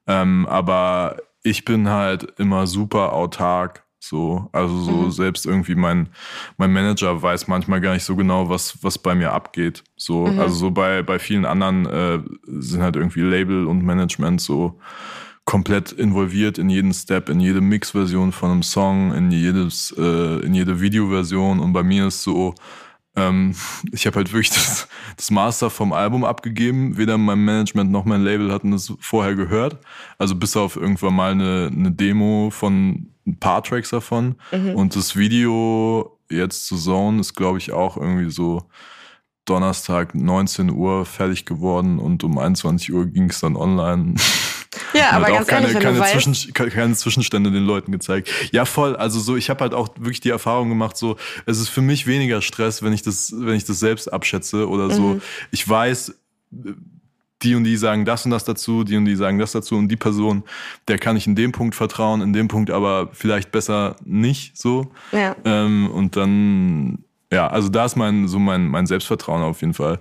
Ähm, 0.06 0.46
aber 0.48 1.18
ich 1.42 1.66
bin 1.66 1.90
halt 1.90 2.34
immer 2.38 2.68
super 2.68 3.14
autark 3.14 3.87
so, 4.00 4.50
also 4.52 4.80
so 4.80 4.92
mhm. 4.92 5.12
selbst 5.12 5.46
irgendwie 5.46 5.76
mein, 5.76 6.10
mein 6.58 6.72
Manager 6.72 7.22
weiß 7.22 7.48
manchmal 7.48 7.82
gar 7.82 7.94
nicht 7.94 8.04
so 8.04 8.16
genau, 8.16 8.50
was, 8.50 8.82
was 8.84 8.98
bei 8.98 9.16
mir 9.16 9.34
abgeht. 9.34 9.84
So, 9.96 10.28
mhm. 10.28 10.40
also 10.40 10.56
so 10.56 10.72
bei, 10.72 11.02
bei 11.02 11.20
vielen 11.20 11.46
anderen 11.46 11.86
äh, 11.86 12.20
sind 12.46 12.82
halt 12.82 12.96
irgendwie 12.96 13.22
Label 13.22 13.66
und 13.66 13.84
Management 13.84 14.42
so 14.42 14.80
komplett 15.46 15.94
involviert 15.94 16.58
in 16.58 16.70
jeden 16.70 16.94
Step, 16.94 17.30
in 17.30 17.40
jede 17.40 17.62
Mix-Version 17.62 18.34
von 18.34 18.52
einem 18.52 18.64
Song, 18.64 19.14
in 19.14 19.32
jedes, 19.32 19.96
äh, 19.98 20.40
in 20.46 20.54
jede 20.54 20.82
Videoversion. 20.82 21.60
Und 21.60 21.74
bei 21.74 21.84
mir 21.84 22.08
ist 22.08 22.22
so, 22.22 22.54
ähm, 23.18 23.56
ich 23.92 24.06
habe 24.06 24.18
halt 24.18 24.32
wirklich 24.32 24.52
das, 24.52 24.88
das 25.18 25.32
Master 25.32 25.70
vom 25.70 25.92
Album 25.92 26.24
abgegeben. 26.24 26.98
Weder 26.98 27.18
mein 27.18 27.44
Management 27.44 27.92
noch 27.92 28.06
mein 28.06 28.22
Label 28.22 28.54
hatten 28.54 28.72
das 28.72 28.94
vorher 29.00 29.36
gehört. 29.36 29.80
Also 30.20 30.36
bis 30.36 30.56
auf 30.56 30.76
irgendwann 30.76 31.16
mal 31.16 31.32
eine, 31.32 31.70
eine 31.74 31.92
Demo 31.92 32.50
von 32.52 33.08
ein 33.26 33.40
paar 33.40 33.64
Tracks 33.64 33.90
davon. 33.90 34.36
Mhm. 34.52 34.76
Und 34.76 34.96
das 34.96 35.16
Video 35.16 36.18
jetzt 36.30 36.68
zu 36.68 36.78
Zone 36.78 37.20
ist, 37.20 37.34
glaube 37.34 37.58
ich, 37.58 37.72
auch 37.72 37.98
irgendwie 37.98 38.30
so 38.30 38.64
Donnerstag 39.46 40.14
19 40.14 40.72
Uhr 40.72 41.06
fertig 41.06 41.46
geworden 41.46 42.00
und 42.00 42.24
um 42.24 42.38
21 42.38 42.94
Uhr 42.94 43.06
ging 43.08 43.30
es 43.30 43.40
dann 43.40 43.56
online. 43.56 44.16
Ja, 44.94 45.12
aber 45.12 45.28
ganz 45.28 45.48
keine, 45.48 45.68
ehrlich, 45.68 45.82
keine, 45.82 46.04
Zwischen, 46.04 46.54
keine 46.54 46.96
Zwischenstände 46.96 47.52
den 47.52 47.66
Leuten 47.66 47.92
gezeigt. 47.92 48.30
Ja, 48.52 48.66
voll. 48.66 48.96
Also 48.96 49.20
so, 49.20 49.36
ich 49.36 49.50
habe 49.50 49.62
halt 49.62 49.74
auch 49.74 49.90
wirklich 49.98 50.22
die 50.22 50.30
Erfahrung 50.30 50.70
gemacht, 50.70 50.98
so, 50.98 51.18
es 51.46 51.60
ist 51.60 51.70
für 51.70 51.82
mich 51.82 52.08
weniger 52.08 52.42
Stress, 52.42 52.84
wenn 52.84 52.94
ich 52.94 53.02
das, 53.02 53.34
wenn 53.36 53.56
ich 53.56 53.66
das 53.66 53.80
selbst 53.80 54.12
abschätze 54.12 54.68
oder 54.68 54.90
so. 54.90 55.02
Mhm. 55.02 55.22
Ich 55.52 55.68
weiß, 55.68 56.14
die 57.44 57.56
und 57.56 57.64
die 57.64 57.78
sagen 57.78 58.06
das 58.06 58.26
und 58.26 58.32
das 58.32 58.44
dazu, 58.44 58.84
die 58.84 58.98
und 58.98 59.06
die 59.06 59.16
sagen 59.16 59.38
das 59.38 59.52
dazu 59.52 59.76
und 59.76 59.90
die 59.90 59.96
Person, 59.96 60.44
der 60.88 60.98
kann 60.98 61.18
ich 61.18 61.28
in 61.28 61.36
dem 61.36 61.52
Punkt 61.52 61.76
vertrauen, 61.76 62.22
in 62.22 62.34
dem 62.34 62.48
Punkt 62.48 62.72
aber 62.72 63.10
vielleicht 63.14 63.52
besser 63.52 63.96
nicht 64.04 64.58
so. 64.58 64.92
Ja. 65.12 65.36
Ähm, 65.46 65.90
und 65.92 66.16
dann, 66.16 67.04
ja, 67.32 67.48
also 67.48 67.68
da 67.68 67.86
ist 67.86 67.96
mein, 67.96 68.28
so 68.28 68.40
mein, 68.40 68.68
mein 68.68 68.88
Selbstvertrauen 68.88 69.42
auf 69.42 69.62
jeden 69.62 69.74
Fall 69.74 70.00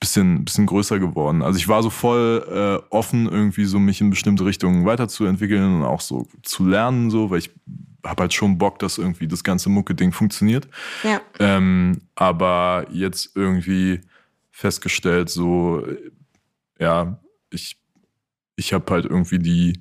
bisschen, 0.00 0.44
bisschen 0.44 0.66
größer 0.66 0.98
geworden. 0.98 1.42
Also 1.42 1.58
ich 1.58 1.68
war 1.68 1.82
so 1.82 1.90
voll 1.90 2.44
äh, 2.50 2.94
offen, 2.94 3.26
irgendwie 3.26 3.64
so 3.64 3.78
mich 3.78 4.00
in 4.00 4.10
bestimmte 4.10 4.44
Richtungen 4.44 4.84
weiterzuentwickeln 4.84 5.76
und 5.76 5.84
auch 5.84 6.00
so 6.00 6.26
zu 6.42 6.66
lernen, 6.66 7.10
so, 7.10 7.30
weil 7.30 7.38
ich 7.38 7.50
habe 8.04 8.22
halt 8.22 8.34
schon 8.34 8.58
Bock, 8.58 8.80
dass 8.80 8.98
irgendwie 8.98 9.28
das 9.28 9.44
ganze 9.44 9.68
Mucke-Ding 9.68 10.12
funktioniert. 10.12 10.68
Ja. 11.04 11.20
Ähm, 11.38 12.02
aber 12.16 12.86
jetzt 12.90 13.30
irgendwie 13.36 14.00
festgestellt, 14.50 15.30
so 15.30 15.86
ja, 16.78 17.18
ich, 17.50 17.76
ich 18.56 18.72
habe 18.72 18.92
halt 18.92 19.04
irgendwie 19.04 19.38
die 19.38 19.80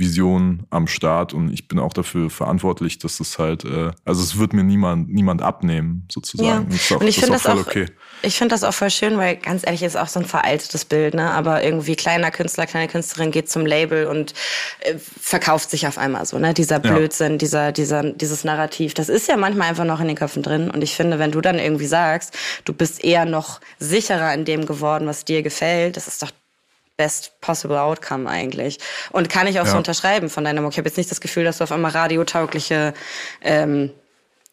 Vision 0.00 0.66
am 0.70 0.88
Start 0.88 1.32
und 1.34 1.52
ich 1.52 1.68
bin 1.68 1.78
auch 1.78 1.92
dafür 1.92 2.30
verantwortlich, 2.30 2.98
dass 2.98 3.20
es 3.20 3.38
halt, 3.38 3.64
äh, 3.64 3.92
also 4.04 4.22
es 4.22 4.38
wird 4.38 4.52
mir 4.52 4.64
niemand, 4.64 5.10
niemand 5.10 5.42
abnehmen, 5.42 6.08
sozusagen. 6.10 6.68
Ja. 6.70 6.96
Und, 6.96 7.02
und 7.02 7.06
ich 7.06 7.20
finde 7.20 7.34
das, 7.34 7.46
auch, 7.46 7.58
okay. 7.60 7.86
ich 8.22 8.36
finde 8.36 8.54
das 8.54 8.64
auch 8.64 8.72
voll 8.72 8.90
schön, 8.90 9.16
weil 9.18 9.36
ganz 9.36 9.64
ehrlich 9.64 9.82
ist 9.82 9.96
auch 9.96 10.08
so 10.08 10.18
ein 10.18 10.26
veraltetes 10.26 10.86
Bild, 10.86 11.14
ne? 11.14 11.30
Aber 11.30 11.62
irgendwie 11.62 11.94
kleiner 11.94 12.30
Künstler, 12.30 12.66
kleine 12.66 12.88
Künstlerin 12.88 13.30
geht 13.30 13.50
zum 13.50 13.66
Label 13.66 14.06
und 14.06 14.34
äh, 14.80 14.96
verkauft 14.98 15.70
sich 15.70 15.86
auf 15.86 15.98
einmal 15.98 16.24
so, 16.24 16.38
ne? 16.38 16.54
Dieser 16.54 16.80
Blödsinn, 16.80 17.32
ja. 17.32 17.38
dieser, 17.38 17.72
dieser, 17.72 18.02
dieses 18.02 18.42
Narrativ, 18.42 18.94
das 18.94 19.08
ist 19.08 19.28
ja 19.28 19.36
manchmal 19.36 19.68
einfach 19.68 19.84
noch 19.84 20.00
in 20.00 20.08
den 20.08 20.16
Köpfen 20.16 20.42
drin. 20.42 20.70
Und 20.70 20.82
ich 20.82 20.96
finde, 20.96 21.18
wenn 21.18 21.30
du 21.30 21.42
dann 21.42 21.58
irgendwie 21.58 21.86
sagst, 21.86 22.36
du 22.64 22.72
bist 22.72 23.04
eher 23.04 23.26
noch 23.26 23.60
sicherer 23.78 24.32
in 24.34 24.46
dem 24.46 24.64
geworden, 24.64 25.06
was 25.06 25.26
dir 25.26 25.42
gefällt, 25.42 25.96
das 25.96 26.08
ist 26.08 26.22
doch 26.22 26.30
best 27.00 27.32
possible 27.40 27.80
outcome 27.80 28.28
eigentlich. 28.28 28.78
Und 29.10 29.30
kann 29.30 29.46
ich 29.46 29.58
auch 29.58 29.64
ja. 29.64 29.70
so 29.70 29.78
unterschreiben 29.78 30.28
von 30.28 30.44
deiner 30.44 30.60
Mucke. 30.60 30.74
Ich 30.74 30.78
habe 30.78 30.88
jetzt 30.88 30.98
nicht 30.98 31.10
das 31.10 31.22
Gefühl, 31.22 31.44
dass 31.44 31.56
du 31.56 31.64
auf 31.64 31.72
einmal 31.72 31.92
radiotaugliche 31.92 32.92
ähm, 33.40 33.90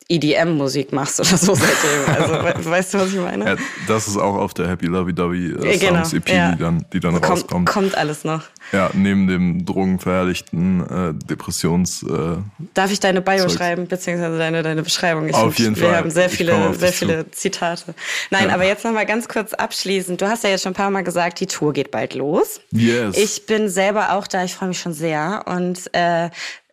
EDM-Musik 0.10 0.94
machst 0.94 1.20
oder 1.20 1.38
so 1.38 1.54
seitdem. 1.54 2.16
Also 2.16 2.34
weißt 2.70 2.94
du, 2.94 3.00
was 3.00 3.10
ich 3.10 3.20
meine? 3.20 3.46
Ja, 3.46 3.56
das 3.88 4.08
ist 4.08 4.18
auch 4.18 4.36
auf 4.36 4.54
der 4.54 4.70
Happy 4.70 4.86
Lovey 4.86 5.14
Dovey 5.14 5.52
äh, 5.52 5.78
genau, 5.78 6.04
Songs 6.04 6.14
EP, 6.14 6.30
ja. 6.30 6.52
die 6.52 6.60
dann, 6.60 6.86
die 6.94 7.00
dann 7.00 7.14
kommt, 7.14 7.30
rauskommt. 7.30 7.70
Kommt 7.70 7.98
alles 7.98 8.24
noch. 8.24 8.44
Ja, 8.72 8.90
neben 8.94 9.28
dem 9.28 9.66
drogenverherrlichten 9.66 10.82
äh, 10.82 11.14
Depressions. 11.26 12.04
Äh, 12.04 12.38
Darf 12.74 12.92
ich 12.92 13.00
deine 13.00 13.22
Bio 13.22 13.40
Zeugs. 13.40 13.54
schreiben, 13.56 13.88
beziehungsweise 13.88 14.38
deine, 14.38 14.64
deine 14.64 14.84
Beschreibung? 14.84 15.28
Ich 15.28 15.36
auf 15.36 15.58
jeden 15.60 15.76
wir 15.76 15.84
Fall. 15.84 15.92
Wir 15.92 15.98
haben 15.98 16.12
sehr 16.12 16.30
viele, 16.30 16.74
sehr 16.74 16.94
viele 16.94 17.30
zu. 17.32 17.38
Zitate. 17.50 17.94
Nein, 18.30 18.48
ja. 18.48 18.54
aber 18.54 18.66
jetzt 18.66 18.84
nochmal 18.84 19.06
ganz 19.06 19.28
kurz 19.28 19.54
abschließend. 19.54 20.22
Du 20.22 20.28
hast 20.28 20.44
ja 20.44 20.50
jetzt 20.50 20.64
schon 20.64 20.72
ein 20.72 20.76
paar 20.76 20.90
Mal 20.90 21.04
gesagt, 21.04 21.40
die 21.40 21.48
Tour 21.48 21.74
geht 21.74 21.92
bald 21.92 22.14
los. 22.14 22.62
Yes. 22.72 23.18
Ich 23.18 23.46
bin 23.46 23.70
selber 23.70 24.14
auch 24.14 24.28
da, 24.28 24.44
ich 24.44 24.54
freue 24.54 24.70
mich 24.70 24.80
schon 24.80 24.94
sehr. 24.94 25.44
Und 25.46 25.90
äh, 25.94 26.30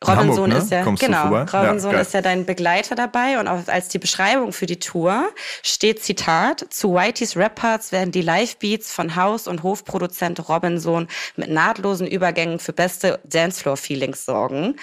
Robinson 0.06 0.50
ne? 0.50 0.58
ist 0.58 0.70
ja 0.70 0.82
Kommst 0.82 1.02
genau. 1.02 1.28
Robinson 1.28 1.92
ja, 1.92 2.00
ist 2.00 2.14
ja 2.14 2.22
dein 2.22 2.44
Begleiter 2.44 2.94
dabei 2.94 3.38
und 3.38 3.48
auch 3.48 3.66
als 3.66 3.88
die 3.88 3.98
Beschreibung 3.98 4.52
für 4.52 4.66
die 4.66 4.78
Tour 4.78 5.28
steht 5.62 6.02
Zitat: 6.02 6.66
Zu 6.70 6.94
Whiteys 6.94 7.36
Rap 7.36 7.56
Parts 7.56 7.92
werden 7.92 8.12
die 8.12 8.22
Live-Beats 8.22 8.92
von 8.92 9.16
Haus- 9.16 9.46
und 9.46 9.62
Hofproduzent 9.62 10.48
Robinson 10.48 11.08
mit 11.36 11.50
nahtlosen 11.50 12.06
Übergängen 12.06 12.58
für 12.58 12.72
beste 12.72 13.20
Dancefloor-Feelings 13.24 14.24
sorgen. 14.24 14.76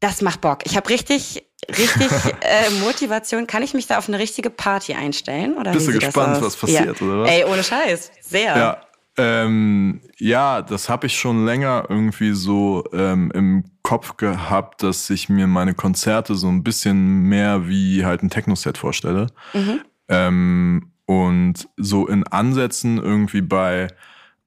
Das 0.00 0.22
macht 0.22 0.40
Bock. 0.40 0.60
Ich 0.64 0.76
habe 0.76 0.88
richtig, 0.88 1.44
richtig 1.68 2.08
äh, 2.40 2.70
Motivation. 2.82 3.46
Kann 3.46 3.62
ich 3.62 3.74
mich 3.74 3.86
da 3.86 3.98
auf 3.98 4.08
eine 4.08 4.18
richtige 4.18 4.48
Party 4.48 4.94
einstellen? 4.94 5.58
Oder 5.58 5.72
Bist 5.72 5.88
du 5.88 5.92
gespannt, 5.92 6.40
was 6.42 6.56
passiert, 6.56 7.00
ja. 7.00 7.06
oder 7.06 7.22
was? 7.22 7.30
Ey, 7.30 7.44
ohne 7.44 7.62
Scheiß. 7.62 8.10
Sehr. 8.22 8.56
Ja. 8.56 8.80
Ähm, 9.22 10.00
ja, 10.16 10.62
das 10.62 10.88
habe 10.88 11.06
ich 11.06 11.18
schon 11.18 11.44
länger 11.44 11.84
irgendwie 11.90 12.32
so 12.32 12.84
ähm, 12.94 13.30
im 13.34 13.64
Kopf 13.82 14.16
gehabt, 14.16 14.82
dass 14.82 15.10
ich 15.10 15.28
mir 15.28 15.46
meine 15.46 15.74
Konzerte 15.74 16.34
so 16.34 16.48
ein 16.48 16.62
bisschen 16.62 17.24
mehr 17.24 17.68
wie 17.68 18.06
halt 18.06 18.22
ein 18.22 18.30
Techno-Set 18.30 18.78
vorstelle. 18.78 19.26
Mhm. 19.52 19.80
Ähm, 20.08 20.92
und 21.04 21.68
so 21.76 22.06
in 22.06 22.26
Ansätzen 22.28 22.96
irgendwie 22.96 23.42
bei 23.42 23.88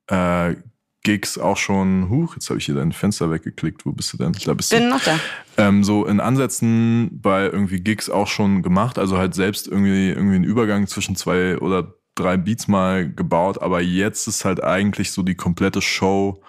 äh, 0.08 0.56
Gigs 1.04 1.38
auch 1.38 1.58
schon, 1.58 2.10
huch, 2.10 2.34
jetzt 2.34 2.50
habe 2.50 2.58
ich 2.60 2.66
hier 2.66 2.76
dein 2.76 2.94
Fenster 2.94 3.30
weggeklickt, 3.30 3.86
wo 3.86 3.92
bist 3.92 4.12
du 4.14 4.18
denn? 4.18 4.32
Da 4.46 4.54
bist 4.56 4.72
bin 4.72 4.84
du. 4.84 4.90
noch 4.90 5.04
da. 5.04 5.20
Ähm, 5.58 5.84
so 5.84 6.08
in 6.08 6.20
Ansätzen 6.20 7.22
bei 7.22 7.44
irgendwie 7.44 7.82
Gigs 7.82 8.10
auch 8.10 8.28
schon 8.28 8.64
gemacht, 8.64 8.98
also 8.98 9.20
halt 9.20 9.36
selbst 9.36 9.68
irgendwie, 9.68 10.10
irgendwie 10.10 10.38
einen 10.38 10.46
Übergang 10.46 10.88
zwischen 10.88 11.16
zwei 11.16 11.60
oder 11.60 11.94
drei 12.16 12.38
Beats 12.38 12.68
mal 12.68 13.10
gebaut, 13.10 13.62
aber 13.62 13.82
jetzt 13.82 14.28
ist 14.28 14.46
halt 14.46 14.64
eigentlich 14.64 15.12
so 15.12 15.24
die 15.24 15.36
komplette 15.36 15.82
Show 15.82 16.42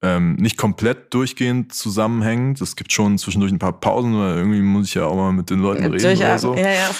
ähm, 0.00 0.36
nicht 0.36 0.56
komplett 0.56 1.12
durchgehend 1.12 1.74
zusammenhängend. 1.74 2.60
Es 2.60 2.76
gibt 2.76 2.92
schon 2.92 3.18
zwischendurch 3.18 3.52
ein 3.52 3.58
paar 3.58 3.80
Pausen, 3.80 4.16
weil 4.18 4.36
irgendwie 4.36 4.60
muss 4.60 4.86
ich 4.86 4.94
ja 4.94 5.06
auch 5.06 5.16
mal 5.16 5.32
mit 5.32 5.50
den 5.50 5.60
Leuten 5.60 5.82
ja, 5.82 5.88
reden 5.88 6.16
oder 6.16 6.38
so. 6.38 6.54
Ja, 6.54 6.70
ja, 6.70 6.90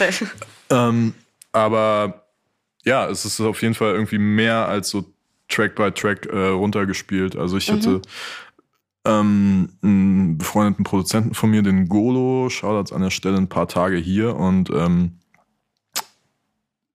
ähm, 0.70 1.14
aber 1.53 2.24
ja, 2.84 3.09
es 3.09 3.24
ist 3.24 3.40
auf 3.40 3.62
jeden 3.62 3.74
Fall 3.74 3.92
irgendwie 3.92 4.18
mehr 4.18 4.68
als 4.68 4.90
so 4.90 5.05
Track 5.49 5.76
by 5.76 5.92
Track 5.92 6.26
äh, 6.26 6.49
runtergespielt. 6.49 7.36
Also 7.36 7.57
ich 7.57 7.70
mhm. 7.70 7.76
hatte 7.76 8.03
ähm, 9.05 9.70
einen 9.82 10.38
befreundeten 10.38 10.84
Produzenten 10.84 11.34
von 11.34 11.51
mir, 11.51 11.62
den 11.62 11.88
Golo, 11.88 12.51
Shoutouts 12.51 12.92
an 12.92 13.03
der 13.03 13.11
Stelle 13.11 13.36
ein 13.36 13.49
paar 13.49 13.68
Tage 13.68 13.96
hier 13.96 14.36
und 14.36 14.70
ähm, 14.70 15.18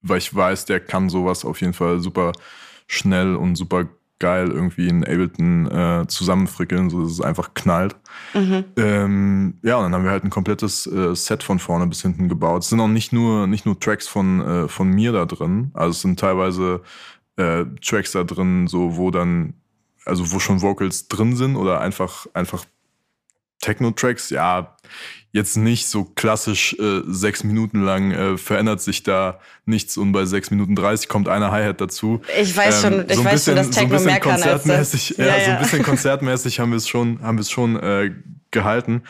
weil 0.04 0.20
ich 0.20 0.34
weiß, 0.34 0.66
der 0.66 0.80
kann 0.80 1.10
sowas 1.10 1.46
auf 1.46 1.62
jeden 1.62 1.74
Fall 1.74 2.00
super 2.00 2.34
schnell 2.88 3.36
und 3.36 3.56
super 3.56 3.88
geil 4.20 4.52
irgendwie 4.52 4.88
in 4.88 5.04
Ableton 5.04 5.68
äh, 5.70 6.08
zusammenfrickeln, 6.08 6.90
so 6.90 7.02
dass 7.02 7.12
es 7.12 7.22
einfach 7.22 7.54
knallt. 7.56 7.96
Mhm. 8.34 8.66
Ähm, 8.78 9.58
ja, 9.64 9.78
und 9.78 9.84
dann 9.84 9.96
haben 9.96 10.04
wir 10.04 10.12
halt 10.12 10.24
ein 10.24 10.30
komplettes 10.30 10.88
äh, 10.88 11.16
Set 11.16 11.44
von 11.44 11.60
vorne 11.60 11.88
bis 11.88 12.04
hinten 12.04 12.30
gebaut. 12.30 12.64
Es 12.64 12.70
sind 12.70 12.80
auch 12.80 12.88
nicht 12.88 13.12
nur, 13.12 13.48
nicht 13.48 13.66
nur 13.66 13.80
Tracks 13.80 14.08
von, 14.08 14.40
äh, 14.42 14.68
von 14.68 14.90
mir 14.90 15.12
da 15.12 15.26
drin, 15.26 15.72
also 15.74 15.92
es 15.92 16.02
sind 16.02 16.20
teilweise 16.20 16.82
äh, 17.36 17.66
Tracks 17.82 18.12
da 18.12 18.24
drin, 18.24 18.68
so 18.68 18.96
wo 18.96 19.12
dann 19.12 19.56
also 20.06 20.32
wo 20.32 20.40
schon 20.40 20.62
Vocals 20.62 21.08
drin 21.08 21.36
sind 21.36 21.56
oder 21.56 21.82
einfach, 21.82 22.28
einfach 22.34 22.66
Techno-Tracks, 23.62 24.30
ja, 24.30 24.76
jetzt 25.34 25.58
nicht 25.58 25.88
so 25.88 26.06
klassisch 26.06 26.76
äh, 26.80 27.02
sechs 27.08 27.44
Minuten 27.44 27.84
lang 27.84 28.12
äh, 28.12 28.38
verändert 28.38 28.82
sich 28.82 29.02
da 29.02 29.40
nichts 29.66 29.98
und 29.98 30.12
bei 30.12 30.26
sechs 30.26 30.52
Minuten 30.52 30.76
dreißig 30.76 31.10
kommt 31.10 31.28
eine 31.28 31.52
Hi-Hat 31.52 31.82
dazu. 31.82 32.22
Ich 32.40 32.56
weiß 32.56 32.82
schon, 32.84 32.94
ähm, 32.94 33.06
ich 33.10 33.16
so 33.16 33.26
weiß 33.26 33.32
bisschen, 33.34 33.58
schon, 33.58 33.68
dass 33.68 33.76
Techno 33.76 33.98
so 33.98 34.06
mehr 34.06 34.20
kann 34.20 34.42
als 34.44 34.64
das. 34.64 35.10
Ja, 35.10 35.26
ja, 35.26 35.46
so 35.46 35.52
ein 35.52 35.60
bisschen 35.60 35.84
konzertmäßig 35.84 36.60
haben 36.60 36.70
wir 36.70 36.78
es 36.78 36.88
schon, 36.88 37.20
haben 37.24 37.38
wir 37.38 37.42
es 37.42 37.50
schon 37.50 37.76
äh, 37.78 38.12
gehalten. 38.52 39.02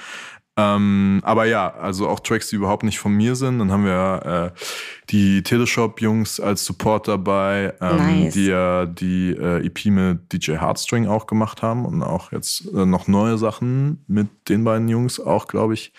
Ähm, 0.55 1.19
aber 1.23 1.45
ja, 1.45 1.73
also 1.73 2.07
auch 2.07 2.19
Tracks, 2.19 2.49
die 2.49 2.57
überhaupt 2.57 2.83
nicht 2.83 2.99
von 2.99 3.13
mir 3.13 3.35
sind. 3.35 3.57
Dann 3.57 3.71
haben 3.71 3.85
wir 3.85 4.53
äh, 4.53 4.59
die 5.09 5.41
Teleshop-Jungs 5.41 6.39
als 6.39 6.65
Support 6.65 7.07
dabei, 7.07 7.73
ähm, 7.81 7.97
nice. 7.97 8.33
die 8.33 8.45
ja 8.45 8.85
die 8.85 9.31
äh, 9.31 9.65
EP 9.65 9.85
mit 9.85 10.31
DJ 10.31 10.53
Heartstring 10.53 11.07
auch 11.07 11.25
gemacht 11.25 11.63
haben 11.63 11.85
und 11.85 12.03
auch 12.03 12.31
jetzt 12.31 12.71
äh, 12.71 12.85
noch 12.85 13.07
neue 13.07 13.39
Sachen 13.39 14.03
mit 14.07 14.27
den 14.47 14.63
beiden 14.63 14.87
Jungs 14.89 15.19
auch, 15.19 15.47
glaube 15.47 15.73
ich, 15.73 15.91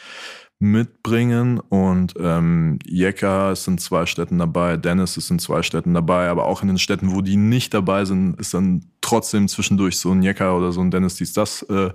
mitbringen. 0.61 1.59
Und 1.59 2.15
ähm, 2.19 2.79
Jekka 2.87 3.53
ist 3.53 3.67
in 3.67 3.79
zwei 3.79 4.07
Städten 4.07 4.39
dabei, 4.39 4.77
Dennis 4.77 5.17
ist 5.17 5.31
in 5.31 5.41
zwei 5.41 5.63
Städten 5.63 5.95
dabei, 5.95 6.29
aber 6.29 6.47
auch 6.47 6.63
in 6.63 6.69
den 6.69 6.79
Städten, 6.79 7.13
wo 7.15 7.23
die 7.23 7.37
nicht 7.37 7.75
dabei 7.75 8.05
sind, 8.05 8.39
ist 8.41 8.55
dann 8.55 8.85
trotzdem 9.01 9.49
zwischendurch 9.49 9.99
so 9.99 10.13
ein 10.13 10.23
Jekka 10.23 10.57
oder 10.57 10.73
so 10.73 10.81
ein 10.81 10.91
Dennis, 10.91 11.17
dies, 11.17 11.33
das 11.33 11.63
äh, 11.65 11.91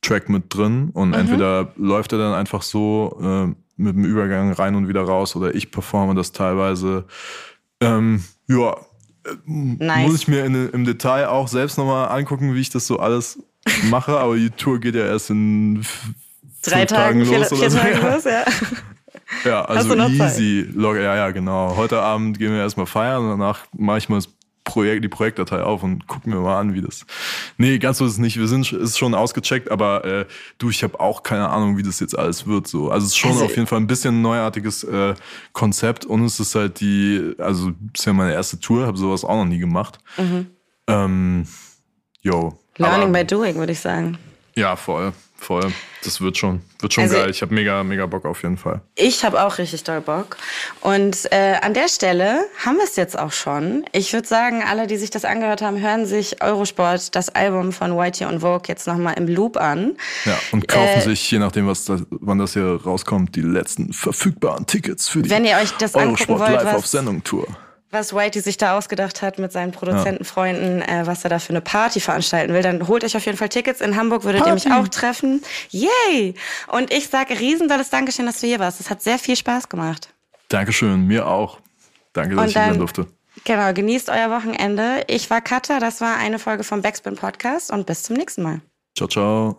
Track 0.00 0.28
mit 0.28 0.54
drin 0.54 0.90
und 0.92 1.08
mhm. 1.08 1.14
entweder 1.14 1.72
läuft 1.76 2.12
er 2.12 2.18
dann 2.18 2.34
einfach 2.34 2.62
so 2.62 3.18
äh, 3.22 3.46
mit 3.76 3.94
dem 3.94 4.04
Übergang 4.04 4.52
rein 4.52 4.74
und 4.74 4.88
wieder 4.88 5.02
raus 5.02 5.36
oder 5.36 5.54
ich 5.54 5.70
performe 5.70 6.14
das 6.14 6.32
teilweise. 6.32 7.04
Ähm, 7.80 8.24
ja, 8.48 8.72
äh, 8.72 9.36
nice. 9.46 10.08
muss 10.08 10.20
ich 10.22 10.28
mir 10.28 10.44
in, 10.44 10.70
im 10.70 10.84
Detail 10.84 11.28
auch 11.28 11.48
selbst 11.48 11.78
nochmal 11.78 12.08
angucken, 12.08 12.54
wie 12.54 12.60
ich 12.60 12.70
das 12.70 12.86
so 12.86 12.98
alles 12.98 13.42
mache, 13.90 14.18
aber 14.18 14.36
die 14.36 14.50
Tour 14.50 14.80
geht 14.80 14.94
ja 14.94 15.06
erst 15.06 15.30
in 15.30 15.84
drei 16.62 16.84
Tagen, 16.84 17.24
Tagen 17.24 17.38
los 17.38 17.48
vier, 17.48 17.58
oder 17.58 17.58
vier 17.58 17.70
so. 17.70 17.78
Tagen 17.78 18.02
los, 18.14 18.24
ja. 18.24 18.44
Ja, 19.44 19.64
also 19.64 19.94
easy. 19.94 20.66
Log, 20.74 20.96
ja, 20.96 21.14
ja, 21.14 21.30
genau. 21.30 21.76
Heute 21.76 22.00
Abend 22.00 22.38
gehen 22.38 22.52
wir 22.52 22.60
erstmal 22.60 22.86
feiern 22.86 23.24
und 23.24 23.30
danach 23.30 23.66
mache 23.76 23.98
ich 23.98 24.08
mal 24.08 24.16
das 24.16 24.28
Projekt, 24.68 25.02
die 25.02 25.08
Projektdatei 25.08 25.62
auf 25.62 25.82
und 25.82 26.06
gucken 26.06 26.32
wir 26.32 26.40
mal 26.40 26.60
an, 26.60 26.74
wie 26.74 26.82
das. 26.82 27.06
Nee, 27.56 27.78
ganz 27.78 27.98
so 27.98 28.04
ist 28.04 28.12
es 28.12 28.18
nicht. 28.18 28.38
Wir 28.38 28.46
sind 28.46 28.70
ist 28.70 28.98
schon 28.98 29.14
ausgecheckt, 29.14 29.70
aber 29.70 30.04
äh, 30.04 30.26
du, 30.58 30.68
ich 30.68 30.82
habe 30.82 31.00
auch 31.00 31.22
keine 31.22 31.48
Ahnung, 31.48 31.78
wie 31.78 31.82
das 31.82 32.00
jetzt 32.00 32.16
alles 32.16 32.46
wird. 32.46 32.68
So, 32.68 32.90
also 32.90 33.06
es 33.06 33.12
ist 33.12 33.16
schon 33.16 33.32
also, 33.32 33.46
auf 33.46 33.56
jeden 33.56 33.66
Fall 33.66 33.80
ein 33.80 33.86
bisschen 33.86 34.18
ein 34.18 34.22
neuartiges 34.22 34.84
äh, 34.84 35.14
Konzept 35.54 36.04
und 36.04 36.22
es 36.24 36.38
ist 36.38 36.54
halt 36.54 36.80
die, 36.80 37.34
also 37.38 37.72
ist 37.94 38.04
ja 38.04 38.12
meine 38.12 38.34
erste 38.34 38.60
Tour, 38.60 38.86
habe 38.86 38.98
sowas 38.98 39.24
auch 39.24 39.36
noch 39.36 39.46
nie 39.46 39.58
gemacht. 39.58 39.98
Mhm. 40.18 40.46
Ähm, 40.86 41.46
yo. 42.20 42.58
Learning 42.76 43.08
aber, 43.08 43.18
by 43.20 43.24
doing, 43.24 43.54
würde 43.56 43.72
ich 43.72 43.80
sagen. 43.80 44.18
Ja, 44.54 44.76
voll 44.76 45.14
voll. 45.38 45.72
Das 46.04 46.20
wird 46.20 46.36
schon, 46.36 46.60
wird 46.80 46.92
schon 46.92 47.04
also, 47.04 47.16
geil. 47.16 47.30
Ich 47.30 47.42
habe 47.42 47.54
mega, 47.54 47.82
mega 47.82 48.06
Bock 48.06 48.24
auf 48.24 48.42
jeden 48.42 48.56
Fall. 48.56 48.80
Ich 48.94 49.24
habe 49.24 49.42
auch 49.42 49.58
richtig 49.58 49.84
doll 49.84 50.00
Bock. 50.00 50.36
Und 50.80 51.30
äh, 51.32 51.56
an 51.60 51.74
der 51.74 51.88
Stelle 51.88 52.44
haben 52.64 52.76
wir 52.76 52.84
es 52.84 52.96
jetzt 52.96 53.18
auch 53.18 53.32
schon. 53.32 53.84
Ich 53.92 54.12
würde 54.12 54.28
sagen, 54.28 54.62
alle, 54.62 54.86
die 54.86 54.96
sich 54.96 55.10
das 55.10 55.24
angehört 55.24 55.62
haben, 55.62 55.80
hören 55.80 56.06
sich 56.06 56.42
Eurosport, 56.42 57.14
das 57.14 57.30
Album 57.30 57.72
von 57.72 57.96
Whitey 57.96 58.26
und 58.26 58.40
Vogue, 58.40 58.62
jetzt 58.68 58.86
nochmal 58.86 59.14
im 59.14 59.26
Loop 59.26 59.56
an. 59.56 59.96
Ja, 60.24 60.38
und 60.52 60.68
kaufen 60.68 61.00
äh, 61.00 61.02
sich, 61.02 61.30
je 61.30 61.38
nachdem, 61.38 61.66
was 61.66 61.84
das, 61.84 62.02
wann 62.10 62.38
das 62.38 62.52
hier 62.52 62.80
rauskommt, 62.84 63.34
die 63.34 63.42
letzten 63.42 63.92
verfügbaren 63.92 64.66
Tickets 64.66 65.08
für 65.08 65.22
die 65.22 65.30
wenn 65.30 65.44
ihr 65.44 65.56
euch 65.56 65.72
das 65.72 65.94
Eurosport 65.94 66.40
wollt, 66.40 66.62
Live 66.62 66.74
auf 66.74 66.86
Sendung 66.86 67.24
Tour 67.24 67.46
was 67.90 68.14
Whitey 68.14 68.40
sich 68.40 68.56
da 68.56 68.76
ausgedacht 68.76 69.22
hat 69.22 69.38
mit 69.38 69.52
seinen 69.52 69.72
Produzentenfreunden, 69.72 70.82
äh, 70.82 71.06
was 71.06 71.24
er 71.24 71.30
da 71.30 71.38
für 71.38 71.50
eine 71.50 71.60
Party 71.60 72.00
veranstalten 72.00 72.52
will, 72.52 72.62
dann 72.62 72.86
holt 72.86 73.04
euch 73.04 73.16
auf 73.16 73.24
jeden 73.24 73.38
Fall 73.38 73.48
Tickets. 73.48 73.80
In 73.80 73.96
Hamburg 73.96 74.24
würdet 74.24 74.42
Party. 74.42 74.50
ihr 74.50 74.70
mich 74.70 74.72
auch 74.72 74.88
treffen. 74.88 75.42
Yay! 75.70 76.34
Und 76.68 76.92
ich 76.92 77.08
sage 77.08 77.38
riesendolles 77.38 77.90
Dankeschön, 77.90 78.26
dass 78.26 78.40
du 78.40 78.46
hier 78.46 78.58
warst. 78.58 78.80
Es 78.80 78.90
hat 78.90 79.02
sehr 79.02 79.18
viel 79.18 79.36
Spaß 79.36 79.68
gemacht. 79.68 80.08
Dankeschön, 80.48 81.06
mir 81.06 81.26
auch. 81.26 81.60
Danke, 82.12 82.34
dass 82.34 82.42
und 82.42 82.48
ich 82.50 82.56
hier 82.56 82.64
sein 82.64 82.78
durfte. 82.78 83.06
Genau, 83.44 83.72
genießt 83.72 84.10
euer 84.10 84.30
Wochenende. 84.30 85.04
Ich 85.06 85.30
war 85.30 85.40
Katha, 85.40 85.78
das 85.78 86.00
war 86.00 86.16
eine 86.16 86.38
Folge 86.38 86.64
vom 86.64 86.82
Backspin 86.82 87.16
Podcast 87.16 87.70
und 87.70 87.86
bis 87.86 88.02
zum 88.02 88.16
nächsten 88.16 88.42
Mal. 88.42 88.60
Ciao, 88.96 89.08
ciao. 89.08 89.58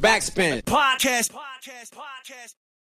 Backspin. 0.00 0.62
Podcast. 0.64 1.32
Podcast. 1.32 1.94
Podcast. 1.94 2.61